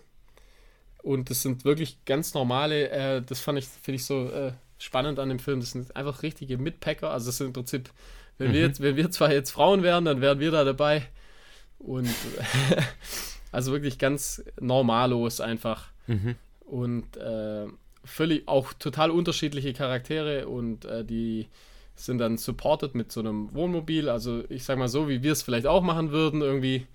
[1.02, 5.18] Und das sind wirklich ganz normale, äh, das fand ich, finde ich so äh, spannend
[5.18, 5.60] an dem Film.
[5.60, 7.10] Das sind einfach richtige Mitpacker.
[7.10, 7.90] Also das sind im Prinzip,
[8.36, 8.52] wenn, mhm.
[8.52, 11.08] wir jetzt, wenn wir zwar jetzt Frauen wären, dann wären wir da dabei.
[11.78, 12.10] Und
[13.52, 15.88] also wirklich ganz normallos einfach.
[16.06, 16.34] Mhm.
[16.66, 17.66] Und äh,
[18.04, 21.48] völlig auch total unterschiedliche Charaktere und äh, die
[21.96, 25.42] sind dann supported mit so einem Wohnmobil, also ich sag mal so, wie wir es
[25.42, 26.86] vielleicht auch machen würden irgendwie.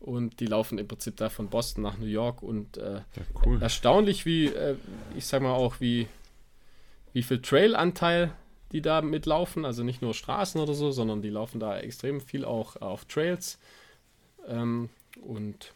[0.00, 3.02] Und die laufen im Prinzip da von Boston nach New York und äh, ja,
[3.46, 3.62] cool.
[3.62, 4.74] erstaunlich, wie, äh,
[5.16, 6.08] ich sag mal auch, wie,
[7.12, 8.32] wie viel Trail-Anteil
[8.72, 9.64] die da mitlaufen.
[9.64, 13.58] Also nicht nur Straßen oder so, sondern die laufen da extrem viel auch auf Trails.
[14.48, 14.88] Ähm,
[15.20, 15.72] und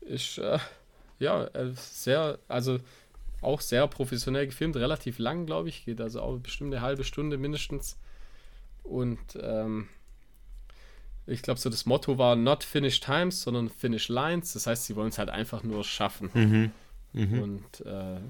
[0.00, 0.58] ist äh,
[1.18, 2.80] ja äh, sehr, also
[3.42, 5.84] auch sehr professionell gefilmt, relativ lang, glaube ich.
[5.84, 7.98] Geht also auch bestimmt eine halbe Stunde mindestens.
[8.82, 9.88] Und ähm,
[11.26, 14.52] ich glaube, so das Motto war not finish times, sondern finish lines.
[14.52, 16.30] Das heißt, sie wollen es halt einfach nur schaffen.
[16.34, 16.72] Mhm.
[17.12, 17.42] Mhm.
[17.42, 18.20] Und äh,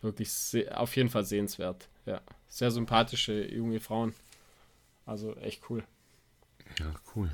[0.00, 0.30] wirklich
[0.72, 1.88] auf jeden Fall sehenswert.
[2.06, 4.14] Ja, sehr sympathische junge Frauen.
[5.06, 5.84] Also echt cool.
[6.78, 7.30] Ja, cool.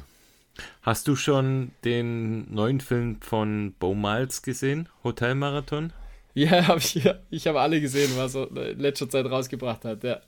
[0.82, 5.92] Hast du schon den neuen Film von Bo Miles gesehen, Hotelmarathon?
[6.38, 7.00] Ja, hab ich,
[7.30, 10.04] ich habe alle gesehen, was er in letzter Zeit rausgebracht hat.
[10.04, 10.20] Ja.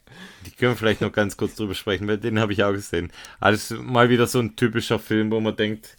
[0.45, 3.13] Die können wir vielleicht noch ganz kurz drüber sprechen, weil den habe ich auch gesehen.
[3.39, 5.97] Also mal wieder so ein typischer Film, wo man denkt,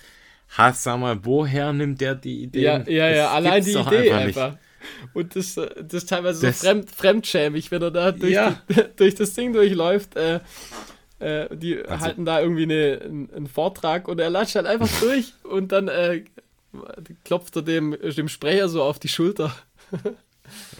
[0.57, 2.61] ha, sag mal, woher nimmt der die Idee?
[2.61, 4.43] Ja, ja, ja, allein die Idee einfach.
[4.43, 4.57] einfach.
[5.13, 8.61] Und das, das ist teilweise das, so fremd, fremdschämig, wenn er da durch, ja.
[8.67, 10.17] die, durch das Ding durchläuft.
[10.17, 10.39] Äh,
[11.19, 15.35] äh, die also, halten da irgendwie eine, einen Vortrag und er latscht halt einfach durch
[15.43, 16.23] und dann äh,
[17.23, 19.55] klopft er dem, dem Sprecher so auf die Schulter.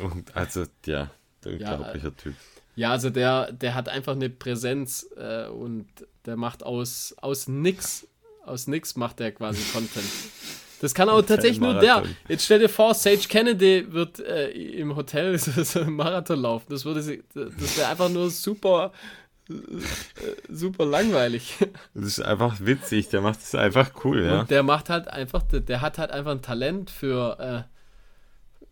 [0.01, 1.09] Und also, ja,
[1.43, 2.33] der unglaublicher ja, Typ.
[2.75, 5.87] Ja, also der, der hat einfach eine Präsenz äh, und
[6.25, 8.07] der macht aus, aus nix,
[8.45, 10.05] aus nix macht der quasi Content.
[10.81, 12.03] Das kann auch tatsächlich nur der.
[12.27, 16.65] Jetzt stell dir vor, Sage Kennedy wird äh, im Hotel so einen Marathon laufen.
[16.69, 17.01] Das würde
[17.35, 18.91] das wäre einfach nur super
[19.47, 19.53] äh,
[20.49, 21.57] super langweilig.
[21.93, 24.39] Das ist einfach witzig, der macht es einfach cool, ja.
[24.41, 27.80] Und der macht halt einfach, der, der hat halt einfach ein Talent für äh,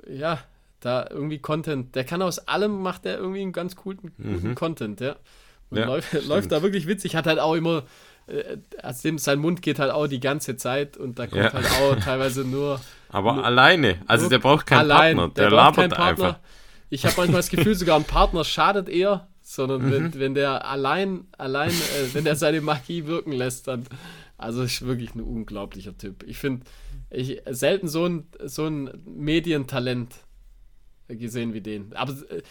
[0.10, 0.40] ja,
[0.80, 4.56] da irgendwie Content, der kann aus allem, macht er irgendwie einen ganz coolen, guten mhm.
[4.56, 5.15] Content, ja.
[5.69, 7.84] Und ja, läuft, läuft, da wirklich witzig, hat halt auch immer,
[8.27, 11.53] äh, also sein Mund geht halt auch die ganze Zeit und da kommt ja.
[11.53, 12.80] halt auch teilweise nur.
[13.10, 16.40] Aber nur, alleine, also der braucht keinen allein, Partner, der, der labert einfach.
[16.90, 19.91] Ich habe manchmal das Gefühl, sogar ein Partner schadet eher, sondern mhm.
[19.91, 23.86] wenn, wenn der allein, allein, äh, wenn der seine Magie wirken lässt, dann,
[24.38, 26.23] also ist wirklich ein unglaublicher Typ.
[26.23, 26.65] Ich finde,
[27.10, 30.15] ich selten so ein, so ein Medientalent
[31.07, 31.94] gesehen wie den.
[31.95, 32.41] Aber äh,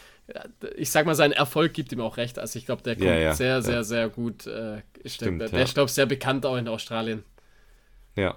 [0.76, 2.38] ich sag mal, sein Erfolg gibt ihm auch recht.
[2.38, 4.46] Also ich glaube, der kommt ja, ja, sehr, sehr, sehr gut.
[4.46, 7.24] Äh, Stimmt, der, der ist, glaube ich, sehr bekannt auch in Australien.
[8.16, 8.36] Ja.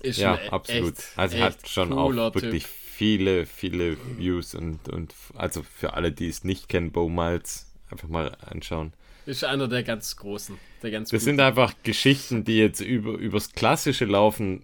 [0.00, 0.98] Ist ja, absolut.
[0.98, 2.72] Echt, also echt hat schon auch wirklich typ.
[2.72, 8.08] viele, viele Views und, und also für alle, die es nicht kennen, Bo Miles einfach
[8.08, 8.92] mal anschauen.
[9.28, 10.56] Ist einer der ganz großen.
[10.82, 14.62] Der ganz das sind einfach Geschichten, die jetzt über, übers klassische Laufen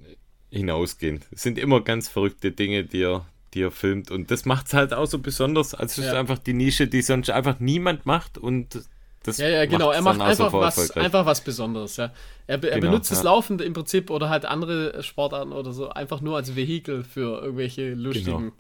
[0.49, 1.23] hinausgehen.
[1.33, 4.11] Es sind immer ganz verrückte Dinge, die er, die er filmt.
[4.11, 5.75] Und das macht es halt auch so besonders.
[5.75, 6.13] Also es ja.
[6.13, 8.39] ist einfach die Nische, die sonst einfach niemand macht.
[8.39, 8.87] Und
[9.23, 9.91] das ja, ja, genau.
[9.91, 11.99] Er macht einfach was, einfach was Besonderes.
[11.99, 12.15] Ja.
[12.47, 16.23] Er, er genau, benutzt das Laufen im Prinzip oder halt andere Sportarten oder so einfach
[16.23, 18.53] nur als Vehikel für irgendwelche lustigen, genau.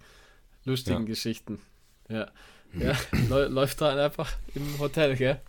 [0.66, 1.06] lustigen ja.
[1.06, 1.60] Geschichten.
[2.10, 2.30] Ja.
[2.78, 2.96] Ja,
[3.48, 5.40] läuft da einfach im Hotel, gell?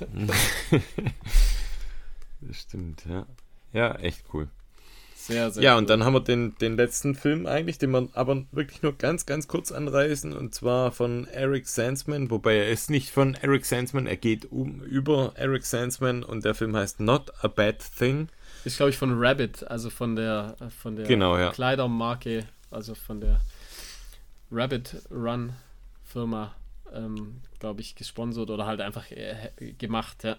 [2.40, 3.26] das stimmt, ja.
[3.72, 4.48] Ja, echt cool.
[5.14, 5.78] Sehr, sehr Ja, cool.
[5.78, 9.26] und dann haben wir den, den letzten Film eigentlich, den wir aber wirklich nur ganz,
[9.26, 14.06] ganz kurz anreißen, und zwar von Eric Sandsman, wobei er ist nicht von Eric Sandsman,
[14.06, 18.28] er geht um über Eric Sandsman und der Film heißt Not a Bad Thing.
[18.64, 21.50] Ist, glaube ich, von Rabbit, also von der, von der Genau, ja.
[21.50, 23.40] Kleidermarke, also von der
[24.52, 25.52] Rabbit Run
[26.04, 26.54] Firma,
[26.92, 30.36] ähm, glaube ich, gesponsert oder halt einfach äh, gemacht, ja.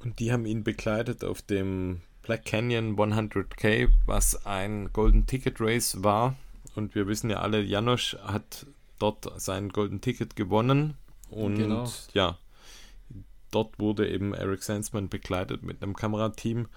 [0.00, 6.02] Und die haben ihn begleitet auf dem Black Canyon 100k, was ein Golden Ticket Race
[6.02, 6.36] war.
[6.76, 8.66] Und wir wissen ja alle, Janosch hat
[8.98, 10.94] dort sein Golden Ticket gewonnen.
[11.30, 11.90] Und Genau.
[12.12, 12.38] ja,
[13.50, 16.68] dort wurde eben Eric Sandsman begleitet mit einem Kamerateam.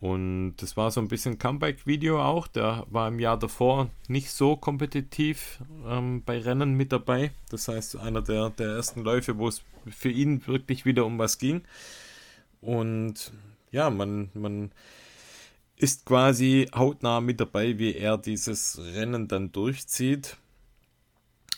[0.00, 2.46] Und das war so ein bisschen Comeback-Video auch.
[2.46, 7.32] Der war im Jahr davor nicht so kompetitiv ähm, bei Rennen mit dabei.
[7.50, 11.36] Das heißt, einer der, der ersten Läufe, wo es für ihn wirklich wieder um was
[11.36, 11.62] ging.
[12.62, 13.32] Und
[13.72, 14.72] ja, man, man
[15.76, 20.38] ist quasi hautnah mit dabei, wie er dieses Rennen dann durchzieht.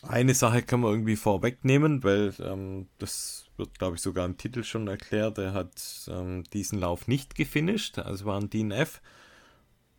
[0.03, 4.65] Eine Sache kann man irgendwie vorwegnehmen, weil ähm, das wird, glaube ich, sogar im Titel
[4.65, 5.39] schon erklärt.
[5.39, 5.71] Er hat
[6.09, 9.01] ähm, diesen Lauf nicht gefinisht, also war ein DNF.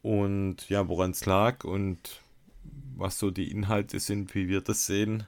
[0.02, 2.22] Und ja, woran es lag und
[2.96, 5.28] was so die Inhalte sind, wie wir das sehen,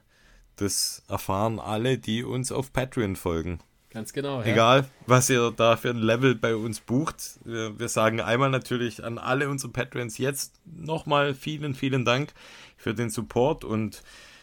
[0.56, 3.60] das erfahren alle, die uns auf Patreon folgen.
[3.90, 4.40] Ganz genau.
[4.40, 4.46] Ja.
[4.46, 7.38] Egal, was ihr da für ein Level bei uns bucht.
[7.44, 12.34] Wir, wir sagen einmal natürlich an alle unsere Patreons jetzt nochmal vielen, vielen Dank
[12.76, 14.02] für den Support und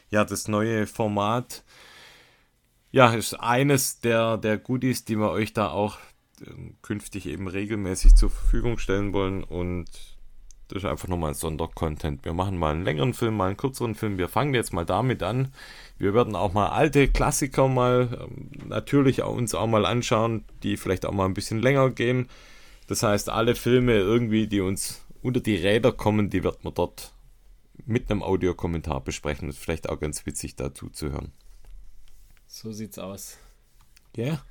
[0.10, 1.64] ja, das neue Format.
[2.94, 5.98] Ja, ist eines der, der Goodies, die wir euch da auch
[6.46, 9.90] ähm, künftig eben regelmäßig zur Verfügung stellen wollen und
[10.68, 12.24] das ist einfach nochmal ein Sondercontent.
[12.24, 14.20] Wir machen mal einen längeren Film, mal einen kürzeren Film.
[14.20, 15.52] Wir fangen jetzt mal damit an.
[15.98, 20.78] Wir werden auch mal alte Klassiker mal ähm, natürlich auch uns auch mal anschauen, die
[20.78, 22.30] vielleicht auch mal ein bisschen länger gehen.
[22.86, 27.12] Das heißt, alle Filme irgendwie, die uns unter die Räder kommen, die wird man dort
[27.88, 29.48] mit einem Audiokommentar besprechen.
[29.48, 31.32] Das ist vielleicht auch ganz witzig dazu zu hören.
[32.56, 33.40] So sieht's aus.
[34.16, 34.24] Ja.
[34.26, 34.46] Yeah.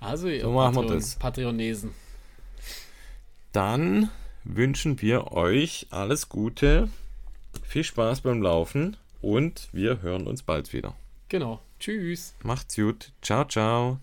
[0.00, 1.14] Also, ihr So machen wir Patreon, das.
[1.16, 1.90] Patreonesen.
[3.52, 4.10] Dann
[4.42, 6.88] wünschen wir euch alles Gute,
[7.62, 10.96] viel Spaß beim Laufen und wir hören uns bald wieder.
[11.28, 11.60] Genau.
[11.78, 12.34] Tschüss.
[12.42, 13.12] Macht's gut.
[13.20, 13.98] Ciao, ciao.